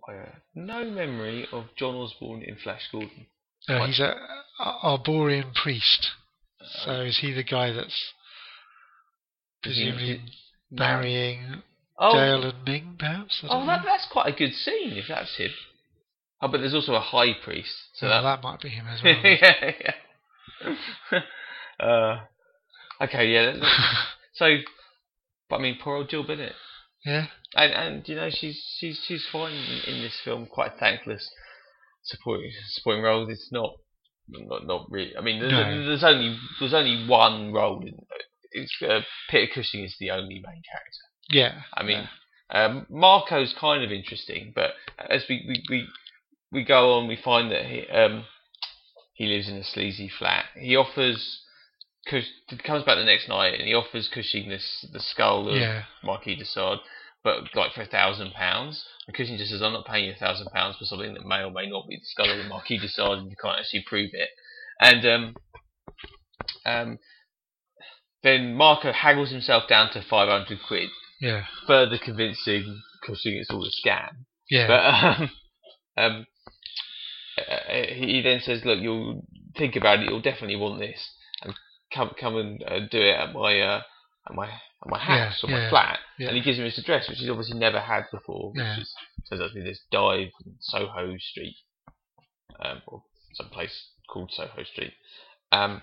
I 0.09 0.13
have 0.15 0.41
no 0.55 0.85
memory 0.85 1.47
of 1.53 1.67
John 1.77 1.95
Osborne 1.95 2.43
in 2.43 2.57
Flash 2.57 2.89
Gordon. 2.91 3.27
Uh, 3.69 3.87
he's 3.87 4.01
a, 4.01 4.15
Arborian 4.61 5.55
priest. 5.55 6.11
So 6.85 7.03
is 7.03 7.19
he 7.19 7.33
the 7.33 7.45
guy 7.45 7.73
that's 7.73 8.13
presumably 9.63 10.23
No. 10.71 10.85
marrying 10.85 11.63
Oh, 12.03 12.15
Dale 12.15 12.45
and 12.45 12.65
Ming, 12.65 12.97
perhaps? 12.99 13.43
Oh 13.49 13.67
that, 13.67 13.83
that's 13.85 14.07
quite 14.11 14.33
a 14.33 14.37
good 14.37 14.55
scene 14.55 14.93
if 14.93 15.07
that's 15.09 15.37
him. 15.37 15.51
Oh, 16.41 16.49
but 16.49 16.59
there's 16.59 16.73
also 16.75 16.95
a 16.95 17.01
high 17.01 17.35
priest, 17.45 17.75
so 17.95 18.07
Oh, 18.07 18.11
that, 18.11 18.23
that 18.23 18.43
might 18.43 18.61
be 18.61 18.71
him 18.71 18.87
as 18.87 19.03
well. 19.05 19.15
yeah, 19.23 19.73
yeah. 20.65 21.21
uh, 21.87 22.21
okay, 23.03 23.29
yeah. 23.33 23.53
that- 23.53 23.63
So, 24.35 24.47
but 25.51 25.57
I 25.57 25.59
mean, 25.63 25.77
poor 25.83 25.97
old 25.97 26.09
Jill 26.09 26.23
Bennett, 26.27 26.55
yeah, 27.05 27.27
and 27.55 27.73
and 27.73 28.09
you 28.09 28.15
know 28.15 28.31
she's 28.31 28.63
she's 28.79 28.99
she's 29.07 29.27
fine 29.31 29.53
in, 29.53 29.95
in 29.97 30.01
this 30.03 30.19
film, 30.25 30.47
quite 30.47 30.73
thankless 30.79 31.29
supporting 32.05 32.51
supporting 32.71 33.03
roles. 33.03 33.29
It's 33.29 33.51
not 33.53 33.75
not 34.29 34.67
not 34.67 34.87
really. 34.91 35.15
I 35.19 35.21
mean, 35.21 35.41
there's, 35.41 35.53
No. 35.53 35.87
there's 35.87 36.05
only 36.05 36.39
there's 36.59 36.73
only 36.73 37.07
one 37.07 37.53
role. 37.53 37.83
In, 37.83 37.89
it's 37.89 37.99
uh, 38.83 39.01
Peter 39.31 39.53
Cushing 39.55 39.85
is 39.85 39.97
the 39.99 40.11
only 40.11 40.35
main 40.35 40.63
character. 40.63 41.05
yeah. 41.31 41.63
I 41.75 41.83
mean, 41.83 42.09
um, 42.51 42.87
Marco's 42.91 43.55
kind 43.59 43.85
of 43.85 43.93
interesting, 43.93 44.53
but 44.55 44.71
as 44.99 45.25
we, 45.29 45.45
we, 45.47 45.63
we, 45.69 45.89
we 46.53 46.65
go 46.65 46.95
on, 46.95 47.07
we 47.07 47.17
find 47.17 47.51
that 47.53 47.67
he 47.67 47.89
um, 47.89 48.25
he 49.15 49.27
lives 49.27 49.49
in 49.49 49.57
a 49.57 49.65
sleazy 49.65 50.09
flat. 50.19 50.47
He 50.57 50.77
offers, 50.77 51.43
Cush, 52.09 52.25
comes 52.65 52.85
back 52.85 52.97
the 52.97 53.05
next 53.05 53.29
night, 53.29 53.55
and 53.55 53.69
he 53.69 53.75
offers 53.75 54.09
Cushing 54.09 54.49
this 54.49 54.87
the 54.93 55.01
skull 55.01 55.49
of 55.49 55.57
yeah, 55.57 55.85
Marquis 56.03 56.37
de 56.37 56.45
Sade, 56.45 56.79
but 57.23 57.55
like 57.55 57.73
for 57.73 57.83
a 57.83 57.87
thousand 57.87 58.33
pounds. 58.33 58.85
And 59.07 59.17
Cushing 59.17 59.37
just 59.37 59.51
says, 59.51 59.63
"I'm 59.63 59.73
not 59.73 59.87
paying 59.87 60.07
you 60.07 60.13
a 60.13 60.17
thousand 60.17 60.49
pounds 60.53 60.77
for 60.77 60.87
something 60.87 61.15
that 61.15 61.27
may 61.27 61.43
or 61.43 61.51
may 61.51 61.69
not 61.69 61.87
be 61.89 61.97
the 61.97 62.05
skull 62.05 62.31
of 62.31 62.39
the 62.39 62.49
Marquis 62.49 62.79
de 62.79 62.89
Sade, 62.89 63.19
and 63.19 63.31
you 63.31 63.37
can't 63.41 63.59
actually 63.61 63.85
prove 63.87 64.11
it." 64.13 64.31
And 64.81 65.07
um, 65.07 65.37
um, 66.65 66.99
then 68.23 68.55
Marco 68.55 68.93
haggles 68.93 69.31
himself 69.31 69.69
down 69.69 69.91
to 69.93 70.03
five 70.03 70.29
hundred 70.29 70.59
quid 70.67 70.89
yeah, 71.21 71.45
further 71.67 71.99
convincing 71.99 72.83
Cushing 73.07 73.35
it's 73.39 73.51
all 73.51 73.65
a 73.65 73.71
scam. 73.71 74.11
yeah, 74.51 74.67
But 74.67 74.85
um, 75.23 75.31
um, 75.97 76.27
uh, 77.39 77.73
he 77.95 78.21
then 78.23 78.41
says, 78.41 78.63
"Look, 78.65 78.79
you'll 78.81 79.25
think 79.57 79.75
about 79.77 80.01
it. 80.01 80.05
You'll 80.11 80.21
definitely 80.21 80.57
want 80.57 80.81
this, 80.81 81.01
and 81.43 81.55
come 81.95 82.11
come 82.21 82.37
and 82.37 82.63
uh, 82.63 82.81
do 82.91 83.01
it 83.01 83.15
at 83.17 83.33
my 83.33 83.59
uh, 83.61 83.81
at 84.29 84.35
my 84.35 84.47
at 84.49 84.87
my 84.87 84.99
house 84.99 85.41
Yeah, 85.43 85.49
or 85.49 85.53
my 85.53 85.63
yeah, 85.65 85.71
flat." 85.71 85.99
yeah. 86.19 86.29
And 86.29 86.37
he 86.37 86.43
gives 86.43 86.59
him 86.59 86.65
his 86.67 86.77
address, 86.79 87.09
which 87.09 87.19
he's 87.19 87.31
obviously 87.31 87.59
never 87.59 87.81
had 87.81 88.05
before. 88.13 88.51
Which 88.53 88.79
is 88.81 88.95
turns 89.31 89.41
out 89.41 89.49
to 89.49 89.55
be 89.55 89.63
this 89.63 89.81
dive 89.91 90.29
in 90.45 90.57
Soho 90.61 91.17
Street, 91.19 91.57
um, 92.63 92.83
or 92.87 93.03
some 93.35 93.49
place 93.49 93.89
called 94.11 94.31
Soho 94.33 94.63
Street. 94.65 94.93
Um, 95.53 95.81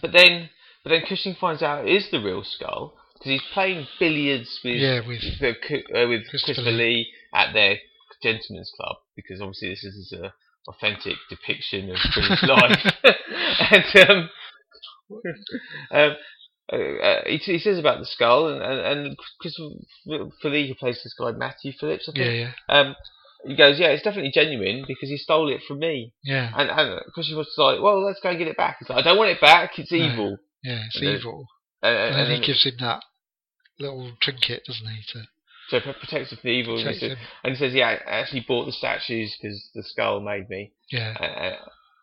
but 0.00 0.12
then, 0.12 0.50
but 0.82 0.90
then 0.90 1.02
Cushing 1.08 1.34
finds 1.34 1.62
out 1.62 1.86
it 1.86 1.94
is 1.94 2.10
the 2.10 2.20
real 2.20 2.44
skull 2.44 2.94
because 3.14 3.30
he's 3.32 3.52
playing 3.52 3.86
billiards 3.98 4.60
with 4.64 4.76
yeah, 4.76 5.00
with 5.06 5.20
the, 5.40 5.50
uh, 5.50 6.08
with 6.08 6.28
Christopher 6.28 6.54
Christopher 6.54 6.70
Lee 6.70 7.12
at 7.32 7.52
their 7.52 7.78
gentlemen's 8.22 8.72
club 8.76 8.96
because 9.16 9.40
obviously 9.40 9.70
this 9.70 9.84
is 9.84 10.12
a 10.12 10.32
authentic 10.68 11.16
depiction 11.28 11.90
of 11.90 11.96
British 12.14 12.42
life. 12.48 12.94
and 13.70 14.08
um, 14.08 14.30
um, 15.90 16.16
uh, 16.72 16.76
uh, 16.76 17.20
he, 17.26 17.36
he 17.36 17.58
says 17.58 17.78
about 17.78 17.98
the 17.98 18.06
skull 18.06 18.48
and 18.48 18.62
and, 18.62 19.06
and 19.06 19.16
Christopher 19.40 19.70
Lee 20.44 20.68
who 20.68 20.74
plays 20.74 21.00
this 21.02 21.14
guy 21.18 21.32
Matthew 21.32 21.72
Phillips. 21.78 22.08
I 22.08 22.18
yeah, 22.18 22.30
yeah, 22.30 22.52
Um, 22.68 22.96
he 23.46 23.56
goes, 23.56 23.78
yeah, 23.78 23.88
it's 23.88 24.02
definitely 24.02 24.32
genuine 24.32 24.84
because 24.86 25.08
he 25.08 25.16
stole 25.16 25.48
it 25.52 25.60
from 25.68 25.78
me. 25.78 26.12
yeah, 26.22 26.50
And 26.56 26.70
and 26.70 27.00
Christopher 27.12 27.38
was 27.38 27.54
like, 27.58 27.80
well, 27.80 28.04
let's 28.04 28.20
go 28.20 28.30
and 28.30 28.38
get 28.38 28.48
it 28.48 28.56
back. 28.56 28.76
He's 28.78 28.88
like, 28.88 28.98
I 28.98 29.02
don't 29.02 29.18
want 29.18 29.30
it 29.30 29.40
back. 29.40 29.78
It's 29.78 29.92
No. 29.92 29.98
evil. 29.98 30.36
yeah. 30.62 30.82
It's 30.86 30.96
And 30.96 31.06
then- 31.06 31.14
evil. 31.16 31.46
And, 31.82 31.94
And 31.96 32.04
and, 32.06 32.14
then 32.18 32.28
then 32.30 32.40
he 32.40 32.46
gives 32.46 32.64
him 32.64 32.74
that 32.80 33.02
little 33.78 34.12
trinket, 34.22 34.62
doesn't 34.66 34.86
he? 34.86 35.02
To 35.12 35.24
so 35.68 35.76
it 35.78 35.82
protects 35.98 36.30
him 36.32 36.38
from 36.38 36.48
the 36.48 36.54
evil. 36.54 36.78
And 36.78 36.88
he, 36.90 36.98
says, 36.98 37.16
and 37.42 37.52
he 37.54 37.58
says, 37.58 37.74
yeah, 37.74 37.88
I 38.06 38.20
actually 38.20 38.44
bought 38.46 38.66
the 38.66 38.72
statues 38.72 39.36
because 39.40 39.70
the 39.74 39.82
skull 39.82 40.20
made 40.20 40.48
me. 40.50 40.72
Yeah, 40.90 41.14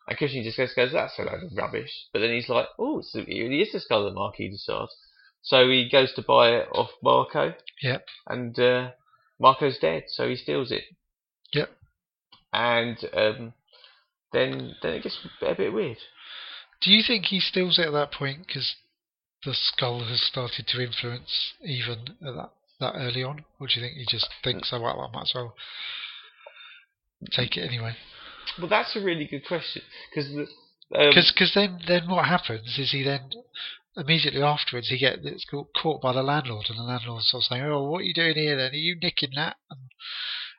and 0.08 0.18
Cushing 0.18 0.42
just 0.42 0.56
goes, 0.56 0.74
goes, 0.74 0.92
that's 0.92 1.18
a 1.18 1.22
load 1.22 1.44
of 1.44 1.56
rubbish. 1.56 1.90
But 2.12 2.20
then 2.20 2.30
he's 2.32 2.48
like, 2.48 2.66
oh, 2.78 2.98
it's, 2.98 3.14
it 3.14 3.26
really 3.28 3.60
is 3.62 3.72
the 3.72 3.80
skull 3.80 4.06
of 4.06 4.14
Marquis 4.14 4.48
de 4.50 4.58
Sade. 4.58 4.88
So 5.42 5.68
he 5.68 5.88
goes 5.90 6.12
to 6.14 6.22
buy 6.22 6.50
it 6.50 6.68
off 6.72 6.90
Marco. 7.02 7.54
Yep. 7.82 8.04
And 8.26 8.58
uh, 8.58 8.90
Marco's 9.40 9.78
dead, 9.78 10.04
so 10.08 10.28
he 10.28 10.36
steals 10.36 10.70
it. 10.72 10.82
Yep. 11.52 11.70
And 12.52 12.98
um, 13.14 13.52
then 14.32 14.74
then 14.82 14.94
it 14.94 15.02
gets 15.02 15.18
a 15.42 15.54
bit 15.54 15.72
weird. 15.72 15.98
Do 16.80 16.90
you 16.90 17.02
think 17.06 17.26
he 17.26 17.40
steals 17.40 17.78
it 17.78 17.86
at 17.86 17.92
that 17.92 18.12
point 18.12 18.46
because 18.46 18.74
the 19.44 19.54
skull 19.54 20.04
has 20.04 20.20
started 20.22 20.66
to 20.68 20.82
influence 20.82 21.52
even 21.64 22.16
at 22.26 22.34
that 22.34 22.50
that 22.80 22.94
early 22.96 23.22
on, 23.22 23.44
or 23.60 23.68
do 23.68 23.74
you 23.76 23.86
think 23.86 23.96
he 23.96 24.06
just 24.08 24.28
thinks, 24.42 24.70
"Oh 24.72 24.80
well, 24.80 25.00
I 25.00 25.14
might 25.14 25.22
as 25.22 25.32
well 25.34 25.54
take 27.30 27.56
it 27.56 27.66
anyway"? 27.66 27.96
Well, 28.58 28.68
that's 28.68 28.96
a 28.96 29.00
really 29.00 29.26
good 29.26 29.46
question 29.46 29.82
because 30.10 30.28
um, 30.94 31.10
Because 31.14 31.52
then 31.54 31.80
then 31.86 32.08
what 32.08 32.26
happens 32.26 32.78
is 32.78 32.92
he 32.92 33.02
then 33.02 33.30
immediately 33.96 34.42
afterwards 34.42 34.88
he 34.88 34.98
gets 34.98 35.44
caught, 35.44 35.68
caught 35.80 36.02
by 36.02 36.12
the 36.12 36.22
landlord, 36.22 36.66
and 36.68 36.78
the 36.78 36.82
landlord's 36.82 37.28
sort 37.28 37.42
of 37.42 37.46
saying, 37.46 37.62
"Oh, 37.62 37.84
what 37.84 38.00
are 38.00 38.04
you 38.04 38.14
doing 38.14 38.34
here? 38.34 38.56
Then 38.56 38.72
are 38.72 38.74
you 38.74 38.96
nicking 39.00 39.32
that?" 39.36 39.56
And, 39.70 39.80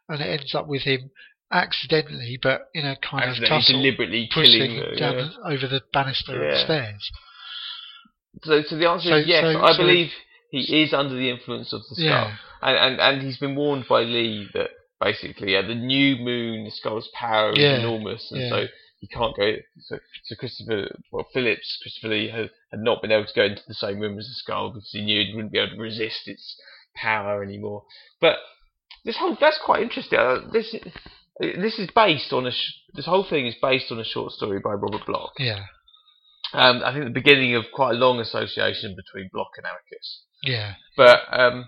and 0.09 0.21
it 0.21 0.39
ends 0.39 0.53
up 0.55 0.67
with 0.67 0.83
him 0.83 1.11
accidentally, 1.51 2.39
but 2.41 2.67
in 2.73 2.85
a 2.85 2.95
kind 2.97 3.29
of 3.29 3.37
tussle, 3.47 3.75
deliberately 3.77 4.29
pushing 4.33 4.59
killing. 4.71 4.79
uh, 4.79 4.95
down 4.99 5.15
yeah. 5.17 5.51
over 5.53 5.67
the 5.67 5.81
banister 5.93 6.43
Yeah. 6.43 6.51
upstairs. 6.59 7.11
So, 8.43 8.61
so 8.63 8.77
the 8.77 8.89
answer 8.89 9.09
So- 9.09 9.15
is 9.17 9.27
yes. 9.27 9.43
so- 9.43 9.61
I 9.63 9.71
so- 9.73 9.77
believe 9.77 10.11
he 10.51 10.83
is 10.83 10.93
under 10.93 11.15
the 11.15 11.29
influence 11.29 11.73
of 11.73 11.81
the 11.89 11.95
skull. 11.95 12.05
Yeah, 12.05 12.35
and, 12.61 12.77
and 12.77 13.01
and 13.01 13.21
he's 13.21 13.37
been 13.37 13.55
warned 13.55 13.87
by 13.87 14.01
Lee 14.03 14.47
that 14.53 14.69
basically 14.99 15.55
at 15.55 15.67
the 15.67 15.75
new 15.75 16.15
moon 16.17 16.63
the 16.65 16.71
skull's 16.71 17.09
power 17.13 17.51
is 17.51 17.57
Yeah, 17.59 17.79
enormous 17.79 18.31
and 18.31 18.41
yeah. 18.41 18.49
so 18.49 18.67
he 18.99 19.07
can't 19.07 19.35
go 19.35 19.57
so, 19.81 19.99
so 20.23 20.35
Christopher 20.35 20.95
well 21.11 21.27
Phillips 21.33 21.77
Christopher 21.81 22.09
Lee 22.09 22.29
had, 22.29 22.51
had 22.71 22.79
not 22.79 23.01
been 23.01 23.11
able 23.11 23.25
to 23.25 23.33
go 23.33 23.43
into 23.43 23.63
the 23.67 23.73
same 23.73 23.99
room 23.99 24.17
as 24.17 24.27
the 24.27 24.33
skull 24.35 24.69
because 24.69 24.89
he 24.91 25.01
knew 25.03 25.25
he 25.25 25.33
wouldn't 25.35 25.51
be 25.51 25.59
able 25.59 25.75
to 25.75 25.81
resist 25.81 26.27
its 26.27 26.55
power 26.95 27.43
anymore 27.43 27.83
but 28.21 28.37
this 29.05 29.17
whole 29.17 29.37
that's 29.39 29.59
quite 29.63 29.81
interesting. 29.81 30.19
Uh, 30.19 30.39
this 30.51 30.75
this 31.39 31.79
is 31.79 31.89
based 31.95 32.31
on 32.33 32.47
a 32.47 32.51
sh- 32.51 32.73
this 32.93 33.05
whole 33.05 33.25
thing 33.27 33.47
is 33.47 33.55
based 33.61 33.91
on 33.91 33.99
a 33.99 34.03
short 34.03 34.31
story 34.31 34.59
by 34.59 34.71
Robert 34.71 35.05
Bloch 35.05 35.33
yeah, 35.39 35.65
um, 36.53 36.81
I 36.83 36.93
think 36.93 37.05
the 37.05 37.11
beginning 37.11 37.55
of 37.55 37.65
quite 37.73 37.91
a 37.91 37.97
long 37.97 38.19
association 38.19 38.95
between 38.95 39.29
Bloch 39.33 39.51
and 39.57 39.65
Amicus. 39.65 40.21
Yeah, 40.43 40.73
but 40.95 41.19
um, 41.31 41.67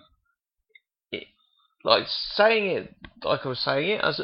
it, 1.12 1.28
like 1.84 2.06
saying 2.08 2.66
it 2.68 2.96
like 3.24 3.46
I 3.46 3.50
was 3.50 3.60
saying 3.60 3.90
it, 3.90 4.02
as 4.04 4.22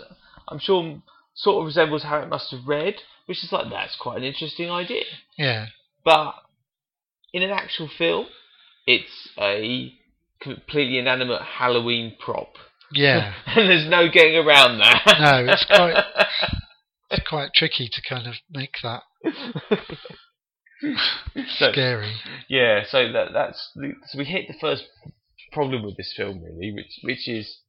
I'm 0.47 0.60
sure 0.60 1.02
sort 1.34 1.62
of 1.62 1.65
resembles 1.65 2.04
how 2.04 2.19
it 2.19 2.30
must 2.30 2.52
have 2.52 2.67
read 2.67 2.95
which 3.32 3.45
is 3.45 3.52
like 3.54 3.69
that's 3.69 3.95
quite 3.95 4.17
an 4.17 4.24
interesting 4.26 4.69
idea. 4.69 5.06
Yeah. 5.38 5.67
But 6.04 6.34
in 7.34 7.43
an 7.43 7.52
actual 7.52 7.89
film, 7.97 8.26
it's 8.86 9.30
a 9.39 9.93
completely 10.41 10.97
inanimate 10.97 11.41
Halloween 11.41 12.17
prop, 12.19 12.56
Yeah. 12.94 13.34
and 13.46 13.70
there's 13.70 13.90
no 13.90 14.08
getting 14.12 14.36
around 14.36 14.80
that. 14.80 15.02
No, 15.20 15.52
it's 15.54 15.66
quite 15.66 16.04
it's 17.12 17.28
quite 17.28 17.54
tricky 17.54 17.90
to 17.92 18.02
kind 18.08 18.28
of 18.28 18.36
make 18.52 18.76
that 18.84 19.02
so, 21.58 21.72
scary. 21.72 22.14
yeah, 22.50 22.84
so 22.88 23.12
that 23.12 23.30
that's 23.34 23.72
the, 23.76 23.94
so 24.08 24.18
we 24.18 24.26
hit 24.26 24.48
the 24.48 24.56
first 24.60 24.84
problem 25.52 25.84
with 25.84 25.98
this 25.98 26.14
film 26.16 26.42
really, 26.42 26.74
which 26.74 27.00
which 27.04 27.28
is 27.28 27.60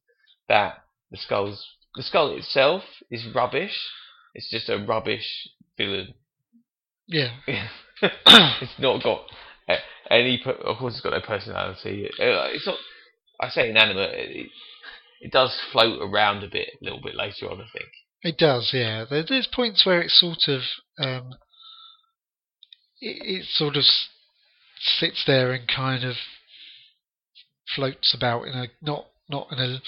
that 0.49 0.75
the 1.11 1.17
skulls 1.17 1.65
the 1.95 2.03
skull 2.03 2.35
itself 2.35 2.83
is 3.11 3.25
rubbish. 3.33 3.77
It's 4.33 4.49
just 4.49 4.67
a 4.69 4.83
rubbish 4.83 5.47
villain. 5.77 6.15
Yeah. 7.07 7.31
it's 7.47 8.79
not 8.79 9.03
got 9.03 9.25
any. 10.09 10.41
Of 10.45 10.77
course, 10.77 10.93
it's 10.93 11.01
got 11.01 11.11
no 11.11 11.21
personality. 11.21 12.07
Uh, 12.19 12.47
It's 12.51 12.65
not. 12.65 12.77
I 13.39 13.49
say 13.49 13.69
inanimate. 13.69 14.47
It, 15.23 15.31
does 15.31 15.59
float 15.71 16.01
around 16.01 16.43
a 16.43 16.49
bit, 16.49 16.69
a 16.81 16.83
little 16.83 17.01
bit 17.01 17.15
later 17.15 17.49
on. 17.49 17.61
I 17.61 17.67
think. 17.71 17.89
It 18.21 18.37
does, 18.37 18.71
yeah. 18.73 19.05
There's 19.09 19.47
points 19.47 19.85
where 19.85 20.01
it 20.01 20.11
sort 20.11 20.47
of 20.47 20.61
um, 20.99 21.35
it, 23.01 23.41
it 23.41 23.45
sort 23.45 23.75
of 23.75 23.83
sits 24.79 25.23
there 25.25 25.51
and 25.51 25.67
kind 25.67 26.03
of 26.03 26.15
floats 27.75 28.13
about 28.13 28.43
in 28.43 28.53
a 28.53 28.67
not 28.81 29.07
not 29.29 29.47
in 29.51 29.59
a 29.59 29.81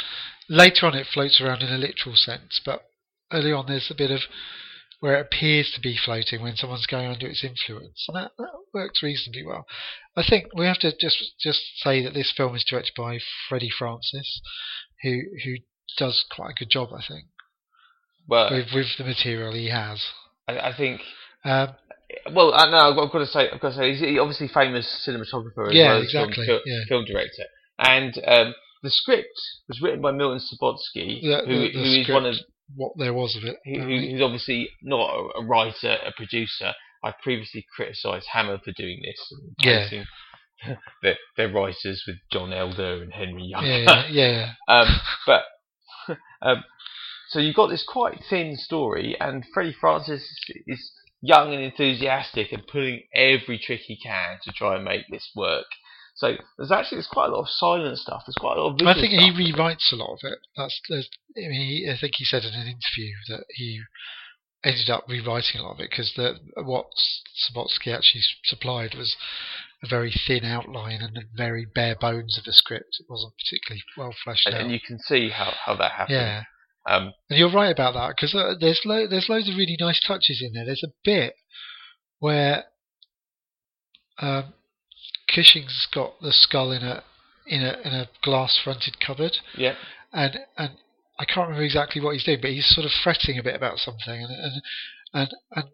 later 0.49 0.85
on 0.85 0.95
it 0.95 1.07
floats 1.13 1.41
around 1.41 1.61
in 1.61 1.73
a 1.73 1.77
literal 1.77 2.15
sense, 2.15 2.59
but 2.63 2.83
early 3.31 3.51
on 3.51 3.65
there's 3.67 3.91
a 3.91 3.95
bit 3.95 4.11
of 4.11 4.21
where 4.99 5.17
it 5.17 5.25
appears 5.27 5.71
to 5.75 5.81
be 5.81 5.97
floating 5.97 6.41
when 6.41 6.55
someone's 6.55 6.85
going 6.87 7.07
under 7.07 7.27
its 7.27 7.43
influence, 7.43 8.05
and 8.07 8.15
that, 8.17 8.31
that 8.37 8.49
works 8.73 9.03
reasonably 9.03 9.45
well. 9.45 9.65
I 10.15 10.23
think 10.27 10.47
we 10.55 10.65
have 10.65 10.79
to 10.79 10.91
just 10.99 11.17
just 11.39 11.61
say 11.77 12.03
that 12.03 12.13
this 12.13 12.31
film 12.35 12.55
is 12.55 12.63
directed 12.63 12.93
by 12.95 13.19
Freddie 13.49 13.69
Francis, 13.77 14.41
who 15.03 15.21
who 15.43 15.55
does 15.97 16.25
quite 16.31 16.51
a 16.51 16.53
good 16.59 16.69
job, 16.69 16.89
I 16.93 17.03
think 17.07 17.25
Well, 18.27 18.49
with 18.51 18.67
with 18.73 18.87
the 18.97 19.03
material 19.03 19.53
he 19.53 19.69
has. 19.69 20.01
I, 20.47 20.59
I 20.69 20.73
think. 20.75 21.01
Um, 21.43 21.69
Well, 22.33 22.53
I 22.53 22.69
know. 22.69 23.01
I've 23.03 23.11
got 23.11 23.19
to 23.19 23.25
say. 23.27 23.49
I've 23.51 23.59
got 23.59 23.69
to 23.69 23.75
say. 23.75 23.95
He's 23.95 24.19
obviously 24.19 24.47
famous 24.47 24.85
cinematographer 25.07 25.67
as 25.69 25.73
Yeah, 25.75 25.93
well 25.93 26.01
as 26.03 26.11
film- 26.11 26.29
exactly, 26.29 26.45
Film, 26.47 26.61
yeah. 26.65 26.79
film 26.87 27.05
director, 27.05 27.43
and 27.79 28.13
um, 28.27 28.53
the 28.83 28.89
script 28.91 29.37
was 29.67 29.81
written 29.81 30.01
by 30.01 30.11
Milton 30.11 30.39
Subotsky, 30.39 31.21
who, 31.21 31.29
the- 31.29 31.45
the 31.45 31.71
who 31.73 32.01
is 32.01 32.09
one 32.09 32.25
of 32.25 32.35
what 32.75 32.93
there 32.97 33.13
was 33.13 33.35
of 33.35 33.43
it. 33.43 33.57
apparently. 33.65 34.11
who's 34.13 34.21
obviously 34.21 34.69
not 34.81 35.09
a, 35.09 35.39
a 35.39 35.45
writer, 35.45 35.97
a 36.05 36.11
producer. 36.15 36.73
I 37.03 37.13
previously 37.21 37.65
criticised 37.75 38.27
Hammer 38.31 38.57
for 38.63 38.71
doing 38.75 39.01
this 39.03 39.31
and 39.31 39.55
Yeah. 39.59 40.03
their, 41.03 41.17
their 41.37 41.51
writers 41.53 42.03
with 42.07 42.15
John 42.31 42.51
Elder 42.53 43.03
and 43.03 43.13
Henry 43.13 43.43
Young. 43.43 43.65
yeah, 43.65 44.07
yeah, 44.09 44.53
um, 44.67 44.87
but 45.27 45.43
um, 46.41 46.63
so 47.29 47.39
you've 47.39 47.55
got 47.55 47.67
this 47.67 47.83
quite 47.87 48.19
thin 48.29 48.55
story, 48.55 49.15
and 49.19 49.43
Freddie 49.53 49.75
Francis 49.79 50.23
is 50.67 50.91
young 51.21 51.53
and 51.53 51.63
enthusiastic 51.63 52.51
and 52.51 52.65
pulling 52.67 53.01
every 53.13 53.59
trick 53.59 53.81
he 53.81 53.97
can 53.99 54.37
to 54.43 54.51
try 54.51 54.75
and 54.75 54.83
make 54.85 55.01
this 55.11 55.29
work. 55.35 55.65
So 56.15 56.35
there's 56.57 56.71
actually 56.71 56.97
there's 56.97 57.07
quite 57.07 57.27
a 57.27 57.33
lot 57.33 57.41
of 57.41 57.49
silent 57.49 57.97
stuff. 57.97 58.23
There's 58.25 58.35
quite 58.35 58.57
a 58.57 58.61
lot 58.61 58.81
of 58.81 58.87
I 58.87 58.93
think 58.93 59.11
he 59.11 59.31
rewrites 59.31 59.91
a 59.91 59.97
lot 59.97 60.13
of 60.13 60.19
it. 60.23 60.39
That's, 60.55 60.79
I 60.89 61.03
mean, 61.35 61.61
he, 61.61 61.89
I 61.91 61.97
think 61.99 62.13
he 62.15 62.23
said 62.25 62.43
in 62.43 62.53
an 62.53 62.67
interview 62.67 63.11
that 63.27 63.43
he 63.49 63.81
ended 64.63 64.89
up 64.89 65.03
rewriting 65.09 65.59
a 65.59 65.63
lot 65.63 65.73
of 65.73 65.79
it 65.81 65.89
because 65.89 66.17
what 66.55 66.87
Subotsky 67.35 67.93
actually 67.93 68.23
supplied 68.45 68.95
was 68.95 69.15
a 69.83 69.87
very 69.87 70.11
thin 70.25 70.45
outline 70.45 71.01
and 71.01 71.15
the 71.15 71.23
very 71.35 71.65
bare 71.65 71.95
bones 71.99 72.37
of 72.39 72.45
a 72.49 72.53
script. 72.53 72.97
It 72.99 73.05
wasn't 73.09 73.33
particularly 73.37 73.83
well 73.97 74.15
fleshed 74.23 74.47
and, 74.47 74.55
out. 74.55 74.61
and 74.61 74.71
you 74.71 74.79
can 74.79 74.97
see 74.99 75.29
how, 75.29 75.53
how 75.65 75.75
that 75.75 75.91
happened. 75.91 76.15
yeah, 76.15 76.43
Um, 76.87 77.13
And 77.29 77.37
you're 77.37 77.51
right 77.51 77.71
about 77.71 77.93
that 77.93 78.15
because 78.15 78.33
uh, 78.33 78.53
there's 78.59 78.81
lo- 78.85 79.07
there's 79.07 79.27
loads 79.29 79.49
of 79.49 79.57
really 79.57 79.77
nice 79.79 79.99
touches 79.99 80.41
in 80.41 80.53
there. 80.53 80.65
There's 80.65 80.83
a 80.83 80.93
bit 81.03 81.35
where 82.19 82.63
um, 84.19 84.53
Cushing's 85.33 85.87
got 85.93 86.19
the 86.21 86.31
skull 86.31 86.71
in 86.71 86.83
a 86.83 87.03
in 87.47 87.61
a 87.63 87.79
in 87.83 87.93
a 87.93 88.09
glass 88.23 88.59
fronted 88.63 88.99
cupboard, 88.99 89.37
yeah. 89.55 89.75
and 90.13 90.39
and 90.57 90.71
I 91.19 91.25
can't 91.25 91.47
remember 91.47 91.63
exactly 91.63 92.01
what 92.01 92.13
he's 92.13 92.23
doing, 92.23 92.41
but 92.41 92.51
he's 92.51 92.67
sort 92.67 92.85
of 92.85 92.91
fretting 92.91 93.37
a 93.37 93.43
bit 93.43 93.55
about 93.55 93.79
something, 93.79 94.23
and 94.23 94.31
and 94.31 94.61
and, 95.13 95.33
and 95.51 95.69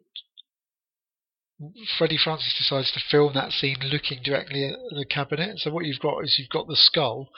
Freddie 1.97 2.17
Francis 2.17 2.55
decides 2.57 2.91
to 2.91 2.99
film 2.99 3.33
that 3.33 3.51
scene 3.51 3.77
looking 3.81 4.21
directly 4.23 4.65
at 4.65 4.75
the 4.91 5.05
cabinet. 5.05 5.59
So 5.59 5.71
what 5.71 5.85
you've 5.85 5.99
got 5.99 6.23
is 6.23 6.37
you've 6.39 6.49
got 6.49 6.67
the 6.67 6.75
skull 6.75 7.29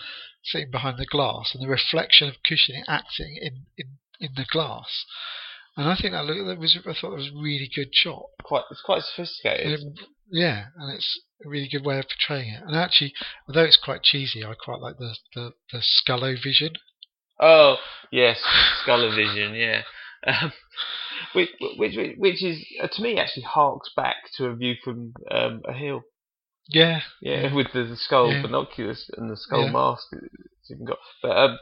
sitting 0.43 0.71
behind 0.71 0.97
the 0.97 1.06
glass, 1.06 1.52
and 1.54 1.63
the 1.63 1.67
reflection 1.67 2.28
of 2.28 2.36
Cushing 2.47 2.84
acting 2.88 3.38
in 3.41 3.65
in, 3.78 3.97
in 4.19 4.30
the 4.36 4.45
glass. 4.49 5.06
And 5.76 5.88
I 5.90 5.96
think 5.96 6.14
that, 6.14 6.26
that 6.28 6.60
was 6.60 6.78
I 6.86 6.94
thought 6.94 7.12
that 7.12 7.18
was 7.18 7.32
a 7.34 7.42
really 7.42 7.70
good 7.76 7.90
shot. 7.94 8.24
Quite 8.44 8.64
it's 8.72 8.82
quite 8.82 9.04
sophisticated. 9.04 9.80
And 9.80 9.98
it- 9.98 10.06
yeah, 10.32 10.66
and 10.78 10.96
it's 10.96 11.20
a 11.46 11.50
really 11.50 11.68
good 11.68 11.86
way 11.86 12.00
of 12.00 12.06
portraying 12.08 12.50
it. 12.54 12.64
And 12.66 12.76
actually, 12.76 13.14
although 13.48 13.66
it's 13.66 13.78
quite 13.78 14.02
cheesy, 14.04 14.44
I 14.44 14.54
quite 14.56 14.80
like 14.80 14.98
the 14.98 15.16
the, 15.36 15.52
the 15.72 15.82
Scullo 15.82 16.36
vision. 16.42 16.74
Oh 17.40 17.78
yes, 18.12 18.40
Scullovision, 18.86 19.58
yeah. 19.60 19.82
Um, 20.26 20.54
which, 21.34 21.50
which 21.78 21.96
which 22.18 22.44
is 22.44 22.66
uh, 22.82 22.88
to 22.88 23.02
me 23.02 23.20
actually 23.20 23.44
harks 23.44 23.90
back 23.96 24.16
to 24.38 24.46
a 24.46 24.56
view 24.56 24.76
from 24.84 25.14
um, 25.30 25.62
a 25.68 25.74
hill. 25.74 26.04
Yeah, 26.70 27.02
Yeah, 27.22 27.54
with 27.54 27.68
the, 27.74 27.84
the 27.84 27.98
skull 27.98 28.32
Yeah. 28.32 28.42
binoculars 28.42 29.10
and 29.18 29.30
the 29.30 29.36
skull 29.36 29.66
Yeah. 29.66 29.72
mask 29.72 30.04
it's 30.14 30.72
even 30.72 30.86
got. 30.86 30.98
But 31.22 31.38
um, 31.38 31.60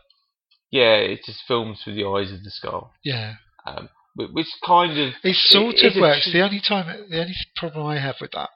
yeah, 0.69 0.93
it 0.97 1.21
just 1.25 1.41
films 1.47 1.81
through 1.83 1.95
the 1.95 2.05
eyes 2.07 2.31
of 2.31 2.43
the 2.43 2.51
skull, 2.51 2.93
yeah. 3.03 3.33
um, 3.65 3.89
which 4.15 4.47
kind 4.65 4.97
of 4.99 5.13
It 5.23 5.35
sort 5.35 5.75
it 5.75 5.95
of 5.95 6.01
works. 6.01 6.25
tr- 6.25 6.31
The 6.37 6.41
only 6.43 6.59
time, 6.61 7.07
the 7.09 7.21
only 7.21 7.35
problem 7.55 7.85
I 7.85 7.99
have 7.99 8.15
with 8.21 8.31
that 8.31 8.49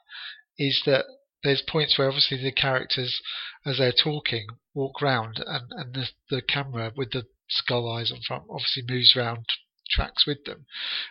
is 0.58 0.82
that 0.86 1.04
there's 1.42 1.62
points 1.62 1.96
where 1.98 2.08
obviously 2.08 2.38
the 2.38 2.52
characters, 2.52 3.20
as 3.64 3.78
they're 3.78 3.92
talking, 3.92 4.46
walk 4.74 5.00
round, 5.00 5.42
and 5.46 5.64
and 5.70 5.94
the 5.94 6.08
the 6.30 6.42
camera 6.42 6.92
with 6.96 7.12
the 7.12 7.26
skull 7.48 7.90
eyes 7.90 8.10
on 8.10 8.20
front 8.26 8.44
obviously 8.50 8.82
moves 8.88 9.14
round 9.14 9.46
tracks 9.88 10.26
with 10.26 10.44
them, 10.44 10.66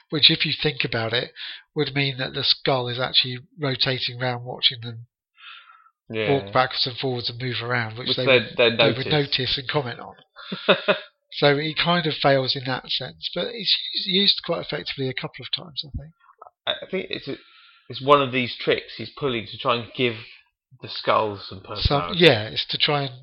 which 0.10 0.30
if 0.30 0.46
you 0.46 0.52
think 0.62 0.84
about 0.84 1.14
it 1.14 1.32
would 1.76 1.96
mean 1.96 2.18
that 2.18 2.34
the 2.34 2.44
skull 2.44 2.88
is 2.90 3.00
actually 3.00 3.40
rotating 3.60 4.20
round, 4.20 4.44
watching 4.44 4.82
them 4.82 5.08
yeah. 6.10 6.30
walk 6.30 6.54
backwards 6.54 6.86
and 6.86 6.98
forwards 6.98 7.30
and 7.30 7.42
move 7.42 7.56
around, 7.64 7.98
which, 7.98 8.10
Which 8.10 8.18
they, 8.18 8.26
they 8.58 8.92
would 8.98 9.08
notice 9.08 9.58
and 9.58 9.68
comment 9.70 10.00
on. 10.00 10.16
So 11.38 11.58
he 11.58 11.74
kind 11.74 12.06
of 12.08 12.14
fails 12.16 12.56
in 12.56 12.64
that 12.66 12.90
sense, 12.90 13.30
but 13.36 13.48
it's 13.54 13.78
used 14.06 14.42
quite 14.46 14.62
effectively 14.62 15.10
a 15.10 15.14
couple 15.14 15.44
of 15.44 15.52
times, 15.52 15.84
I 15.86 15.92
think. 15.98 16.14
I 16.68 16.86
think 16.90 17.08
it's 17.10 17.28
a, 17.28 17.36
it's 17.90 18.02
one 18.02 18.22
of 18.22 18.32
these 18.32 18.56
tricks 18.56 18.94
he's 18.98 19.12
pulling 19.12 19.46
to 19.48 19.58
try 19.58 19.76
and 19.76 19.92
give 19.96 20.16
the 20.82 20.90
skull 20.90 21.38
some 21.38 21.60
So 21.60 21.68
personality. 21.68 22.20
yeah, 22.26 22.48
it's 22.48 22.66
to 22.68 22.78
try 22.78 23.04
and 23.04 23.14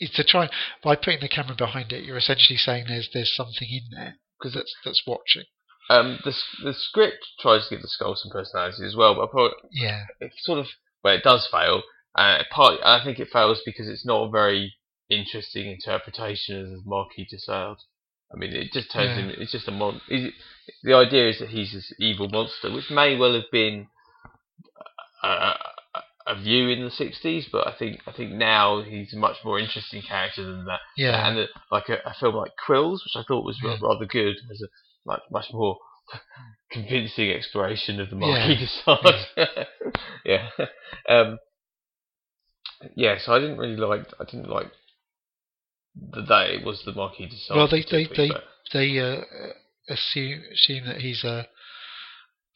it's 0.00 0.14
to 0.14 0.24
try 0.24 0.48
by 0.82 0.94
putting 0.96 1.20
the 1.20 1.28
camera 1.28 1.56
behind 1.56 1.92
it. 1.92 2.04
You're 2.04 2.16
essentially 2.18 2.56
saying 2.56 2.84
there's 2.88 3.08
there's 3.12 3.34
something 3.34 3.68
in 3.68 3.82
there 3.96 4.14
because 4.38 4.54
that's 4.54 4.74
that's 4.84 5.02
watching. 5.06 5.44
Um, 5.90 6.18
the 6.24 6.34
the 6.62 6.74
script 6.74 7.26
tries 7.40 7.64
to 7.68 7.74
give 7.74 7.82
the 7.82 7.88
skull 7.88 8.14
some 8.16 8.30
personality 8.30 8.84
as 8.84 8.94
well, 8.94 9.14
but 9.14 9.30
probably, 9.30 9.56
Yeah, 9.72 10.04
it 10.20 10.32
sort 10.38 10.58
of 10.58 10.66
well, 11.02 11.14
it 11.16 11.22
does 11.24 11.48
fail. 11.50 11.82
Uh, 12.14 12.42
part 12.50 12.80
I 12.84 13.02
think 13.04 13.18
it 13.18 13.28
fails 13.32 13.60
because 13.64 13.88
it's 13.88 14.06
not 14.06 14.24
a 14.28 14.30
very 14.30 14.74
interesting 15.10 15.70
interpretation 15.70 16.74
of 16.74 16.86
Marquis 16.86 17.26
de 17.30 17.38
Sade. 17.38 17.76
I 18.32 18.36
mean, 18.36 18.52
it 18.52 18.72
just 18.72 18.90
turns 18.92 19.16
Yeah. 19.16 19.24
him. 19.24 19.30
It's 19.38 19.52
just 19.52 19.68
a 19.68 19.70
mon. 19.72 20.00
he's- 20.08 20.32
The 20.82 20.94
idea 20.94 21.28
is 21.30 21.38
that 21.38 21.48
he's 21.48 21.72
this 21.72 21.92
evil 21.98 22.28
monster, 22.28 22.70
which 22.70 22.90
may 22.90 23.16
well 23.16 23.32
have 23.34 23.50
been 23.50 23.88
a, 25.22 25.28
a, 25.28 26.02
a 26.26 26.34
view 26.36 26.68
in 26.68 26.80
the 26.84 26.90
'60s, 26.90 27.46
but 27.50 27.66
I 27.66 27.72
think 27.72 28.00
I 28.06 28.12
think 28.12 28.32
now 28.32 28.82
he's 28.82 29.14
a 29.14 29.16
much 29.18 29.36
more 29.44 29.58
interesting 29.58 30.02
character 30.02 30.44
than 30.44 30.66
that. 30.66 30.80
yeah, 30.96 31.26
And 31.26 31.38
uh, 31.38 31.46
like 31.72 31.88
a, 31.88 31.98
a 32.04 32.14
film 32.20 32.34
like 32.34 32.52
Quills, 32.66 33.02
which 33.04 33.16
I 33.16 33.22
thought 33.26 33.44
was 33.46 33.58
Yeah. 33.64 33.78
rather 33.80 34.04
good, 34.04 34.36
was 34.48 34.60
a 34.62 34.68
like 35.06 35.20
much 35.30 35.46
more 35.52 35.78
convincing 36.70 37.30
exploration 37.30 37.98
of 38.00 38.10
the 38.10 38.16
Marquis 38.16 38.52
Yeah. 38.52 38.58
de 38.58 39.46
Sade. 39.46 39.66
yeah. 40.24 40.50
Um, 41.08 41.38
yeah, 42.94 43.16
so 43.18 43.32
I 43.34 43.38
didn't 43.38 43.56
really 43.58 43.76
like. 43.76 44.06
I 44.20 44.24
didn't 44.24 44.50
like 44.50 44.70
the 46.12 46.22
day 46.22 46.56
it 46.56 46.64
was 46.64 46.82
the 46.84 46.92
Marquis 46.92 47.26
de 47.26 47.36
Sade. 47.36 47.56
Well, 47.56 47.68
they- 47.68 47.82
they- 47.82 48.04
they- 48.06 48.30
they 48.72 48.98
uh, 48.98 49.22
assume 49.88 50.42
assume 50.52 50.86
that 50.86 51.00
he's 51.00 51.24
uh, 51.24 51.44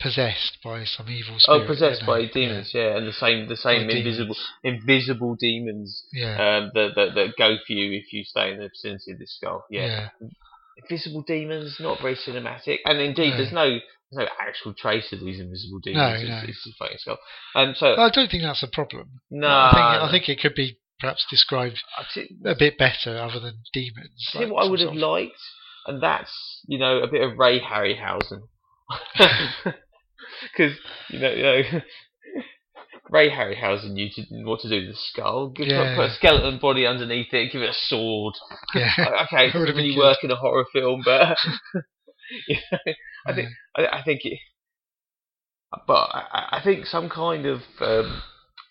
possessed 0.00 0.58
by 0.64 0.84
some 0.84 1.08
evil 1.08 1.38
spirit. 1.38 1.62
Oh, 1.62 1.66
possessed 1.66 2.04
by 2.04 2.26
demons, 2.26 2.72
yeah. 2.74 2.96
and 2.96 3.06
the 3.06 3.12
same, 3.12 3.48
the 3.48 3.56
same 3.56 3.86
By 3.86 3.94
invisible, 3.94 4.34
demons. 4.34 4.50
invisible 4.64 5.36
demons 5.36 6.04
Yeah, 6.12 6.36
yeah, 6.36 6.56
um, 6.58 6.70
that, 6.74 6.90
that 6.96 7.14
that 7.14 7.36
go 7.38 7.56
for 7.66 7.72
you 7.72 7.92
if 7.98 8.12
you 8.12 8.24
stay 8.24 8.50
in 8.52 8.58
the 8.58 8.68
vicinity 8.68 9.12
of 9.12 9.18
this 9.18 9.34
skull. 9.36 9.64
Yeah, 9.70 10.08
yeah, 10.20 10.28
invisible 10.76 11.22
demons, 11.26 11.76
not 11.78 12.00
very 12.00 12.16
cinematic, 12.16 12.78
and 12.84 13.00
indeed, 13.00 13.30
No. 13.30 13.36
there's 13.36 13.52
no 13.52 13.68
there's 14.10 14.26
no 14.28 14.34
actual 14.40 14.74
trace 14.74 15.12
of 15.12 15.20
these 15.20 15.38
invisible 15.40 15.78
demons. 15.82 16.02
No, 16.02 16.14
it's, 16.20 16.28
no. 16.44 16.48
it's 16.50 16.66
a 16.66 16.72
floating 16.76 16.98
skull. 16.98 17.18
And 17.54 17.76
so 17.76 17.94
I 17.96 18.10
don't 18.10 18.30
think 18.30 18.42
that's 18.42 18.62
a 18.62 18.68
problem. 18.68 19.20
no, 19.30 19.46
I 19.48 19.70
think 19.72 19.84
I 20.02 20.10
think 20.10 20.28
it 20.28 20.40
could 20.42 20.54
be 20.54 20.78
perhaps 21.02 21.26
described 21.28 21.82
a 22.46 22.54
bit 22.56 22.78
better 22.78 23.18
other 23.18 23.40
than 23.40 23.56
demons. 23.72 24.12
See 24.18 24.38
like 24.38 24.50
what 24.50 24.64
I 24.64 24.70
would 24.70 24.80
have 24.80 24.94
liked, 24.94 25.32
and 25.86 26.02
that's 26.02 26.60
you 26.66 26.78
know 26.78 27.02
a 27.02 27.08
bit 27.08 27.22
of 27.22 27.36
Ray 27.36 27.60
Harryhausen, 27.60 28.42
because 30.44 30.76
you 31.10 31.18
know, 31.18 31.30
you 31.32 31.42
know 31.42 31.62
Ray 33.10 33.30
Harryhausen 33.30 33.92
knew 33.92 34.08
to, 34.14 34.22
what 34.44 34.60
to 34.60 34.68
do 34.68 34.76
with 34.86 34.94
the 34.94 35.00
skull. 35.10 35.48
Give, 35.50 35.66
put- 35.66 35.72
Yeah. 35.72 35.96
put, 35.96 36.10
a 36.10 36.14
skeleton 36.14 36.58
body 36.60 36.86
underneath 36.86 37.32
it, 37.34 37.52
give 37.52 37.62
it 37.62 37.70
a 37.70 37.74
sword. 37.74 38.34
Yeah. 38.74 38.92
okay, 39.24 39.48
it 39.48 39.52
doesn't 39.52 39.76
really 39.76 39.96
work 39.98 40.18
in 40.22 40.30
a 40.30 40.36
horror 40.36 40.66
film, 40.72 41.02
but 41.04 41.36
you 42.48 42.56
know, 42.70 42.78
I 43.26 43.34
think 43.34 43.48
Yeah. 43.76 43.86
I, 43.90 43.98
I 43.98 44.02
think 44.04 44.20
it, 44.24 44.38
but 45.86 46.10
I, 46.14 46.58
I 46.58 46.60
think 46.64 46.86
some 46.86 47.08
kind 47.10 47.44
of 47.46 47.60
um, 47.80 48.22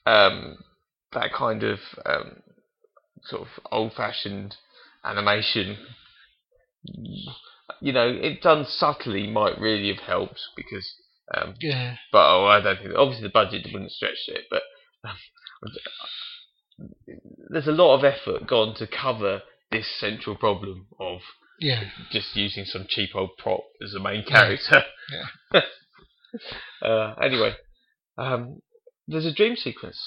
um, 0.06 0.58
that 1.14 1.34
kind 1.34 1.64
of 1.64 1.80
um, 2.06 2.42
sort 3.24 3.42
of 3.44 3.48
old-fashioned 3.72 4.56
animation, 5.04 5.78
you 7.82 7.92
know, 7.94 8.08
it 8.08 8.42
done 8.42 8.66
subtly 8.68 9.28
might 9.28 9.60
really 9.60 9.88
have 9.94 10.04
helped 10.06 10.42
because. 10.56 10.94
Um, 11.34 11.54
Yeah. 11.62 11.96
but 12.12 12.28
oh, 12.28 12.46
I 12.46 12.60
don't 12.60 12.78
think 12.78 12.94
obviously 12.98 13.24
the 13.24 13.32
budget 13.32 13.66
wouldn't 13.72 13.92
stretch 13.92 14.28
it, 14.28 14.46
but 14.50 14.64
um, 15.08 15.16
there's 17.50 17.68
a 17.68 17.72
lot 17.72 17.96
of 17.98 18.04
effort 18.04 18.48
gone 18.48 18.76
to 18.76 18.88
cover 18.88 19.42
this 19.72 19.88
central 20.00 20.36
problem 20.36 20.88
of 21.00 21.22
Yeah. 21.60 21.90
just 22.12 22.36
using 22.36 22.66
some 22.66 22.86
cheap 22.90 23.12
old 23.16 23.38
prop 23.38 23.62
as 23.82 23.92
the 23.94 24.00
main 24.00 24.24
character. 24.26 24.84
uh, 26.82 27.14
anyway, 27.22 27.56
um, 28.18 28.62
there's 29.08 29.26
a 29.26 29.34
dream 29.34 29.56
sequence. 29.56 30.00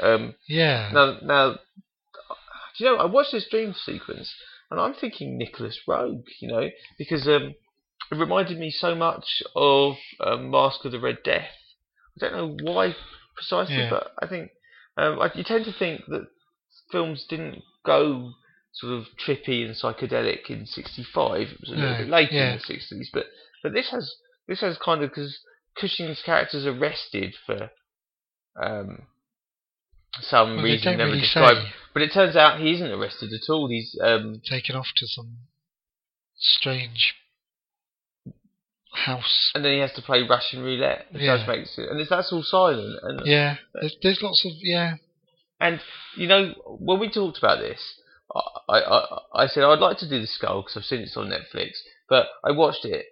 Um, 0.00 0.34
Yeah. 0.48 0.90
now, 0.92 1.18
now, 1.22 1.52
do 1.52 2.84
you 2.84 2.86
know? 2.86 2.96
I 2.96 3.04
watched 3.06 3.32
this 3.32 3.48
dream 3.48 3.74
sequence, 3.74 4.32
and 4.70 4.80
I'm 4.80 4.94
thinking 4.94 5.36
Nicolas 5.36 5.78
Roeg. 5.86 6.22
You 6.40 6.48
know, 6.48 6.70
because 6.98 7.26
um, 7.26 7.54
it 8.10 8.16
reminded 8.16 8.58
me 8.58 8.70
so 8.70 8.94
much 8.94 9.42
of 9.54 9.96
um, 10.20 10.50
Masque 10.50 10.84
of 10.84 10.92
the 10.92 11.00
Red 11.00 11.18
Death. 11.24 11.50
I 12.16 12.28
don't 12.28 12.32
know 12.60 12.72
why 12.72 12.94
precisely, 13.34 13.76
Yeah. 13.76 13.90
but 13.90 14.12
I 14.22 14.26
think 14.26 14.50
um, 14.96 15.20
I, 15.20 15.30
you 15.34 15.44
tend 15.44 15.64
to 15.66 15.72
think 15.72 16.02
that 16.08 16.26
films 16.90 17.26
didn't 17.28 17.62
go 17.84 18.32
sort 18.74 18.94
of 18.94 19.04
trippy 19.24 19.64
and 19.64 19.74
psychedelic 19.74 20.48
in 20.48 20.66
'65. 20.66 21.40
It 21.40 21.60
was 21.60 21.70
a 21.70 21.74
little 21.74 21.96
bit 21.98 22.08
later 22.08 22.34
yeah. 22.34 22.52
in 22.52 22.58
the 22.58 22.74
'60s, 22.74 23.06
but 23.12 23.26
but 23.62 23.72
this 23.72 23.90
has 23.90 24.14
this 24.48 24.60
has 24.60 24.78
kind 24.78 25.02
of 25.02 25.10
because 25.10 25.38
Cushing's 25.76 26.22
character's 26.22 26.66
arrested 26.66 27.34
for 27.46 27.70
um, 28.60 29.02
some 30.20 30.56
Well, 30.56 30.64
reason 30.64 30.96
never 30.98 31.10
really 31.10 31.20
described. 31.20 31.58
say. 31.60 31.72
But 31.94 32.02
it 32.02 32.12
turns 32.12 32.36
out 32.36 32.60
he 32.60 32.72
isn't 32.72 32.90
arrested 32.90 33.32
at 33.32 33.50
all. 33.52 33.68
He's 33.68 33.96
um, 34.02 34.40
Taken 34.48 34.76
off 34.76 34.88
to 34.96 35.06
some 35.06 35.36
strange 36.36 37.14
house. 38.94 39.50
and 39.54 39.64
then 39.64 39.72
he 39.74 39.78
has 39.78 39.92
to 39.94 40.02
play 40.02 40.22
Russian 40.22 40.62
roulette. 40.62 41.06
The 41.12 41.20
Yeah. 41.20 41.44
makes 41.46 41.78
it, 41.78 41.88
and 41.88 42.00
it's, 42.00 42.10
that's 42.10 42.32
all 42.32 42.42
silent. 42.42 42.98
And 43.02 43.26
Yeah. 43.26 43.56
There's, 43.74 43.96
there's 44.02 44.22
lots 44.22 44.44
of 44.44 44.52
yeah. 44.60 44.96
and 45.60 45.80
you 46.16 46.26
know 46.26 46.52
when 46.78 46.98
we 46.98 47.08
talked 47.10 47.38
about 47.38 47.60
this, 47.60 47.80
I 48.68 48.78
I, 48.78 49.18
I 49.34 49.46
said 49.46 49.64
I'd 49.64 49.78
like 49.78 49.98
to 49.98 50.08
do 50.08 50.20
the 50.20 50.26
skull 50.26 50.62
because 50.62 50.76
I've 50.76 50.84
seen 50.84 51.00
it 51.00 51.10
on 51.16 51.28
Netflix, 51.30 51.70
but 52.08 52.26
I 52.44 52.50
watched 52.52 52.84
it 52.84 53.06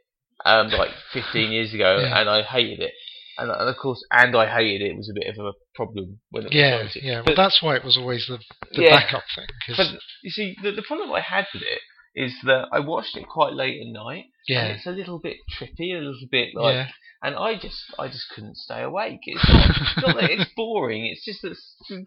um, 0.44 0.68
like 0.70 0.90
15 1.12 1.50
years 1.52 1.72
ago 1.74 1.98
Yeah. 2.00 2.18
and 2.20 2.28
I 2.28 2.42
hated 2.42 2.80
it. 2.80 2.92
And, 3.40 3.50
and 3.50 3.68
of 3.68 3.76
course, 3.76 4.04
and 4.12 4.36
I 4.36 4.46
hated 4.46 4.82
it. 4.82 4.90
It 4.92 4.96
was 4.96 5.08
a 5.10 5.14
bit 5.18 5.26
of 5.38 5.44
a 5.44 5.52
problem 5.74 6.20
when 6.30 6.46
it 6.46 6.52
Yeah. 6.52 6.82
was 6.82 6.96
Yeah. 6.96 7.14
Well, 7.16 7.24
But- 7.26 7.36
that's 7.36 7.62
why 7.62 7.76
it 7.76 7.84
was 7.84 7.96
always 7.96 8.26
the, 8.26 8.38
the 8.72 8.82
Yeah. 8.82 8.90
backup 9.00 9.24
thing. 9.34 9.46
'cause- 9.66 9.76
But 9.78 10.00
you 10.22 10.30
see, 10.30 10.56
the, 10.62 10.72
the 10.72 10.82
problem 10.82 11.10
I 11.12 11.20
had 11.20 11.46
with 11.54 11.62
it 11.62 11.80
is 12.14 12.34
that 12.44 12.68
I 12.72 12.80
watched 12.80 13.16
it 13.16 13.26
quite 13.28 13.52
late 13.54 13.80
at 13.80 13.86
night, 13.86 14.24
and 14.24 14.32
yeah. 14.48 14.66
it's 14.66 14.86
a 14.86 14.90
little 14.90 15.18
bit 15.18 15.36
trippy, 15.58 15.94
a 15.94 15.98
little 15.98 16.28
bit 16.30 16.48
like, 16.54 16.74
yeah. 16.74 16.88
and 17.22 17.36
I 17.36 17.54
just, 17.56 17.80
I 17.98 18.08
just 18.08 18.28
couldn't 18.34 18.56
stay 18.56 18.82
awake. 18.82 19.20
It's 19.22 19.48
not, 19.48 20.06
not 20.08 20.20
that 20.20 20.30
it's 20.30 20.50
boring. 20.56 21.06
It's 21.06 21.24
just 21.24 21.42
that 21.42 21.56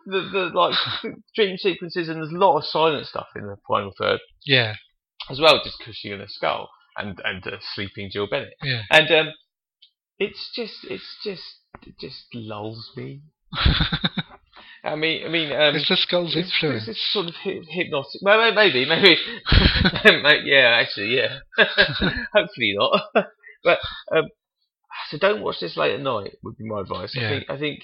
the, 0.06 0.30
the 0.32 0.52
like 0.54 0.76
dream 1.36 1.58
sequences, 1.58 2.10
and 2.10 2.17
there's 2.22 2.32
a 2.34 2.38
lot 2.38 2.58
of 2.58 2.65
silent 2.65 3.08
stuff 3.08 3.28
in 3.36 3.43
the 3.48 3.56
final 3.67 3.93
third 3.98 4.19
Yeah. 4.46 4.76
as 5.30 5.39
well, 5.39 5.62
just 5.63 5.80
Cushing 5.80 6.12
and 6.13 6.22
a 6.22 6.28
skull, 6.30 6.69
and 6.98 7.19
and 7.24 7.48
uh, 7.48 7.58
sleeping 7.74 8.10
Jill 8.12 8.28
Bennett, 8.30 8.54
Yeah. 8.62 8.82
and 8.91 9.10
um, 9.10 9.34
it's 10.19 10.52
just, 10.56 10.86
it's 10.89 11.17
just, 11.23 11.43
it 11.86 11.95
just 11.99 12.26
lulls 12.34 12.91
me. 12.95 13.21
I 14.86 14.95
mean, 14.95 15.26
I 15.26 15.30
mean, 15.30 15.52
um, 15.54 15.76
it's 15.76 15.88
the 15.88 15.95
skull's 15.95 16.36
it's, 16.36 16.52
influence. 16.52 16.88
it's 16.89 17.13
sort 17.13 17.28
of 17.28 17.36
hy- 17.36 17.62
hypnotic. 17.69 18.21
Well, 18.21 18.54
maybe, 18.54 18.86
maybe. 18.86 19.15
Yeah, 20.43 20.78
actually, 20.82 21.15
yeah. 21.15 21.39
Hopefully 22.34 22.76
not. 22.78 23.02
but 23.63 23.80
um, 24.13 24.26
so 25.10 25.17
don't 25.17 25.41
watch 25.41 25.60
this 25.62 25.78
late 25.78 25.93
at 25.93 26.02
night. 26.02 26.38
Would 26.43 26.58
be 26.58 26.65
my 26.65 26.82
advice. 26.82 27.15
I 27.17 27.30
think. 27.30 27.49
I 27.49 27.58
think 27.58 27.80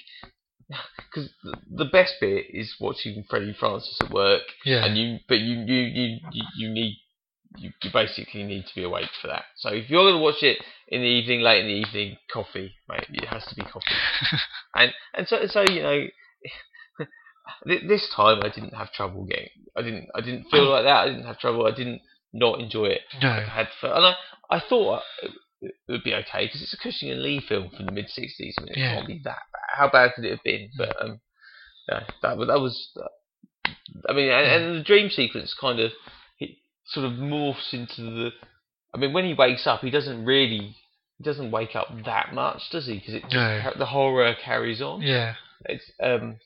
because 0.97 1.29
the 1.69 1.85
best 1.85 2.15
bit 2.19 2.45
is 2.49 2.75
watching 2.79 3.23
Freddie 3.29 3.55
Francis 3.57 3.97
at 4.01 4.11
work, 4.11 4.43
yeah. 4.65 4.85
and 4.85 4.97
you. 4.97 5.17
But 5.27 5.39
you, 5.39 5.55
you, 5.65 6.17
you, 6.31 6.43
you 6.57 6.69
need. 6.69 6.97
You, 7.57 7.71
you 7.81 7.89
basically 7.91 8.43
need 8.43 8.65
to 8.67 8.75
be 8.75 8.83
awake 8.83 9.09
for 9.21 9.27
that. 9.27 9.45
So 9.57 9.69
if 9.69 9.89
you're 9.89 10.03
going 10.03 10.15
to 10.15 10.21
watch 10.21 10.43
it 10.43 10.59
in 10.87 11.01
the 11.01 11.07
evening, 11.07 11.41
late 11.41 11.61
in 11.61 11.67
the 11.67 11.87
evening, 11.87 12.17
coffee, 12.31 12.73
mate. 12.87 13.05
It 13.09 13.25
has 13.27 13.45
to 13.45 13.55
be 13.55 13.61
coffee. 13.61 13.85
and 14.75 14.93
and 15.13 15.27
so 15.27 15.39
so 15.47 15.61
you 15.61 15.83
know. 15.83 16.05
This 17.65 18.07
time 18.15 18.43
I 18.43 18.49
didn't 18.49 18.75
have 18.75 18.93
trouble 18.93 19.25
getting. 19.25 19.49
I 19.75 19.81
didn't. 19.81 20.07
I 20.13 20.21
didn't 20.21 20.45
feel 20.51 20.67
mm. 20.67 20.71
like 20.71 20.83
that. 20.83 20.97
I 20.97 21.05
didn't 21.07 21.25
have 21.25 21.39
trouble. 21.39 21.65
I 21.65 21.71
didn't 21.75 21.99
not 22.31 22.59
enjoy 22.59 22.85
it. 22.85 23.01
I 23.13 23.23
no. 23.23 23.41
had 23.41 23.67
fun, 23.81 23.91
and 23.91 24.05
I, 24.05 24.15
I 24.51 24.59
thought 24.59 25.01
it, 25.23 25.31
it 25.61 25.73
would 25.87 26.03
be 26.03 26.13
okay 26.13 26.45
because 26.45 26.61
it's 26.61 26.73
a 26.73 26.77
Cushing 26.77 27.09
and 27.09 27.23
Lee 27.23 27.39
film 27.39 27.69
from 27.75 27.87
the 27.87 27.91
mid 27.91 28.05
'60s. 28.05 28.53
I 28.57 28.61
mean, 28.61 28.69
it 28.69 28.77
Yeah. 28.77 28.95
can't 28.95 29.07
be 29.07 29.21
that 29.23 29.41
bad. 29.51 29.77
How 29.77 29.89
bad 29.89 30.11
could 30.13 30.25
it 30.25 30.31
have 30.31 30.43
been? 30.43 30.69
But 30.77 31.01
um, 31.01 31.19
yeah, 31.87 32.03
that 32.21 32.37
was 32.37 32.47
that 32.47 32.59
was. 32.59 32.91
Uh, 32.95 33.71
I 34.07 34.13
mean, 34.13 34.29
and, 34.29 34.45
and 34.45 34.79
the 34.79 34.83
dream 34.83 35.09
sequence 35.09 35.55
kind 35.59 35.79
of 35.79 35.91
sort 36.91 37.05
of 37.05 37.13
morphs 37.13 37.73
into 37.73 38.01
the. 38.03 38.29
I 38.93 38.97
mean, 38.97 39.13
when 39.13 39.25
he 39.25 39.33
wakes 39.33 39.67
up, 39.67 39.81
he 39.81 39.89
doesn't 39.91 40.25
really. 40.25 40.75
He 41.17 41.23
doesn't 41.23 41.51
wake 41.51 41.75
up 41.75 41.87
that 42.05 42.33
much, 42.33 42.61
does 42.71 42.87
he? 42.87 42.93
Because 42.99 43.13
it 43.15 43.23
just, 43.23 43.33
No. 43.33 43.71
the 43.77 43.85
horror 43.87 44.33
carries 44.43 44.81
on. 44.81 45.01
Yeah. 45.01 45.35
It's 45.65 45.83
um 46.01 46.37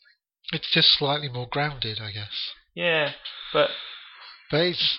It's 0.52 0.72
just 0.74 0.98
slightly 0.98 1.30
more 1.30 1.48
grounded, 1.48 2.00
I 2.02 2.12
guess. 2.12 2.52
yeah, 2.74 3.12
but 3.54 3.70
But 4.50 4.62
it's 4.62 4.98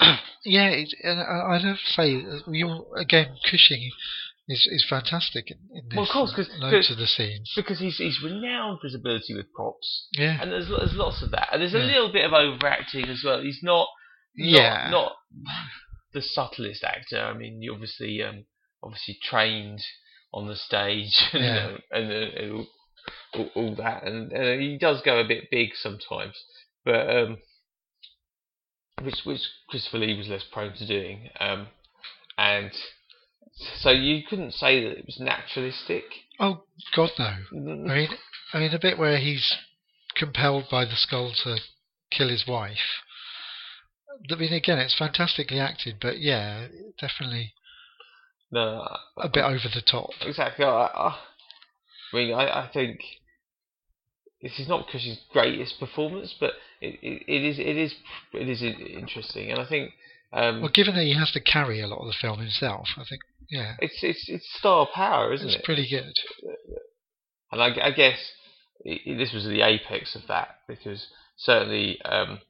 yeah, 0.44 0.68
it's, 0.70 0.94
and 1.02 1.20
I, 1.20 1.54
I'd 1.54 1.62
have 1.62 1.76
to 1.78 1.92
say 1.92 2.16
uh, 2.16 2.50
you 2.50 2.86
again 2.96 3.36
Cushing 3.48 3.90
is 4.48 4.66
is 4.70 4.84
fantastic 4.88 5.50
in, 5.52 5.58
in 5.72 5.88
this. 5.88 5.96
Well, 5.96 6.04
of 6.06 6.10
course, 6.10 6.32
'cause- 6.34 6.50
loads 6.58 6.90
of 6.90 6.98
the 6.98 7.06
scenes. 7.06 7.52
because 7.56 7.78
he's 7.78 7.96
he's 7.98 8.20
renowned 8.22 8.80
for 8.80 8.88
his 8.88 8.94
ability 8.96 9.34
with 9.34 9.52
props, 9.54 10.08
Yeah, 10.18 10.36
and 10.40 10.50
there's 10.50 10.68
there's 10.68 10.94
lots 10.94 11.22
of 11.22 11.30
that, 11.30 11.48
and 11.52 11.62
there's 11.62 11.74
a 11.74 11.78
Yeah. 11.78 11.84
little 11.86 12.12
bit 12.12 12.24
of 12.24 12.32
overacting 12.32 13.08
as 13.08 13.22
well. 13.24 13.40
He's 13.40 13.60
not, 13.62 13.86
Yeah. 14.36 14.88
not 14.90 15.12
the 16.12 16.22
subtlest 16.22 16.84
actor. 16.84 17.20
I 17.20 17.32
mean, 17.34 17.62
you 17.62 17.72
obviously 17.72 18.22
um 18.22 18.44
obviously 18.82 19.18
trained 19.22 19.82
on 20.32 20.46
the 20.46 20.56
stage, 20.56 21.14
and, 21.32 21.44
Yeah. 21.44 21.54
know, 21.54 21.78
and, 21.90 22.12
uh, 22.12 22.38
and 22.40 22.52
all, 22.52 22.66
all, 23.34 23.50
all 23.54 23.74
that, 23.76 24.04
and 24.04 24.32
uh, 24.32 24.58
he 24.58 24.76
does 24.78 25.00
go 25.02 25.18
a 25.18 25.26
bit 25.26 25.50
big 25.50 25.70
sometimes, 25.74 26.34
but 26.84 27.08
um, 27.08 27.38
which 29.02 29.20
which 29.24 29.42
Christopher 29.68 29.98
Lee 29.98 30.16
was 30.16 30.28
less 30.28 30.44
prone 30.52 30.74
to 30.76 30.86
doing, 30.86 31.30
um, 31.40 31.68
and 32.38 32.70
so 33.78 33.90
you 33.90 34.22
couldn't 34.28 34.52
say 34.52 34.82
that 34.82 34.98
it 34.98 35.06
was 35.06 35.18
naturalistic. 35.20 36.04
Oh 36.38 36.64
God, 36.94 37.10
no. 37.18 37.24
I 37.52 37.94
mean, 37.94 38.08
I 38.52 38.58
mean, 38.58 38.70
the 38.70 38.78
bit 38.78 38.98
where 38.98 39.18
he's 39.18 39.54
compelled 40.14 40.64
by 40.70 40.84
the 40.84 40.96
skull 40.96 41.32
to 41.44 41.58
kill 42.10 42.28
his 42.28 42.46
wife. 42.46 43.02
I 44.30 44.34
mean, 44.36 44.52
again, 44.52 44.78
it's 44.78 44.96
fantastically 44.96 45.58
acted, 45.60 45.96
but 46.00 46.18
yeah, 46.20 46.66
definitely 47.00 47.52
No, 48.50 48.86
a 49.16 49.28
bit 49.28 49.44
over 49.44 49.68
the 49.72 49.82
top. 49.82 50.10
exactly. 50.22 50.64
I, 50.64 50.68
I, 50.68 51.08
I 52.12 52.16
mean, 52.16 52.34
I, 52.34 52.64
I 52.64 52.70
think 52.72 53.00
this 54.42 54.58
is 54.58 54.68
not 54.68 54.88
Cushing's 54.88 55.20
greatest 55.32 55.78
performance, 55.80 56.34
but 56.38 56.52
it, 56.80 56.98
it, 57.02 57.22
it 57.26 57.42
is 57.44 57.58
it 57.58 57.76
is 57.76 57.94
it 58.32 58.48
is 58.48 58.62
interesting, 58.62 59.50
and 59.50 59.60
I 59.60 59.66
think 59.66 59.92
um, 60.32 60.60
Well, 60.60 60.70
given 60.72 60.94
that 60.94 61.04
he 61.04 61.14
has 61.14 61.32
to 61.32 61.40
carry 61.40 61.80
a 61.80 61.86
lot 61.86 62.00
of 62.00 62.06
the 62.06 62.14
film 62.20 62.38
himself, 62.40 62.88
I 62.96 63.04
think, 63.08 63.22
yeah, 63.50 63.74
it's 63.78 63.98
it's 64.02 64.28
it's 64.28 64.46
star 64.58 64.86
power, 64.94 65.32
isn't 65.32 65.46
it's 65.46 65.56
it? 65.56 65.58
It's 65.58 65.66
pretty 65.66 65.88
good. 65.88 66.12
And 67.52 67.62
I, 67.62 67.86
I 67.86 67.90
guess 67.92 68.18
i 68.86 68.98
i 69.08 69.14
this 69.16 69.32
was 69.32 69.44
the 69.44 69.62
apex 69.62 70.14
of 70.14 70.22
that 70.28 70.58
because 70.68 71.06
certainly 71.36 72.00
um, 72.02 72.40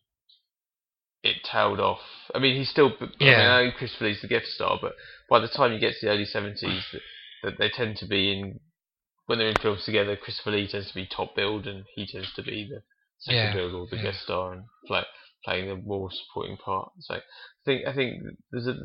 it 1.26 1.44
tailed 1.44 1.80
off. 1.80 2.00
I 2.34 2.38
mean, 2.38 2.56
he's 2.56 2.68
still. 2.70 2.92
I 3.00 3.04
mean, 3.04 3.10
Yeah. 3.20 3.40
I 3.56 3.64
know 3.64 3.72
Christopher 3.76 4.06
Lee's 4.06 4.20
the 4.22 4.28
gift 4.28 4.46
star, 4.46 4.78
but 4.80 4.92
by 5.28 5.38
the 5.40 5.48
time 5.48 5.72
you 5.72 5.78
get 5.78 5.94
to 5.94 6.06
the 6.06 6.12
early 6.12 6.24
seventies, 6.24 6.84
that 7.42 7.58
they 7.58 7.68
tend 7.68 7.96
to 7.98 8.06
be 8.06 8.32
in 8.32 8.60
when 9.26 9.38
they're 9.38 9.48
in 9.48 9.56
films 9.56 9.84
together. 9.84 10.16
Christopher 10.16 10.52
Lee 10.52 10.68
tends 10.68 10.88
to 10.88 10.94
be 10.94 11.06
top 11.06 11.34
billed, 11.36 11.66
and 11.66 11.84
he 11.94 12.06
tends 12.06 12.32
to 12.34 12.42
be 12.42 12.68
the 12.70 12.82
second 13.18 13.38
Yeah, 13.40 13.54
billed 13.54 13.74
or 13.74 13.86
the 13.90 13.96
yeah. 13.96 14.02
guest 14.10 14.22
star 14.22 14.52
and 14.52 14.64
play, 14.86 15.04
playing 15.44 15.68
the 15.68 15.76
more 15.76 16.10
supporting 16.10 16.56
part. 16.56 16.92
So 17.00 17.14
I 17.14 17.20
think 17.64 17.86
I 17.86 17.94
think 17.94 18.22
there's 18.50 18.66
a 18.66 18.76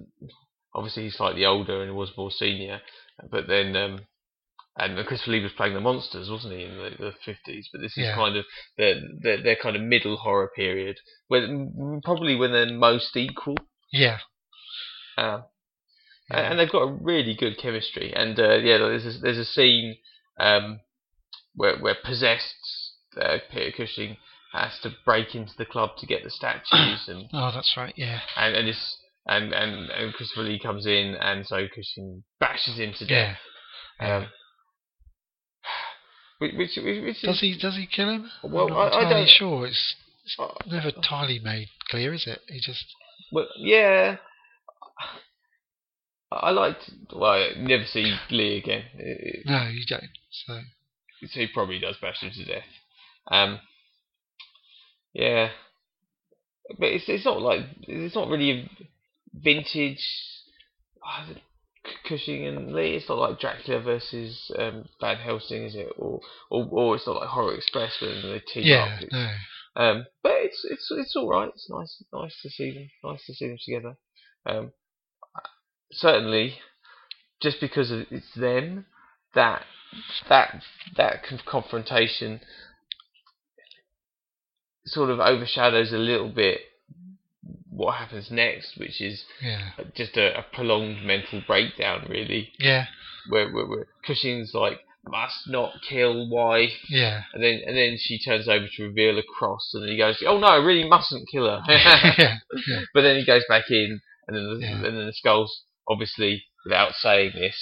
obviously 0.74 1.04
he's 1.04 1.16
slightly 1.18 1.46
older 1.46 1.84
and 1.84 1.96
was 1.96 2.12
more 2.18 2.32
senior, 2.32 2.82
but 3.30 3.48
then 3.48 3.76
um, 3.76 4.02
and 4.82 5.06
Christopher 5.08 5.32
Lee 5.32 5.44
was 5.44 5.52
playing 5.54 5.74
the 5.74 5.80
monsters, 5.82 6.30
wasn't 6.30 6.54
he, 6.54 6.64
in 6.64 6.76
the, 6.78 6.90
the 7.00 7.14
50s? 7.32 7.66
But 7.72 7.82
this 7.82 7.92
is 7.98 8.06
Yeah. 8.06 8.16
kind 8.16 8.36
of 8.38 8.46
their, 8.78 8.96
their 9.22 9.42
their 9.44 9.56
kind 9.56 9.76
of 9.76 9.82
middle 9.82 10.18
horror 10.18 10.50
period, 10.56 10.98
when 11.28 12.02
probably 12.04 12.36
when 12.36 12.52
they're 12.52 12.72
most 12.74 13.16
equal. 13.16 13.56
Yeah. 13.92 14.20
Um, 15.18 15.44
and, 16.30 16.46
and 16.48 16.60
they've 16.60 16.72
got 16.72 16.84
a 16.84 16.94
really 16.94 17.36
good 17.36 17.58
chemistry. 17.58 18.14
And 18.16 18.40
uh, 18.40 18.56
yeah, 18.58 18.78
there's 18.78 19.06
a, 19.16 19.20
there's 19.20 19.38
a 19.38 19.46
scene 19.46 19.98
um, 20.40 20.80
where 21.56 21.78
where 21.78 21.96
possessed 22.04 22.56
uh, 23.20 23.38
Peter 23.52 23.72
Cushing 23.76 24.18
has 24.54 24.80
to 24.84 24.92
break 25.06 25.36
into 25.36 25.54
the 25.58 25.66
club 25.66 25.92
to 26.00 26.06
get 26.06 26.24
the 26.24 26.30
statues, 26.30 27.06
and 27.08 27.30
Oh, 27.34 27.52
that's 27.54 27.76
right. 27.78 27.94
Yeah. 27.98 28.22
and 28.38 28.56
and 28.56 28.68
this 28.68 28.98
and 29.28 29.54
and 29.54 29.90
and 29.92 30.14
Christopher 30.14 30.44
Lee 30.44 30.60
comes 30.60 30.86
in, 30.86 31.16
and 31.16 31.46
so 31.46 31.68
Cushing 31.68 32.24
bashes 32.40 32.78
him 32.78 32.94
to 32.98 33.06
Yeah. 33.06 33.36
death. 34.00 34.18
Um, 34.24 34.28
which 36.42 36.54
which 36.58 36.78
which, 36.84 37.22
Does 37.22 37.40
he? 37.40 37.58
Does 37.58 37.76
he 37.76 37.86
kill 37.86 38.10
him? 38.10 38.30
Well, 38.44 38.66
I'm 38.68 38.74
not 38.74 38.94
I 38.94 39.02
entirely 39.04 39.26
don't- 39.26 39.30
sure. 39.30 39.68
It's 39.68 39.96
uh, 40.40 40.48
never 40.68 40.90
entirely 40.90 41.40
made 41.40 41.70
clear, 41.90 42.14
is 42.14 42.26
it? 42.28 42.40
He 42.48 42.60
just. 42.60 42.86
well, 43.32 43.48
yeah. 43.58 44.18
I 46.32 46.52
liked. 46.52 46.90
Well, 47.14 47.32
I 47.32 47.50
never 47.58 47.86
see 47.86 48.16
Lee 48.30 48.58
again. 48.58 48.84
It- 48.96 49.46
No, 49.46 49.68
you 49.68 49.86
don't. 49.88 50.10
So. 50.32 50.60
so 51.28 51.40
he 51.40 51.48
probably 51.48 51.80
does 51.80 51.98
bash 52.02 52.22
him 52.22 52.32
to 52.32 52.46
death. 52.46 52.64
Um, 53.30 53.60
yeah, 55.14 55.50
but 56.80 56.88
it's 56.90 57.06
it's 57.08 57.26
not 57.26 57.42
like 57.42 57.62
it's 57.88 58.16
not 58.16 58.30
really 58.30 58.52
a 58.52 58.70
vintage 59.34 60.00
Cushing 62.08 62.46
and 62.46 62.74
Lee. 62.74 62.96
It's 62.96 63.10
not 63.10 63.18
like 63.18 63.40
Dracula 63.40 63.80
versus 63.82 64.52
um, 64.58 64.86
Van 65.00 65.18
Helsing, 65.18 65.64
is 65.64 65.76
it? 65.76 65.90
Or, 65.98 66.20
or 66.50 66.68
or 66.72 66.96
it's 66.96 67.08
not 67.08 67.16
like 67.18 67.30
Horror 67.30 67.56
Express 67.56 68.00
when 68.02 68.22
they 68.22 68.40
team 68.40 68.64
Yeah. 68.66 68.84
up. 68.98 69.02
It's- 69.04 69.12
No. 69.76 69.82
um, 69.84 70.06
but 70.22 70.34
it's 70.36 70.64
it's 70.70 70.88
it's 70.92 71.16
all 71.16 71.30
right. 71.30 71.50
It's 71.50 71.70
nice 71.70 72.04
nice 72.14 72.36
to 72.44 72.50
see 72.50 72.72
them. 72.72 72.90
Nice 73.04 73.26
to 73.26 73.34
see 73.34 73.48
them 73.48 73.58
together. 73.64 73.98
Um, 74.46 74.74
certainly, 75.92 76.60
just 77.42 77.60
because 77.60 77.92
it's 77.92 78.34
them, 78.36 78.86
that 79.34 79.66
that 80.30 80.62
that 80.98 81.24
confrontation 81.46 82.42
sort 84.86 85.10
of 85.10 85.20
overshadows 85.20 85.94
a 85.94 85.98
little 85.98 86.30
bit 86.30 86.60
what 87.82 87.96
happens 87.96 88.30
next, 88.32 88.78
which 88.78 89.02
is 89.02 89.24
Yeah. 89.42 89.70
just 89.96 90.16
a, 90.18 90.38
a 90.40 90.44
prolonged 90.54 91.04
mental 91.06 91.42
breakdown, 91.46 92.06
really, 92.10 92.52
Yeah. 92.60 92.86
where, 93.30 93.50
where, 93.52 93.66
where 93.66 93.88
Cushing's 94.06 94.54
like 94.54 94.80
must 95.08 95.48
not 95.48 95.72
kill 95.90 96.30
wife. 96.30 96.78
Yeah. 96.88 97.24
And 97.34 97.44
then 97.44 97.62
and 97.66 97.76
then 97.76 97.98
she 98.00 98.20
turns 98.20 98.48
over 98.48 98.68
to 98.68 98.84
reveal 98.84 99.18
a 99.18 99.24
cross, 99.24 99.72
and 99.74 99.82
then 99.84 99.90
he 99.92 99.98
goes, 99.98 100.22
"Oh 100.26 100.38
no, 100.38 100.48
I 100.48 100.58
really 100.58 100.88
mustn't 100.88 101.28
kill 101.32 101.48
her." 101.50 101.62
yeah. 101.68 102.38
but 102.94 103.02
then 103.02 103.16
he 103.18 103.26
goes 103.26 103.44
back 103.50 103.66
in, 103.72 104.00
and 104.28 104.38
then 104.38 104.44
the, 104.46 104.60
Yeah. 104.66 104.76
and 104.76 104.84
then 104.86 105.06
the 105.08 105.14
skulls, 105.14 105.64
obviously, 105.88 106.44
without 106.66 106.94
saying 106.94 107.32
this, 107.34 107.58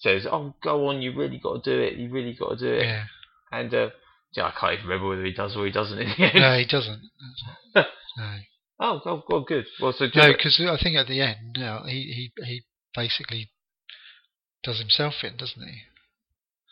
says, 0.00 0.26
"Oh, 0.30 0.54
go 0.62 0.88
on, 0.88 1.00
you 1.00 1.12
really 1.16 1.38
got 1.38 1.64
to 1.64 1.70
do 1.74 1.80
it. 1.80 1.94
You 1.96 2.10
really 2.10 2.34
got 2.34 2.50
to 2.50 2.56
do 2.56 2.72
it." 2.74 2.84
Yeah. 2.84 3.04
And 3.50 3.72
uh, 3.74 3.88
yeah, 4.36 4.44
I 4.48 4.50
can't 4.58 4.74
even 4.74 4.86
remember 4.86 5.08
whether 5.08 5.24
he 5.24 5.32
does 5.32 5.56
or 5.56 5.64
he 5.64 5.72
doesn't 5.72 5.98
in 5.98 6.08
the 6.10 6.24
end. 6.24 6.34
No, 6.34 6.58
he 6.58 6.66
doesn't. 6.66 7.00
No. 8.18 8.34
Oh, 8.82 9.00
oh, 9.04 9.22
well, 9.28 9.42
good. 9.42 9.66
Well, 9.80 9.92
so 9.92 10.06
No, 10.14 10.32
because 10.32 10.58
I 10.58 10.82
think 10.82 10.96
at 10.96 11.06
the 11.06 11.20
end, 11.20 11.56
no, 11.58 11.82
he 11.86 12.30
he 12.36 12.44
he 12.44 12.62
basically 12.94 13.50
does 14.64 14.78
himself 14.78 15.14
in, 15.22 15.36
doesn't 15.36 15.62
he? 15.62 15.82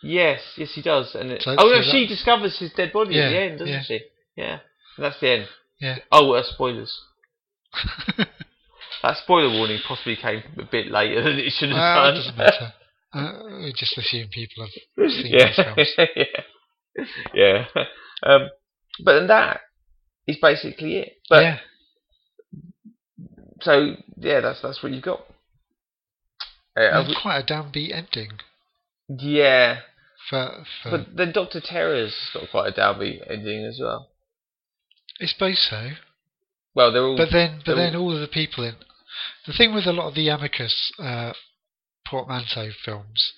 yes, 0.03 0.41
yes, 0.57 0.73
he 0.75 0.83
does. 0.83 1.15
And 1.15 1.31
it, 1.33 1.43
So- 1.43 1.55
oh 1.59 1.69
no, 1.69 1.83
so 1.83 1.91
she 1.91 2.07
discovers 2.07 2.59
his 2.59 2.73
dead 2.73 2.93
body 2.93 3.21
at 3.21 3.29
the 3.31 3.39
end, 3.39 3.59
doesn't 3.59 3.75
yeah. 3.75 3.83
she? 3.83 4.01
Yeah, 4.37 4.59
and 4.97 5.05
that's 5.05 5.21
the 5.21 5.29
end. 5.29 5.49
Yeah. 5.81 5.99
Oh, 6.11 6.33
uh, 6.33 6.43
spoilers. 6.43 6.99
That 9.03 9.17
spoiler 9.19 9.57
warning 9.57 9.79
possibly 9.87 10.17
came 10.17 10.43
a 10.59 10.65
bit 10.65 10.91
later 10.91 11.23
than 11.23 11.39
it 11.39 11.53
should 11.53 11.69
have 11.69 11.79
well, 11.79 12.09
it 12.09 12.11
done. 12.11 12.15
doesn't 12.17 12.37
matter. 12.37 12.73
Uh, 13.15 13.63
we 13.63 13.73
just 13.77 13.97
assume 13.97 14.29
people 14.29 14.65
have 14.65 15.11
seen 15.11 15.27
yeah, 15.27 15.47
these 15.47 15.57
films. 15.97 16.09
yeah, 17.35 17.65
yeah. 17.75 17.85
Um, 18.25 18.49
but 19.05 19.15
then 19.15 19.29
that 19.29 19.61
is 20.27 20.37
basically 20.43 20.97
it. 20.99 21.13
But 21.31 21.43
yeah. 21.43 21.59
So 23.61 23.97
yeah, 24.17 24.41
that's 24.41 24.61
that's 24.63 24.83
what 24.83 24.93
you 24.93 25.01
got. 25.01 25.21
Uh, 26.77 27.05
we- 27.07 27.17
quite 27.21 27.39
a 27.39 27.53
downbeat 27.53 27.93
ending 27.93 28.39
yeah, 29.09 29.81
for 30.29 30.65
for. 30.83 30.91
but 30.91 31.17
then 31.17 31.33
Doctor 31.33 31.61
Terror's 31.61 32.15
got 32.35 32.51
quite 32.51 32.77
a 32.77 32.81
downbeat 32.81 33.29
ending 33.31 33.65
as 33.65 33.79
well. 33.81 34.11
I 35.21 35.27
suppose 35.27 35.67
so. 35.69 35.91
Well, 36.75 36.93
they're 36.93 37.03
all. 37.03 37.17
But 37.17 37.31
then, 37.33 37.63
but 37.65 37.75
then 37.75 37.97
all 37.97 38.15
of 38.15 38.21
the 38.21 38.29
people 38.29 38.65
in 38.65 38.77
the 39.47 39.53
thing 39.53 39.75
with 39.75 39.87
a 39.87 39.93
lot 39.93 40.09
of 40.09 40.15
the 40.15 40.29
Amicus 40.29 40.93
uh, 40.99 41.33
portmanteau 42.07 42.71
films 42.85 43.33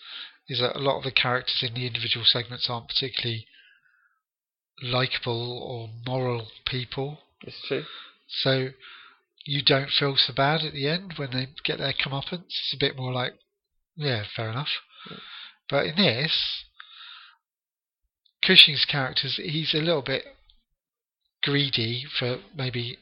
is 0.48 0.58
that 0.58 0.76
a 0.76 0.80
lot 0.80 0.98
of 0.98 1.04
the 1.04 1.12
characters 1.12 1.62
in 1.66 1.74
the 1.74 1.86
individual 1.86 2.24
segments 2.26 2.68
aren't 2.68 2.88
particularly 2.88 3.46
likable 4.82 5.62
or 5.62 5.88
moral 6.06 6.48
people. 6.66 7.20
it's 7.42 7.56
true. 7.68 7.84
So 8.28 8.68
you 9.44 9.62
don't 9.62 9.90
feel 9.90 10.16
so 10.16 10.32
bad 10.34 10.62
at 10.62 10.72
the 10.72 10.88
end 10.88 11.14
when 11.16 11.30
they 11.30 11.48
get 11.64 11.78
their 11.78 11.94
comeuppance. 11.94 12.46
It's 12.46 12.74
a 12.74 12.78
bit 12.78 12.96
more 12.96 13.12
like, 13.12 13.34
yeah, 13.96 14.24
fair 14.36 14.50
enough. 14.50 14.68
But 15.68 15.86
in 15.86 15.96
this, 15.96 16.64
Cushing's 18.44 18.84
characters, 18.84 19.40
he's 19.42 19.74
a 19.74 19.78
little 19.78 20.02
bit 20.02 20.24
greedy 21.42 22.04
for 22.18 22.38
maybe 22.54 22.98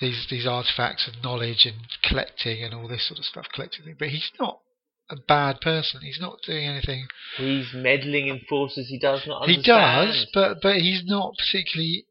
these 0.00 0.26
these 0.30 0.46
artifacts 0.46 1.08
and 1.08 1.22
knowledge 1.22 1.64
and 1.64 1.86
collecting 2.02 2.62
and 2.62 2.74
all 2.74 2.88
this 2.88 3.08
sort 3.08 3.18
of 3.18 3.24
stuff, 3.24 3.46
collecting 3.52 3.84
things. 3.84 3.96
But 3.98 4.08
he's 4.08 4.30
not 4.38 4.60
a 5.08 5.16
bad 5.16 5.60
person. 5.60 6.00
He's 6.02 6.20
not 6.20 6.38
doing 6.46 6.66
anything. 6.66 7.06
He's 7.36 7.72
meddling 7.72 8.28
in 8.28 8.40
forces 8.48 8.88
he 8.88 8.98
does 8.98 9.26
not 9.26 9.48
He 9.48 9.62
does, 9.62 10.26
but 10.34 10.58
but 10.62 10.76
he's 10.76 11.04
not 11.04 11.34
particularly 11.38 12.05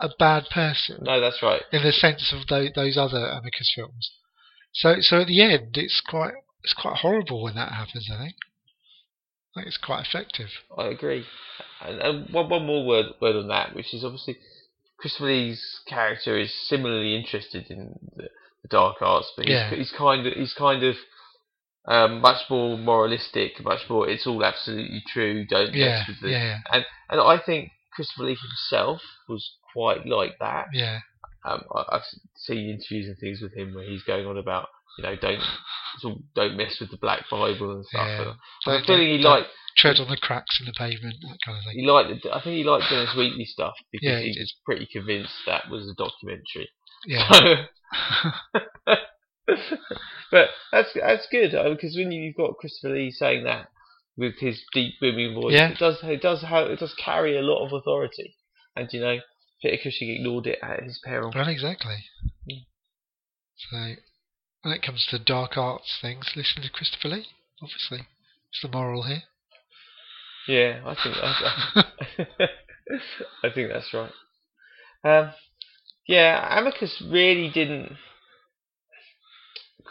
a 0.00 0.08
bad 0.18 0.44
person. 0.50 0.98
No, 1.02 1.20
that's 1.20 1.42
right. 1.42 1.62
in 1.72 1.82
the 1.82 1.92
sense 1.92 2.32
of 2.32 2.46
those, 2.48 2.70
those 2.74 2.96
other 2.96 3.18
Amicus 3.26 3.72
films. 3.74 4.10
So 4.74 4.96
so 5.00 5.20
at 5.20 5.26
the 5.26 5.42
end, 5.42 5.76
it's 5.76 6.00
quite 6.06 6.32
it's 6.64 6.74
quite 6.74 6.96
horrible 6.98 7.42
when 7.42 7.54
that 7.56 7.72
happens. 7.72 8.08
I 8.12 8.18
think. 8.18 8.34
I 9.54 9.60
think 9.60 9.66
it's 9.68 9.76
quite 9.76 10.06
effective. 10.06 10.48
I 10.78 10.86
agree. 10.86 11.26
And, 11.84 12.00
and 12.00 12.32
one, 12.32 12.48
one 12.48 12.64
more 12.66 12.86
word 12.86 13.06
word 13.20 13.36
on 13.36 13.48
that, 13.48 13.74
which 13.74 13.92
is 13.92 14.02
obviously 14.04 14.38
Christopher 14.98 15.26
Lee's 15.26 15.80
character 15.88 16.38
is 16.38 16.52
similarly 16.68 17.14
interested 17.16 17.66
in 17.70 17.98
the, 18.16 18.28
the 18.62 18.68
dark 18.68 19.02
arts, 19.02 19.30
but 19.36 19.44
he's, 19.44 19.52
Yeah. 19.52 19.70
he's 19.74 19.92
kind 19.92 20.26
of 20.26 20.32
he's 20.34 20.54
kind 20.54 20.82
of 20.84 20.96
um, 21.86 22.20
much 22.20 22.48
more 22.48 22.78
moralistic, 22.78 23.62
much 23.62 23.80
more. 23.90 24.08
It's 24.08 24.26
all 24.26 24.42
absolutely 24.44 25.02
true. 25.12 25.44
Don't 25.44 25.74
Yeah, 25.74 25.86
mess 25.98 26.08
with 26.08 26.20
the. 26.22 26.30
yeah, 26.30 26.58
And 26.72 26.84
and 27.10 27.20
I 27.20 27.38
think 27.44 27.72
Christopher 27.94 28.24
Lee 28.24 28.36
himself 28.40 29.00
was 29.28 29.56
quite 29.72 30.06
like 30.06 30.38
that. 30.40 30.66
yeah, 30.72 31.00
Um, 31.44 31.62
I, 31.74 31.96
I've 31.96 32.02
seen 32.36 32.68
interviews 32.70 33.06
and 33.08 33.16
things 33.18 33.40
with 33.42 33.54
him 33.54 33.74
where 33.74 33.84
he's 33.84 34.02
going 34.04 34.26
on 34.26 34.38
about 34.38 34.68
you 34.98 35.04
know 35.04 35.16
don't 35.16 35.40
sort 35.98 36.16
of 36.16 36.22
don't 36.34 36.56
mess 36.56 36.78
with 36.80 36.90
the 36.90 36.96
Black 36.98 37.24
Bible 37.30 37.72
and 37.72 37.84
stuff. 37.86 38.06
yeah. 38.06 38.32
And 38.66 38.74
I'm 38.76 38.84
feeling 38.84 39.08
he 39.08 39.18
liked 39.18 39.48
tread 39.76 39.98
on 40.00 40.08
the 40.10 40.16
cracks 40.18 40.60
in 40.60 40.66
the 40.66 40.72
pavement, 40.76 41.16
that 41.22 41.38
kind 41.44 41.56
of 41.58 41.64
thing. 41.64 41.78
he 41.80 41.86
liked. 41.86 42.26
I 42.30 42.40
think 42.42 42.56
he 42.56 42.64
liked 42.64 42.90
Dennis 42.90 43.14
Wheatley 43.16 43.46
stuff 43.46 43.74
because 43.90 44.06
Yeah, 44.06 44.20
he 44.20 44.32
he 44.32 44.40
was 44.40 44.54
pretty 44.66 44.86
convinced 44.92 45.32
that 45.46 45.68
was 45.70 45.88
a 45.88 45.94
documentary. 45.94 46.68
Yeah, 47.06 47.64
but 50.30 50.48
that's 50.70 50.90
that's 50.94 51.26
good 51.30 51.50
because 51.52 51.96
when 51.96 52.12
you've 52.12 52.36
got 52.36 52.56
Christopher 52.58 52.94
Lee 52.94 53.10
saying 53.10 53.44
that 53.44 53.68
with 54.16 54.34
his 54.40 54.62
deep 54.72 54.94
booming 55.00 55.34
voice, 55.34 55.54
Yeah. 55.54 55.68
it 55.70 55.78
does 55.78 55.98
it 56.02 56.20
does 56.22 56.42
have 56.42 56.70
it 56.70 56.78
does 56.78 56.94
carry 56.94 57.36
a 57.36 57.42
lot 57.42 57.64
of 57.64 57.72
authority, 57.72 58.36
and 58.76 58.88
you 58.92 59.00
know 59.00 59.18
Peter 59.62 59.78
Cushing 59.82 60.10
ignored 60.10 60.46
it 60.46 60.58
at 60.62 60.82
his 60.82 61.00
peril. 61.04 61.32
well, 61.34 61.48
exactly. 61.48 61.96
Mm. 62.50 62.66
So 63.70 63.76
when 64.62 64.74
it 64.74 64.82
comes 64.82 65.06
to 65.10 65.18
dark 65.18 65.56
arts 65.56 65.98
things, 66.00 66.32
listen 66.36 66.62
to 66.62 66.70
Christopher 66.70 67.08
Lee. 67.08 67.26
Obviously, 67.62 68.06
it's 68.50 68.60
the 68.62 68.68
moral 68.68 69.04
here. 69.04 69.22
Yeah, 70.48 70.80
I 70.84 70.94
think 71.00 71.16
I, 71.16 71.84
I 73.44 73.50
think 73.54 73.70
that's 73.72 73.94
right. 73.94 74.10
Um, 75.04 75.32
yeah, 76.08 76.58
Amicus 76.58 77.00
really 77.08 77.48
didn't 77.48 77.92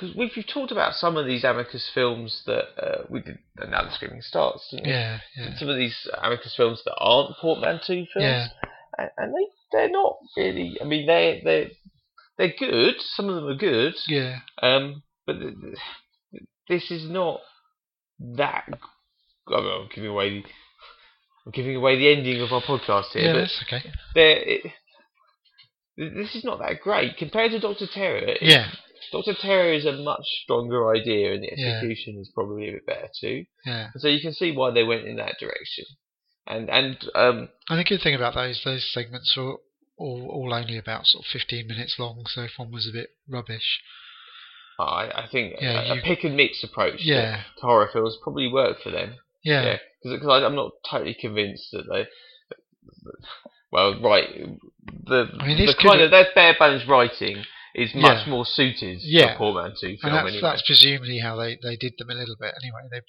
because 0.02 0.16
we've, 0.16 0.32
we've 0.36 0.47
talked 0.47 0.72
about 0.72 0.95
some 0.95 1.16
of 1.18 1.26
these 1.28 1.43
Amicus 1.43 1.89
films 1.93 2.41
that 2.47 2.66
uh, 2.82 3.04
we 3.10 3.22
did. 3.22 3.38
And 3.58 3.72
now 3.72 3.84
the 3.84 3.91
screaming 3.91 4.22
starts. 4.22 4.68
didn't 4.72 4.88
we? 4.88 4.91
Yeah, 4.91 5.20
yeah, 5.38 5.56
Some 5.58 5.70
of 5.70 5.78
these 5.78 5.95
Amicus 6.22 6.56
films 6.56 6.82
that 6.86 6.95
aren't 6.97 7.38
Portmanteau 7.38 7.86
films, 7.88 8.08
yeah, 8.16 8.47
and, 8.97 9.10
and 9.18 9.34
they 9.36 9.45
they're 9.72 9.89
not 9.91 10.16
really. 10.36 10.78
I 10.82 10.84
mean, 10.86 11.06
they 11.08 11.41
they 11.45 11.72
they're 12.38 12.54
good. 12.58 12.95
Some 12.99 13.30
of 13.30 13.36
them 13.36 13.47
are 13.47 13.56
good. 13.56 13.93
yeah. 14.08 14.39
Um, 14.62 15.04
but 15.28 15.39
th- 15.39 15.54
th- 15.62 16.43
this 16.68 16.89
is 16.91 17.08
not 17.10 17.41
that. 18.36 18.66
I 19.47 19.62
mean, 19.62 19.72
I'm 19.82 19.89
giving 19.93 20.10
away. 20.10 20.30
The, 20.41 20.45
I'm 21.45 21.52
giving 21.52 21.76
away 21.76 21.97
the 21.97 22.12
ending 22.16 22.41
of 22.41 22.52
our 22.52 22.62
podcast 22.62 23.12
here, 23.14 23.24
Yeah, 23.24 23.34
but 23.34 23.39
that's 23.39 23.64
okay. 23.68 23.91
It, 24.16 24.72
this 25.97 26.36
is 26.36 26.43
not 26.43 26.60
that 26.60 26.82
great 26.82 27.18
compared 27.18 27.52
to 27.52 27.60
Doctor 27.60 27.86
Terror. 27.88 28.18
it- 28.18 28.41
Yeah, 28.41 28.72
Doctor 29.12 29.34
Terror 29.34 29.74
is 29.74 29.86
a 29.86 29.93
much 29.93 30.24
stronger 30.43 30.93
idea, 30.95 31.34
and 31.34 31.43
the 31.43 31.49
Yeah. 31.56 31.68
execution 31.76 32.18
is 32.20 32.30
probably 32.34 32.70
a 32.70 32.74
bit 32.74 32.86
better 32.86 33.10
too. 33.20 33.45
yeah. 33.66 33.89
So 33.97 34.08
you 34.08 34.22
can 34.22 34.34
see 34.34 34.52
why 34.52 34.72
they 34.72 34.84
went 34.84 35.06
in 35.08 35.16
that 35.18 35.36
direction. 35.39 35.86
And 36.47 36.70
and 36.70 36.97
um, 37.16 37.49
And 37.70 37.80
the 37.80 37.84
good 37.84 38.02
thing 38.02 38.16
about 38.16 38.34
those 38.36 38.62
those 38.64 38.89
segments 38.91 39.36
are 39.38 39.56
all, 39.97 40.28
all 40.32 40.54
only 40.54 40.78
about 40.78 41.06
sort 41.06 41.24
of 41.26 41.30
15 41.32 41.68
minutes 41.68 41.97
long, 41.99 42.26
so 42.28 42.41
if 42.41 42.52
one 42.58 42.72
was 42.72 42.88
a 42.88 42.91
bit 42.91 43.10
rubbish, 43.30 43.80
I, 44.80 45.12
I 45.24 45.28
think 45.32 45.56
Yeah, 45.62 45.93
a, 45.93 45.99
a 45.99 46.02
pick 46.02 46.24
and 46.24 46.36
mix 46.36 46.64
approach 46.64 46.97
to- 46.99 47.04
Yeah. 47.06 47.43
to, 47.58 47.62
horror 47.62 47.89
films 47.93 48.18
probably 48.24 48.47
worked 48.47 48.82
for 48.82 48.89
them. 48.89 49.16
yeah, 49.43 49.64
Yeah, 49.64 49.78
because 50.04 50.43
I'm 50.43 50.56
not 50.56 50.72
totally 50.89 51.14
convinced 51.14 51.70
that 51.74 51.84
they. 51.88 52.08
Well, 53.72 54.02
right, 54.02 54.28
the 55.06 55.28
I 55.39 55.47
mean, 55.47 55.66
the 55.66 55.76
kind 55.82 56.02
of 56.02 56.12
their 56.12 56.28
bare 56.36 56.56
bones 56.60 56.86
writing 56.88 57.43
is 57.76 57.94
much 57.96 58.26
Yeah. 58.26 58.30
more 58.30 58.46
suited 58.46 59.00
Yeah. 59.02 59.34
to 59.34 59.38
Portmanteau 59.38 59.76
film 59.82 59.98
and 60.04 60.14
that's 60.16 60.28
anyway. 60.28 60.42
that's 60.42 60.62
presumably 60.66 61.20
how 61.20 61.36
they, 61.38 61.58
they 61.62 61.76
did 61.76 61.94
them 61.98 62.10
a 62.10 62.14
little 62.14 62.36
bit 62.40 62.54
anyway. 62.62 62.82
They, 62.92 63.02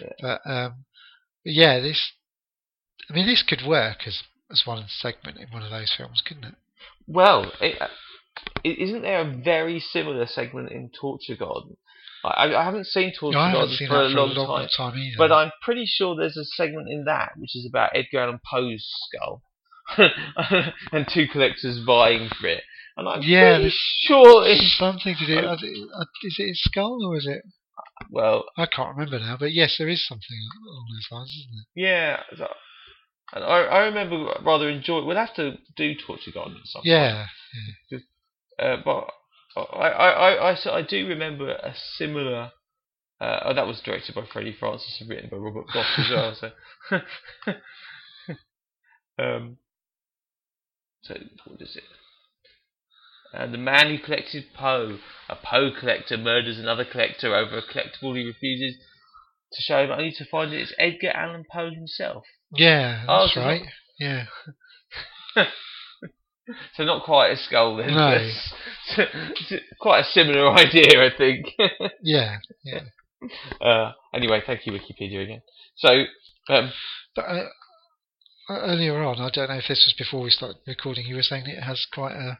Yeah. 0.00 0.12
but 0.20 0.50
um, 0.50 0.84
but 1.44 1.52
yeah, 1.52 1.80
this, 1.80 2.12
I 3.10 3.12
mean, 3.14 3.26
this 3.26 3.42
could 3.42 3.62
work 3.66 4.06
as 4.06 4.22
as 4.50 4.66
one 4.66 4.84
segment 4.88 5.38
in 5.38 5.48
one 5.50 5.62
of 5.62 5.70
those 5.70 5.92
films, 5.96 6.20
couldn't 6.24 6.44
it? 6.44 6.54
Well, 7.06 7.52
it, 7.60 7.80
uh, 7.80 7.88
isn't 8.64 9.02
there 9.02 9.20
a 9.20 9.24
very 9.24 9.80
similar 9.80 10.26
segment 10.26 10.70
in 10.70 10.90
Torture 10.98 11.36
Garden? 11.36 11.76
I, 12.24 12.54
I- 12.54 12.64
haven't 12.64 12.86
seen 12.86 13.12
Torture 13.18 13.38
haven't 13.38 13.54
Garden 13.54 13.76
for 13.78 13.84
a 13.84 13.88
for 13.88 14.14
long, 14.14 14.30
a 14.30 14.40
long 14.40 14.58
time, 14.60 14.92
time, 14.92 14.98
either. 14.98 15.16
but 15.18 15.32
I'm 15.32 15.50
pretty 15.62 15.86
sure 15.86 16.14
there's 16.14 16.36
a 16.36 16.44
segment 16.44 16.88
in 16.88 17.04
that 17.06 17.32
which 17.36 17.56
is 17.56 17.66
about 17.68 17.90
Edgar 17.96 18.20
Allan 18.20 18.40
Poe's 18.48 18.86
skull 19.08 19.42
and 20.92 21.06
two 21.08 21.26
collectors 21.28 21.78
vying 21.84 22.28
for 22.40 22.46
it. 22.46 22.62
And 22.96 23.08
I'm 23.08 23.22
Yeah, 23.22 23.48
pretty 23.48 23.62
there's 23.62 23.80
sure 24.06 24.46
it's 24.46 24.76
something 24.78 25.14
to 25.18 25.26
do. 25.26 25.38
Is 26.24 26.36
it 26.38 26.48
his 26.48 26.62
skull 26.62 27.04
or 27.06 27.16
is 27.16 27.26
it? 27.26 27.42
well, 28.10 28.44
I 28.56 28.66
can't 28.66 28.96
remember 28.96 29.18
now. 29.18 29.36
But 29.38 29.52
yes, 29.52 29.76
there 29.78 29.88
is 29.88 30.06
something 30.06 30.36
along 30.68 30.86
those 30.92 31.08
lines, 31.10 31.30
isn't 31.30 31.60
it? 31.60 31.66
Yeah, 31.74 32.22
and 33.34 33.44
I, 33.44 33.62
I 33.62 33.78
remember 33.86 34.34
rather 34.44 34.68
enjoy. 34.68 35.04
We'll 35.04 35.16
have 35.16 35.34
to 35.36 35.56
do 35.76 35.94
Torture 36.06 36.32
Garden 36.32 36.58
at 36.60 36.66
some 36.66 36.82
point. 36.82 36.86
Yeah, 36.86 37.26
Uh, 38.58 38.76
but 38.84 39.08
I, 39.56 39.88
I, 39.88 40.10
I, 40.10 40.52
I, 40.52 40.76
I 40.78 40.82
do 40.82 41.06
remember 41.08 41.50
a 41.50 41.74
similar. 41.96 42.52
Uh, 43.20 43.40
oh, 43.44 43.54
that 43.54 43.66
was 43.66 43.80
directed 43.80 44.14
by 44.14 44.24
Freddie 44.32 44.56
Francis 44.58 44.98
and 45.00 45.08
written 45.08 45.30
by 45.30 45.36
Robert 45.36 45.66
Bloch 45.72 45.86
as 45.98 46.10
well. 46.10 46.34
So, 46.34 46.50
um, 49.18 49.56
so 51.02 51.14
what 51.46 51.60
is 51.62 51.76
it? 51.76 51.84
Uh, 53.34 53.46
the 53.46 53.58
man 53.58 53.88
who 53.88 53.98
collected 53.98 54.44
Poe. 54.54 54.98
A 55.28 55.36
Poe 55.36 55.70
collector 55.78 56.18
murders 56.18 56.58
another 56.58 56.84
collector 56.84 57.34
over 57.34 57.56
a 57.58 57.62
collectible 57.62 58.16
he 58.16 58.24
refuses 58.26 58.76
to 59.52 59.62
show 59.62 59.82
him, 59.84 59.90
only 59.90 60.12
to 60.12 60.24
find 60.26 60.52
it's 60.52 60.74
Edgar 60.78 61.10
Allan 61.14 61.44
Poe 61.50 61.70
himself. 61.70 62.24
yeah, 62.54 63.04
Oh, 63.08 63.22
that's 63.22 63.34
so 63.34 63.40
right. 63.40 63.62
Yeah, 63.98 64.24
So 66.76 66.84
not 66.84 67.04
quite 67.04 67.30
a 67.30 67.36
skull 67.36 67.76
then. 67.76 67.94
No. 67.94 68.30
Quite 69.80 70.00
a 70.00 70.04
similar 70.04 70.50
idea, 70.58 71.04
I 71.04 71.10
think. 71.16 71.46
yeah. 72.02 72.38
uh, 73.60 73.92
anyway, 74.12 74.42
thank 74.44 74.66
you, 74.66 74.72
Wikipedia 74.72 75.22
again. 75.22 75.42
So, 75.76 76.04
um, 76.48 76.72
But 77.14 77.22
uh, 77.22 77.48
earlier 78.50 79.02
on, 79.02 79.20
I 79.20 79.30
don't 79.30 79.48
know 79.48 79.56
if 79.58 79.68
this 79.68 79.84
was 79.86 79.94
before 79.96 80.22
we 80.22 80.30
started 80.30 80.56
recording. 80.66 81.06
You 81.06 81.14
were 81.16 81.22
saying 81.22 81.46
it 81.46 81.62
has 81.62 81.86
quite 81.92 82.12
a. 82.16 82.38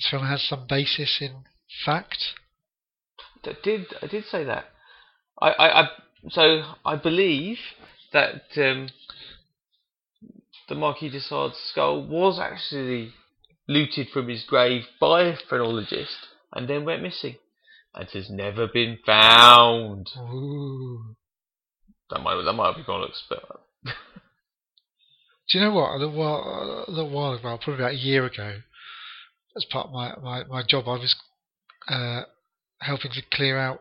This 0.00 0.08
film 0.08 0.24
has 0.24 0.42
some 0.42 0.66
basis 0.66 1.18
in 1.20 1.44
fact. 1.84 2.32
I 3.44 3.52
did 3.62 3.86
I 4.02 4.06
did 4.06 4.24
say 4.24 4.44
that? 4.44 4.64
I, 5.40 5.50
I, 5.50 5.80
I 5.82 5.88
so 6.30 6.62
I 6.86 6.96
believe 6.96 7.58
that 8.14 8.44
um, 8.56 8.88
the 10.70 10.74
Marquis 10.74 11.10
de 11.10 11.20
Sade's 11.20 11.58
skull 11.70 12.06
was 12.06 12.38
actually 12.40 13.12
looted 13.68 14.08
from 14.08 14.28
his 14.28 14.42
grave 14.44 14.84
by 14.98 15.24
a 15.24 15.36
phrenologist 15.36 16.28
and 16.54 16.66
then 16.66 16.86
went 16.86 17.02
missing 17.02 17.36
and 17.94 18.08
has 18.08 18.30
never 18.30 18.68
been 18.68 18.98
found. 19.04 20.08
Ooh. 20.18 21.14
That 22.08 22.22
might 22.22 22.42
that 22.42 22.54
might 22.54 22.74
be 22.74 22.84
bollocks, 22.84 23.20
but 23.28 23.42
Do 23.84 25.58
you 25.58 25.60
know 25.60 25.74
what? 25.74 25.90
A 25.90 25.96
little 25.98 26.14
while, 26.14 26.84
a 26.88 26.90
little 26.90 27.10
while 27.10 27.32
ago, 27.34 27.58
probably 27.62 27.74
about 27.74 27.92
a 27.92 27.98
year 27.98 28.24
ago, 28.24 28.60
as 29.56 29.64
part 29.70 29.86
of 29.88 29.92
my, 29.92 30.14
my, 30.22 30.44
my 30.44 30.62
job, 30.66 30.84
I 30.86 30.98
was 30.98 31.16
uh, 31.88 32.22
helping 32.80 33.10
to 33.12 33.22
clear 33.32 33.58
out 33.58 33.80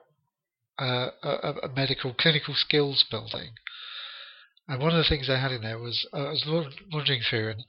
uh, 0.80 1.10
a, 1.24 1.54
a 1.64 1.70
medical 1.76 2.14
clinical 2.14 2.54
skills 2.56 3.06
building. 3.10 3.52
And 4.68 4.82
one 4.82 4.92
of 4.92 4.98
the 4.98 5.10
things 5.10 5.28
they 5.28 5.40
had 5.40 5.52
in 5.52 5.62
there 5.62 5.80
was 5.80 6.08
uh, 6.14 6.26
I 6.26 6.30
was 6.30 6.46
wan- 6.48 6.74
wandering 6.92 7.22
through, 7.28 7.50
and 7.52 7.64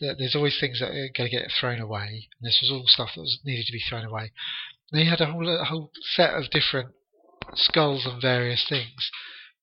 there- 0.00 0.14
there's 0.18 0.36
always 0.36 0.58
things 0.58 0.80
that 0.80 0.90
are 0.90 1.08
going 1.16 1.30
to 1.30 1.36
get 1.36 1.50
thrown 1.58 1.80
away. 1.80 2.28
And 2.40 2.48
this 2.48 2.58
was 2.62 2.70
all 2.70 2.84
stuff 2.86 3.10
that 3.14 3.20
was 3.20 3.40
needed 3.44 3.66
to 3.66 3.72
be 3.72 3.82
thrown 3.88 4.04
away. 4.04 4.32
And 4.92 5.00
they 5.00 5.04
had 5.04 5.20
a 5.20 5.26
whole, 5.26 5.60
a 5.60 5.64
whole 5.64 5.90
set 6.14 6.34
of 6.34 6.50
different 6.50 6.90
skulls 7.54 8.06
and 8.06 8.20
various 8.22 8.64
things. 8.68 9.10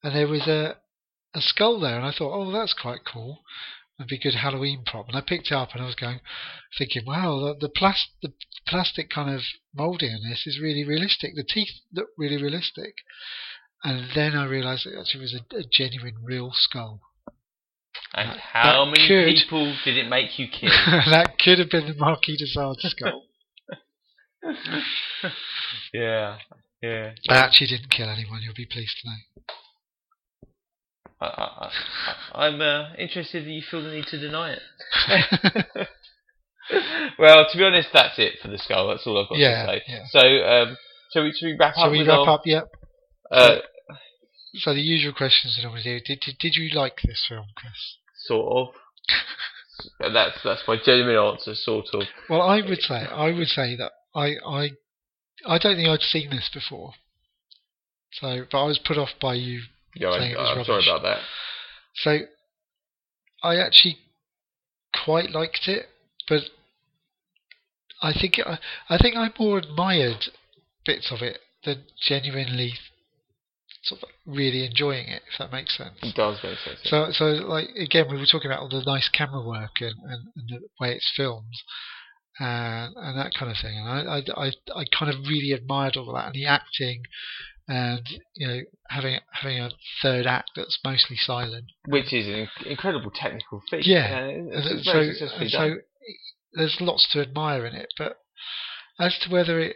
And 0.04 0.16
there 0.16 0.28
was 0.28 0.48
a, 0.48 0.78
a 1.34 1.42
skull 1.42 1.80
there, 1.80 1.96
and 1.96 2.06
I 2.06 2.12
thought, 2.12 2.34
oh, 2.34 2.52
that's 2.52 2.74
quite 2.74 3.02
cool. 3.12 3.42
It'd 3.98 4.10
be 4.10 4.18
a 4.18 4.20
good 4.20 4.36
Halloween 4.36 4.84
prop. 4.86 5.08
And 5.08 5.16
I 5.16 5.22
picked 5.22 5.48
it 5.48 5.54
up, 5.54 5.70
and 5.74 5.82
I 5.82 5.86
was 5.86 5.96
going, 5.96 6.20
thinking, 6.78 7.04
wow, 7.06 7.40
the 7.40 7.68
the, 7.68 7.70
plas- 7.70 8.10
the 8.22 8.34
plastic 8.68 9.10
kind 9.10 9.34
of 9.34 9.42
moulding 9.74 10.14
on 10.14 10.30
this 10.30 10.44
is 10.46 10.60
really 10.62 10.84
realistic. 10.84 11.34
The 11.36 11.44
teeth 11.44 11.72
look 11.94 12.08
really 12.18 12.42
realistic. 12.42 12.96
And 13.84 14.10
then 14.16 14.36
I 14.36 14.46
realised 14.46 14.86
it 14.88 14.98
actually 15.00 15.22
was 15.22 15.34
a, 15.36 15.56
a 15.58 15.64
genuine, 15.72 16.16
real 16.24 16.52
skull. 16.54 17.02
and 18.14 18.32
That- 18.32 18.38
how 18.40 18.86
that 18.86 18.92
many 18.92 19.08
could- 19.08 19.28
people 19.28 19.76
did 19.86 19.98
it 19.98 20.10
make 20.10 20.38
you 20.40 20.48
kill? 20.48 20.70
that 20.90 21.38
could 21.40 21.60
have 21.60 21.70
been 21.70 21.88
the 21.88 21.94
Marquis 21.96 22.36
de 22.38 22.48
Sade 22.48 22.80
skull. 22.92 23.24
yeah, 25.94 26.38
yeah. 26.82 27.12
I 27.30 27.38
actually 27.38 27.68
didn't 27.68 27.90
kill 27.90 28.10
anyone. 28.10 28.42
You'll 28.44 28.54
be 28.54 28.66
pleased 28.66 28.96
to 29.02 29.10
know. 29.10 29.16
I, 31.22 31.70
I'm 32.34 32.62
uh, 32.62 32.94
interested 32.98 33.46
that 33.46 33.50
you 33.50 33.62
feel 33.70 33.82
the 33.84 33.92
need 33.92 34.06
to 34.08 34.20
deny 34.20 34.52
it. 34.54 34.62
well, 37.20 37.46
to 37.50 37.58
be 37.58 37.64
honest, 37.64 37.90
that's 37.94 38.18
it 38.20 38.34
for 38.42 38.48
the 38.50 38.58
skull. 38.58 38.88
That's 38.90 39.06
all 39.08 39.22
I've 39.22 39.30
got 39.30 39.38
Yeah, 39.38 39.66
to 39.66 39.72
say. 39.72 39.82
yeah. 39.88 40.00
So, 40.10 40.20
um, 40.20 40.78
shall 41.14 41.24
we, 41.24 41.34
shall 41.38 41.50
we 41.50 41.58
wrap 41.60 41.76
Shall 41.76 41.86
up 41.86 41.92
we 41.92 42.02
wrap 42.08 42.20
our, 42.20 42.30
up? 42.30 42.42
Yep. 42.46 42.68
Uh, 43.32 43.56
So 44.58 44.74
the 44.74 44.82
usual 44.82 45.14
questions 45.14 45.58
that 45.62 45.68
I 45.68 45.76
to 45.78 45.84
do. 45.84 46.00
Did, 46.06 46.20
did 46.22 46.38
did 46.40 46.56
you 46.56 46.70
like 46.78 47.02
this 47.04 47.26
film, 47.28 47.48
Chris? 47.56 47.98
sort 48.26 48.70
of. 48.70 48.76
that's 50.14 50.38
that's 50.44 50.64
my 50.68 50.78
genuine 50.84 51.18
answer, 51.18 51.54
sort 51.56 51.86
of. 51.94 52.04
Well, 52.30 52.42
I 52.42 52.62
would 52.62 52.82
say 52.82 52.96
I 53.06 53.32
would 53.32 53.48
say 53.48 53.76
that 53.76 53.92
I 54.16 54.36
I 54.48 54.70
I 55.48 55.58
don't 55.60 55.76
think 55.76 55.90
I'd 55.90 56.02
seen 56.02 56.30
this 56.32 56.50
before. 56.54 56.94
So, 58.14 58.46
but 58.50 58.64
I 58.64 58.66
was 58.68 58.80
put 58.80 58.98
off 58.98 59.10
by 59.22 59.34
you. 59.36 59.62
Yeah, 59.96 60.10
I, 60.10 60.20
was 60.20 60.36
uh, 60.38 60.60
I'm 60.60 60.66
sorry 60.66 60.84
about 60.88 61.04
that. 61.04 61.20
So, 61.96 62.20
I 63.44 63.58
actually 63.58 63.98
quite 65.04 65.32
liked 65.32 65.68
it, 65.68 65.86
but 66.28 66.42
I 68.02 68.14
think 68.14 68.40
I, 68.46 68.60
I 68.90 68.98
think 68.98 69.16
I 69.16 69.30
more 69.40 69.58
admired 69.58 70.26
bits 70.86 71.12
of 71.12 71.22
it 71.22 71.40
than 71.64 71.84
genuinely 72.08 72.74
sort 73.84 74.04
of 74.04 74.10
really 74.26 74.66
enjoying 74.66 75.08
it. 75.08 75.22
If 75.32 75.40
that 75.40 75.52
makes 75.52 75.78
sense. 75.78 75.96
It 76.02 76.16
does 76.16 76.40
make 76.44 76.58
sense. 76.60 76.80
So, 76.84 77.08
so 77.12 77.26
like 77.26 77.70
again, 77.78 78.08
we 78.10 78.18
were 78.18 78.26
talking 78.26 78.50
about 78.50 78.62
all 78.62 78.70
the 78.70 78.84
nice 78.86 79.10
camera 79.10 79.46
work 79.46 79.82
and, 79.82 79.96
and, 80.04 80.28
and 80.36 80.50
the 80.50 80.60
way 80.80 80.94
it's 80.94 81.12
filmed, 81.16 81.54
and 82.40 82.94
and 82.96 83.18
that 83.18 83.34
kind 83.38 83.52
of 83.52 83.58
thing. 83.62 83.78
And 83.78 84.10
I, 84.10 84.18
I, 84.18 84.48
I, 84.48 84.52
I 84.80 84.86
kind 84.98 85.14
of 85.14 85.28
really 85.28 85.52
admired 85.52 85.96
all 85.96 86.10
of 86.10 86.16
that 86.16 86.28
and 86.28 86.36
the 86.36 86.46
acting, 86.46 87.04
and 87.68 88.02
you 88.36 88.48
know, 88.48 88.60
having 88.90 89.20
having 89.32 89.60
a 89.60 89.72
third 90.02 90.26
act 90.28 90.52
that's 90.56 90.80
mostly 90.84 91.18
silent. 91.18 91.66
Which 91.88 92.14
is 92.14 92.28
an 92.28 92.48
incredible 92.66 93.12
technical 93.14 93.62
feat. 93.70 93.86
Yeah, 93.86 94.18
And 94.18 94.50
it's, 94.52 94.86
it's 94.88 95.20
so, 95.20 95.38
and 95.40 95.50
so 95.50 95.76
there's 96.54 96.78
lots 96.80 97.08
to 97.14 97.22
admire 97.22 97.66
in 97.66 97.76
it, 97.76 97.88
but 97.98 98.18
as 99.00 99.18
to 99.24 99.32
whether 99.32 99.60
it 99.60 99.76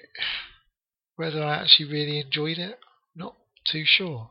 whether 1.16 1.44
I 1.44 1.58
actually 1.62 1.92
really 1.92 2.20
enjoyed 2.20 2.58
it, 2.58 2.80
not 3.16 3.36
too 3.70 3.84
sure. 3.86 4.30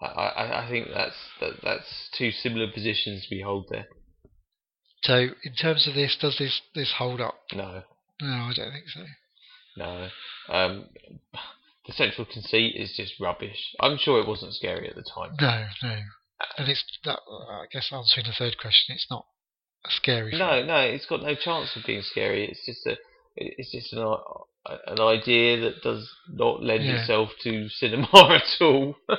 I, 0.00 0.06
I, 0.06 0.66
I 0.66 0.70
think 0.70 0.88
that's 0.92 1.14
that, 1.40 1.52
that's 1.62 2.10
two 2.18 2.30
similar 2.30 2.70
positions 2.70 3.26
we 3.30 3.40
hold 3.40 3.66
there. 3.70 3.86
So, 5.04 5.28
in 5.42 5.54
terms 5.54 5.88
of 5.88 5.94
this, 5.94 6.16
does 6.20 6.36
this 6.38 6.60
this 6.74 6.94
hold 6.98 7.20
up? 7.20 7.34
No, 7.54 7.82
No, 8.20 8.28
I 8.28 8.52
don't 8.54 8.72
think 8.72 8.88
so. 8.88 9.04
no. 9.76 10.08
Um, 10.48 10.84
the 11.86 11.92
central 11.92 12.26
conceit 12.26 12.74
is 12.76 12.94
just 12.96 13.14
rubbish. 13.20 13.58
I'm 13.80 13.98
sure 13.98 14.20
it 14.20 14.28
wasn't 14.28 14.54
scary 14.54 14.88
at 14.88 14.94
the 14.94 15.02
time. 15.02 15.32
No, 15.40 15.66
no. 15.82 15.96
And 16.58 16.68
it's 16.68 16.82
that. 17.04 17.18
I 17.50 17.64
guess 17.72 17.90
answering 17.92 18.26
the 18.26 18.32
third 18.32 18.56
question, 18.58 18.94
it's 18.94 19.06
not 19.10 19.26
a 19.86 19.90
scary. 19.90 20.30
film. 20.30 20.40
No, 20.40 20.62
no, 20.64 20.78
it's 20.80 21.06
got 21.06 21.22
no 21.22 21.34
chance 21.34 21.74
of 21.76 21.84
being 21.86 22.02
scary. 22.02 22.44
It's 22.48 22.64
just 22.66 22.86
a, 22.86 22.96
it's 23.36 23.72
just 23.72 23.92
an, 23.92 24.04
an 24.86 25.00
idea 25.00 25.60
that 25.60 25.82
does 25.82 26.08
not 26.28 26.62
lend 26.62 26.84
Yeah. 26.84 27.00
itself 27.00 27.30
to 27.42 27.68
cinema 27.68 28.06
at 28.14 28.42
all, 28.60 28.94
not 29.08 29.18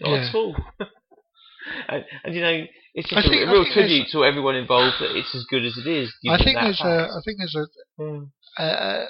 Yeah. 0.00 0.28
at 0.28 0.34
all. 0.34 0.56
and, 1.88 2.04
and 2.24 2.34
you 2.34 2.40
know, 2.40 2.64
it's 2.94 3.08
just 3.10 3.26
a, 3.26 3.30
think- 3.30 3.48
a 3.48 3.50
real 3.52 3.66
tribute 3.72 4.08
to 4.12 4.24
everyone 4.24 4.54
involved 4.56 4.96
that 5.00 5.16
it's 5.16 5.34
as 5.34 5.44
good 5.50 5.64
as 5.64 5.76
it 5.76 5.86
is. 5.88 6.12
I 6.28 6.38
think 6.42 6.58
there's 6.60 6.78
fact. 6.78 7.10
a. 7.10 7.14
I 7.14 7.20
think 7.24 7.38
there's 7.38 7.56
a 7.56 7.66
Mm. 8.02 8.30
a, 8.58 9.06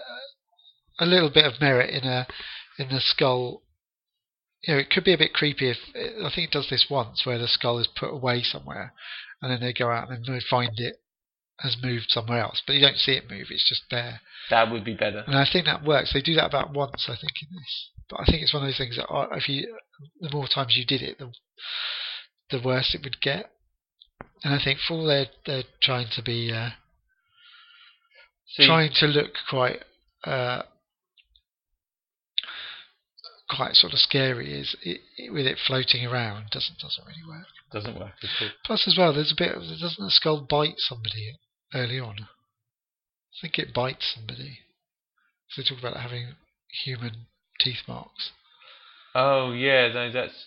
a 1.01 1.07
little 1.07 1.31
bit 1.31 1.45
of 1.45 1.61
merit 1.61 1.91
in 1.91 2.09
a 2.09 2.27
in 2.79 2.89
the 2.89 3.01
skull. 3.01 3.63
You 4.63 4.75
know, 4.75 4.81
it 4.81 4.91
could 4.91 5.05
be 5.05 5.13
a 5.13 5.19
bit 5.19 5.33
creepy 5.33 5.71
if 5.71 5.79
I 5.95 6.31
think 6.35 6.49
it 6.49 6.53
does 6.53 6.69
this 6.71 6.87
once, 6.91 7.25
where 7.25 7.39
the 7.39 7.49
skull 7.49 7.79
is 7.79 7.87
put 7.87 8.13
away 8.13 8.43
somewhere, 8.43 8.93
and 9.41 9.51
then 9.51 9.61
they 9.61 9.73
go 9.73 9.91
out 9.91 10.11
and 10.11 10.25
they 10.25 10.41
find 10.49 10.73
it 10.79 10.97
has 11.61 11.77
moved 11.83 12.07
somewhere 12.09 12.41
else, 12.41 12.63
but 12.67 12.75
you 12.75 12.81
don't 12.81 12.99
see 12.99 13.13
it 13.13 13.31
move; 13.31 13.47
it's 13.51 13.69
just 13.69 13.85
there. 13.91 14.21
That 14.51 14.71
would 14.71 14.85
be 14.85 14.95
better. 14.95 15.25
And 15.27 15.37
I 15.37 15.47
think 15.51 15.67
that 15.67 15.85
works. 15.85 16.13
They 16.13 16.21
do 16.21 16.35
that 16.35 16.47
about 16.47 16.73
once, 16.73 17.07
I 17.09 17.17
think, 17.17 17.33
in 17.43 17.49
this. 17.57 17.91
But 18.11 18.21
I 18.21 18.25
think 18.25 18.43
it's 18.43 18.53
one 18.53 18.63
of 18.63 18.69
those 18.69 18.79
things 18.79 18.97
that 18.97 19.07
if 19.33 19.49
you, 19.49 19.77
the 20.21 20.31
more 20.31 20.47
times 20.47 20.77
you 20.77 20.85
did 20.85 21.03
it, 21.03 21.19
the 21.19 21.33
the 22.51 22.63
worse 22.65 22.95
it 22.95 23.03
would 23.03 23.21
get. 23.21 23.51
And 24.45 24.55
I 24.55 24.63
think 24.63 24.79
for 24.81 24.95
all 24.95 25.07
they're 25.07 25.27
they're 25.45 25.65
trying 25.83 26.09
to 26.15 26.23
be. 26.23 26.53
Uh, 26.53 26.71
See, 28.49 28.65
trying 28.65 28.93
to 29.01 29.07
look 29.07 29.33
quite 29.51 29.81
uh, 30.25 30.63
quite 33.49 33.75
sort 33.75 33.93
of 33.93 33.99
scary 33.99 34.53
is 34.53 34.75
it, 34.83 35.01
it, 35.17 35.33
with 35.33 35.47
it 35.47 35.59
floating 35.67 36.05
around 36.05 36.51
doesn't 36.51 36.79
doesn't 36.79 37.05
really 37.07 37.27
work. 37.29 37.47
doesn't 37.73 37.99
work. 37.99 38.13
Plus 38.65 38.87
as 38.87 38.97
well, 38.99 39.13
there's 39.13 39.33
a 39.33 39.37
bit 39.37 39.55
of 39.55 39.63
doesn't 39.63 40.05
the 40.05 40.11
skull 40.11 40.41
bite 40.41 40.79
somebody 40.79 41.37
early 41.75 42.01
on? 42.01 42.17
I 42.21 43.37
think 43.41 43.59
it 43.59 43.75
bites 43.75 44.15
somebody. 44.15 44.59
So 45.51 45.63
they 45.63 45.69
talk 45.69 45.79
about 45.79 46.01
having 46.01 46.35
human 46.85 47.27
teeth 47.61 47.83
marks. 47.87 48.33
Oh 49.15 49.53
yeah, 49.53 49.93
no, 49.93 50.11
that's 50.13 50.47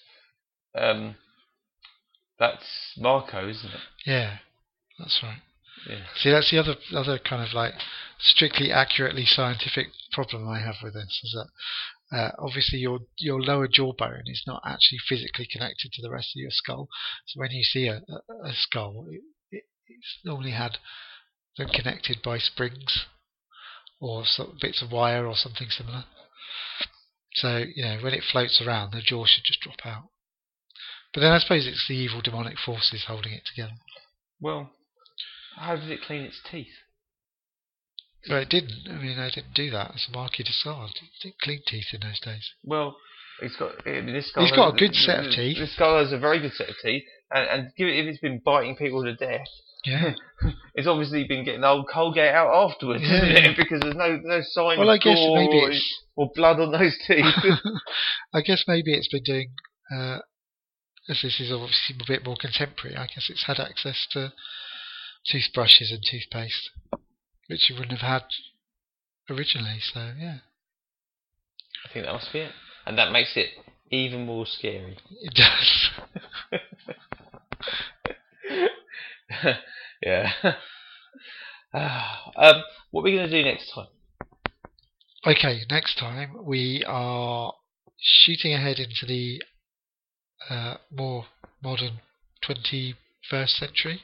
um, 0.75 1.15
that's 2.37 2.93
Marco, 2.97 3.47
isn't 3.47 3.71
it? 3.71 3.79
Yeah, 4.05 4.37
that's 4.97 5.19
right. 5.23 5.41
Yeah. 5.87 6.05
See, 6.15 6.31
that's 6.31 6.51
the 6.51 6.59
other 6.59 6.75
other 6.93 7.17
kind 7.19 7.47
of 7.47 7.53
like 7.53 7.73
strictly 8.19 8.71
accurately 8.71 9.25
scientific 9.25 9.87
problem 10.11 10.47
I 10.47 10.59
have 10.59 10.75
with 10.83 10.93
this 10.93 11.21
is 11.23 11.31
that 11.33 11.47
uh, 12.11 12.31
obviously 12.39 12.79
your 12.79 12.99
your 13.17 13.41
lower 13.41 13.67
jawbone 13.67 14.23
is 14.25 14.43
not 14.47 14.61
actually 14.65 14.97
physically 15.07 15.47
connected 15.51 15.91
to 15.93 16.01
the 16.01 16.09
rest 16.09 16.31
of 16.35 16.41
your 16.41 16.51
skull. 16.51 16.89
So 17.27 17.39
when 17.39 17.51
you 17.51 17.63
see 17.63 17.87
a, 17.87 17.97
a, 17.97 18.53
skull, 18.53 19.05
it, 19.09 19.21
it, 19.51 19.63
it's 19.87 20.19
normally 20.25 20.51
had 20.51 20.77
them 21.57 21.69
connected 21.69 22.21
by 22.23 22.39
springs 22.39 23.05
or 23.99 24.23
sort 24.25 24.49
of 24.49 24.59
bits 24.59 24.81
of 24.81 24.91
wire 24.91 25.27
or 25.27 25.35
something 25.35 25.69
similar. 25.69 26.05
So 27.35 27.63
you 27.75 27.83
know 27.83 27.99
when 28.01 28.13
it 28.13 28.23
floats 28.29 28.61
around, 28.65 28.91
the 28.91 29.01
jaw 29.01 29.25
should 29.25 29.43
just 29.45 29.61
drop 29.61 29.85
out. 29.85 30.09
But 31.13 31.21
then 31.21 31.31
I 31.31 31.39
suppose 31.39 31.67
it's 31.67 31.87
the 31.87 31.95
evil 31.95 32.21
demonic 32.21 32.57
forces 32.57 33.05
holding 33.07 33.33
it 33.33 33.43
together. 33.45 33.77
Well, 34.39 34.71
how 35.57 35.75
did 35.75 35.89
it 35.89 36.01
clean 36.05 36.21
its 36.21 36.39
teeth? 36.49 36.73
Well, 38.27 38.39
it 38.41 38.49
didn't. 38.49 38.87
I 38.89 38.97
mean, 39.01 39.17
I 39.19 39.29
didn't 39.29 39.53
do 39.53 39.69
that. 39.71 39.91
It's 39.93 40.07
a 40.09 40.11
marquis 40.11 40.43
de 40.43 40.51
Sade. 40.51 40.91
Didn't 41.23 41.39
clean 41.41 41.61
teeth 41.65 41.87
in 41.93 42.01
those 42.01 42.19
days. 42.19 42.49
Well, 42.63 42.97
it's 43.41 43.55
got 43.55 43.75
I 43.87 44.01
mean, 44.01 44.13
this 44.13 44.31
guy. 44.35 44.41
He's 44.41 44.51
got 44.51 44.73
a 44.73 44.77
good 44.77 44.93
set 44.95 45.19
of 45.25 45.31
teeth. 45.31 45.57
This 45.57 45.75
guy 45.77 45.99
has 45.99 46.11
a 46.11 46.17
very 46.19 46.39
good 46.39 46.53
set 46.53 46.69
of 46.69 46.75
teeth, 46.83 47.03
and, 47.31 47.47
and 47.49 47.71
give 47.77 47.87
it, 47.87 47.97
if 47.97 48.07
it's 48.07 48.19
been 48.19 48.41
biting 48.43 48.75
people 48.75 49.03
to 49.03 49.15
death, 49.15 49.47
Yeah. 49.85 50.13
it's 50.75 50.87
obviously 50.87 51.23
been 51.23 51.45
getting 51.45 51.61
the 51.61 51.67
old 51.69 51.87
Colgate 51.87 52.33
out 52.33 52.53
afterwards, 52.53 53.03
Yeah, 53.05 53.23
isn't 53.23 53.45
it? 53.51 53.57
Because 53.57 53.79
there's 53.79 53.95
no 53.95 54.19
no 54.21 54.41
sign 54.41 54.79
well, 54.79 54.89
of 54.89 54.95
I 54.95 54.97
guess 54.97 55.15
gore 55.17 55.37
maybe 55.37 55.59
or, 55.61 55.71
it's. 55.71 56.03
or 56.17 56.29
blood 56.35 56.59
on 56.59 56.71
those 56.73 56.97
teeth. 57.07 57.25
I 58.33 58.41
guess 58.41 58.65
maybe 58.67 58.93
it's 58.93 59.07
been 59.07 59.23
doing. 59.23 59.51
Uh, 59.89 60.19
as 61.07 61.21
this 61.23 61.39
is 61.39 61.51
obviously 61.51 61.95
a 61.99 62.03
bit 62.05 62.23
more 62.25 62.35
contemporary, 62.39 62.95
I 62.97 63.07
guess 63.07 63.27
it's 63.29 63.45
had 63.47 63.59
access 63.59 64.05
to 64.11 64.33
toothbrushes 65.31 65.91
and 65.91 66.03
toothpaste, 66.05 66.69
which 67.49 67.69
you 67.69 67.75
wouldn't 67.75 67.99
have 67.99 68.07
had 68.07 68.23
originally. 69.29 69.79
So 69.81 70.11
yeah, 70.17 70.37
I 71.85 71.93
think 71.93 72.05
that 72.05 72.13
must 72.13 72.31
be 72.31 72.39
it, 72.39 72.51
and 72.85 72.97
that 72.97 73.11
makes 73.11 73.35
it 73.35 73.49
even 73.91 74.25
more 74.25 74.45
scary. 74.45 74.97
it 75.21 75.33
does. 75.33 75.89
yeah. 80.03 80.31
um, 81.73 82.63
what 82.91 83.01
are 83.01 83.03
we 83.03 83.15
going 83.15 83.29
to 83.29 83.31
do 83.31 83.43
next 83.43 83.71
time? 83.73 83.87
Okay, 85.25 85.61
next 85.69 85.97
time 85.97 86.45
we 86.45 86.83
are 86.87 87.53
shooting 87.99 88.53
ahead 88.53 88.79
into 88.79 89.05
the 89.05 89.41
uh, 90.49 90.75
more 90.91 91.25
modern 91.61 91.99
21st 92.47 93.49
century. 93.49 94.01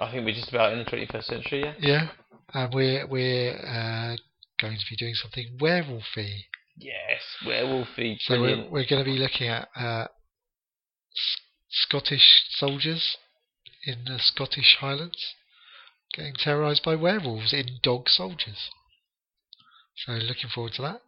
I 0.00 0.10
think 0.10 0.24
we're 0.24 0.34
just 0.34 0.48
about 0.48 0.72
in 0.72 0.78
the 0.78 0.84
21st 0.84 1.24
century, 1.24 1.64
yeah. 1.64 1.74
Yeah, 1.78 2.08
and 2.56 2.74
we're 2.74 3.06
we're 3.06 3.52
uh, 3.52 4.16
going 4.60 4.78
to 4.78 4.84
be 4.88 4.96
doing 4.96 5.14
something 5.14 5.58
werewolfy. 5.60 6.44
Yes, 6.78 7.22
werewolfy, 7.46 8.16
So 8.20 8.40
we're 8.40 8.64
we're 8.70 8.86
going 8.88 9.04
to 9.04 9.10
be 9.10 9.18
looking 9.18 9.48
at 9.48 9.68
uh, 9.76 10.04
S- 11.14 11.36
Scottish 11.68 12.44
soldiers 12.50 13.16
in 13.84 14.04
the 14.06 14.18
Scottish 14.18 14.78
Highlands 14.80 15.34
getting 16.14 16.34
terrorised 16.34 16.82
by 16.82 16.94
werewolves 16.94 17.52
in 17.52 17.66
dog 17.82 18.08
soldiers. 18.08 18.70
So 20.06 20.12
looking 20.12 20.50
forward 20.54 20.72
to 20.74 20.82
that. 20.82 21.02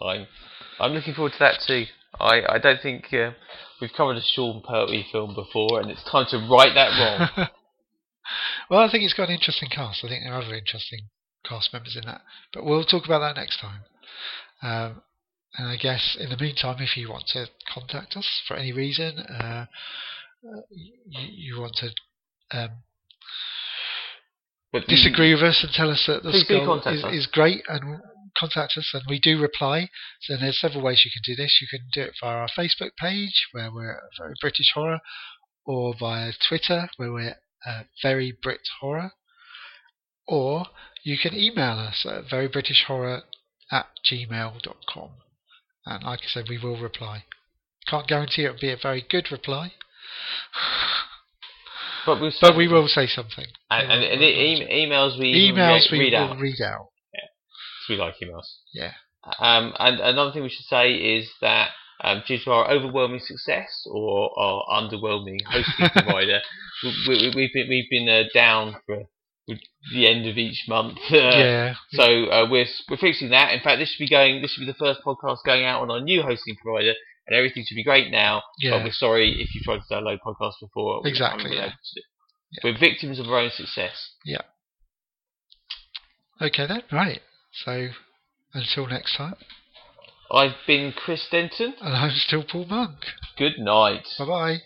I'm, 0.00 0.26
I'm 0.78 0.92
looking 0.92 1.14
forward 1.14 1.32
to 1.32 1.38
that 1.40 1.60
too. 1.66 1.86
I, 2.20 2.42
I 2.48 2.58
don't 2.58 2.80
think 2.80 3.12
uh, 3.12 3.32
we've 3.80 3.92
covered 3.96 4.16
a 4.16 4.22
Sean 4.22 4.62
Pertwee 4.62 5.06
film 5.10 5.34
before, 5.34 5.80
and 5.80 5.90
it's 5.90 6.04
time 6.04 6.26
to 6.30 6.38
right 6.48 6.72
that 6.74 7.28
wrong. 7.38 7.48
well, 8.70 8.80
I 8.80 8.90
think 8.90 9.04
it's 9.04 9.14
got 9.14 9.28
an 9.28 9.34
interesting 9.34 9.68
cast. 9.68 10.04
I 10.04 10.08
think 10.08 10.24
there 10.24 10.34
are 10.34 10.42
other 10.42 10.54
interesting 10.54 11.08
cast 11.44 11.72
members 11.72 11.96
in 11.96 12.06
that, 12.06 12.22
but 12.52 12.64
we'll 12.64 12.84
talk 12.84 13.04
about 13.04 13.20
that 13.20 13.40
next 13.40 13.60
time. 13.60 13.82
Um, 14.62 15.02
and 15.58 15.68
I 15.68 15.76
guess 15.76 16.16
in 16.18 16.30
the 16.30 16.36
meantime, 16.36 16.76
if 16.80 16.96
you 16.96 17.08
want 17.08 17.24
to 17.28 17.46
contact 17.72 18.16
us 18.16 18.42
for 18.46 18.56
any 18.56 18.72
reason, 18.72 19.18
uh, 19.18 19.66
you, 20.70 20.92
you 21.08 21.60
want 21.60 21.76
to 21.76 21.90
um, 22.56 22.70
But 24.72 24.86
disagree 24.86 25.32
with 25.34 25.42
us 25.42 25.62
and 25.62 25.72
tell 25.72 25.90
us 25.90 26.04
that 26.06 26.22
the 26.22 26.32
skull 26.32 26.82
is, 26.86 27.04
is 27.22 27.26
great 27.26 27.62
and 27.68 28.00
contact 28.38 28.76
us 28.76 28.90
and 28.92 29.02
we 29.08 29.18
do 29.18 29.40
reply 29.40 29.88
so 30.20 30.36
there's 30.36 30.60
several 30.60 30.84
ways 30.84 31.02
you 31.06 31.10
can 31.10 31.22
do 31.24 31.34
this 31.34 31.58
you 31.62 31.66
can 31.70 31.88
do 31.94 32.02
it 32.02 32.14
via 32.20 32.36
our 32.36 32.48
facebook 32.58 32.90
page 32.98 33.46
where 33.52 33.72
we're 33.72 33.98
very 34.18 34.34
british 34.42 34.70
horror 34.74 35.00
or 35.64 35.94
via 35.98 36.32
twitter 36.46 36.86
where 36.98 37.10
we're 37.10 37.34
uh, 37.66 37.82
very 38.02 38.32
brit 38.42 38.60
horror 38.80 39.12
or 40.28 40.66
you 41.04 41.16
can 41.18 41.34
email 41.34 41.78
us 41.78 42.04
at 42.08 42.24
verybritishhorror 42.26 43.22
at 43.70 43.86
gmail.com 44.10 45.10
and 45.86 46.02
like 46.04 46.20
i 46.22 46.26
said 46.28 46.46
we 46.48 46.58
will 46.58 46.80
reply. 46.80 47.24
Can't 47.88 48.08
guarantee 48.08 48.44
it'll 48.44 48.58
be 48.60 48.72
a 48.72 48.76
very 48.80 49.04
good 49.08 49.30
reply 49.30 49.72
but, 52.06 52.20
we'll 52.20 52.32
but 52.40 52.56
we 52.56 52.68
will 52.68 52.88
say 52.88 53.06
something. 53.06 53.46
And, 53.70 53.90
and, 53.92 54.04
and 54.04 54.22
e- 54.22 54.66
emails 54.70 55.18
we 55.18 55.52
emails 55.52 55.90
re- 55.90 55.98
we 55.98 56.04
read 56.06 56.12
will 56.12 56.32
out. 56.32 56.38
read 56.40 56.60
out. 56.62 56.86
'cause 57.12 57.88
we 57.88 57.96
like 57.96 58.14
emails. 58.22 58.46
yeah. 58.74 58.92
Um, 59.40 59.72
and 59.78 59.98
another 60.00 60.32
thing 60.32 60.42
we 60.42 60.48
should 60.48 60.66
say 60.66 60.92
is 60.94 61.28
that 61.40 61.70
um, 62.02 62.22
due 62.26 62.38
to 62.38 62.50
our 62.50 62.70
overwhelming 62.70 63.20
success 63.20 63.86
or 63.90 64.38
our 64.38 64.64
underwhelming 64.70 65.40
hosting 65.46 65.88
provider, 65.92 66.40
we, 66.82 66.92
we, 67.08 67.32
we've 67.34 67.52
been 67.52 67.68
we've 67.68 67.90
been 67.90 68.08
uh, 68.08 68.24
down 68.34 68.76
for 68.86 69.04
the 69.92 70.06
end 70.06 70.26
of 70.26 70.36
each 70.36 70.64
month. 70.68 70.98
Uh, 71.10 71.16
yeah 71.16 71.74
So 71.90 72.26
uh, 72.26 72.46
we're 72.50 72.66
we're 72.90 72.96
fixing 72.96 73.30
that. 73.30 73.52
In 73.52 73.60
fact, 73.60 73.78
this 73.78 73.90
should 73.90 74.04
be 74.04 74.08
going. 74.08 74.42
This 74.42 74.52
should 74.52 74.66
be 74.66 74.72
the 74.72 74.74
first 74.74 75.00
podcast 75.04 75.38
going 75.44 75.64
out 75.64 75.82
on 75.82 75.90
our 75.90 76.00
new 76.00 76.22
hosting 76.22 76.56
provider, 76.62 76.94
and 77.26 77.36
everything 77.36 77.64
should 77.66 77.76
be 77.76 77.84
great 77.84 78.10
now. 78.10 78.42
yeah 78.60 78.72
But 78.72 78.84
we're 78.84 78.92
sorry 78.92 79.40
if 79.40 79.54
you 79.54 79.60
tried 79.62 79.80
to 79.88 79.94
download 79.94 80.18
podcasts 80.26 80.60
before. 80.60 81.02
we 81.02 81.10
Exactly, 81.10 81.44
been 81.44 81.52
yeah. 81.52 81.64
able 81.64 81.70
to 81.70 81.94
do 81.94 82.00
it. 82.00 82.64
We're 82.64 82.78
victims 82.78 83.18
of 83.18 83.26
our 83.26 83.38
own 83.40 83.50
success. 83.50 84.12
Yeah. 84.24 84.42
Okay 86.40 86.66
then, 86.66 86.82
right. 86.92 87.20
So 87.52 87.88
until 88.52 88.86
next 88.86 89.16
time. 89.16 89.36
I've 90.30 90.56
been 90.66 90.92
Chris 90.92 91.26
Denton. 91.30 91.74
And 91.80 91.94
I'm 91.94 92.10
still 92.10 92.42
Paul 92.42 92.66
Monk. 92.66 92.98
Good 93.36 93.58
night. 93.58 94.06
Bye 94.18 94.26
bye. 94.26 94.58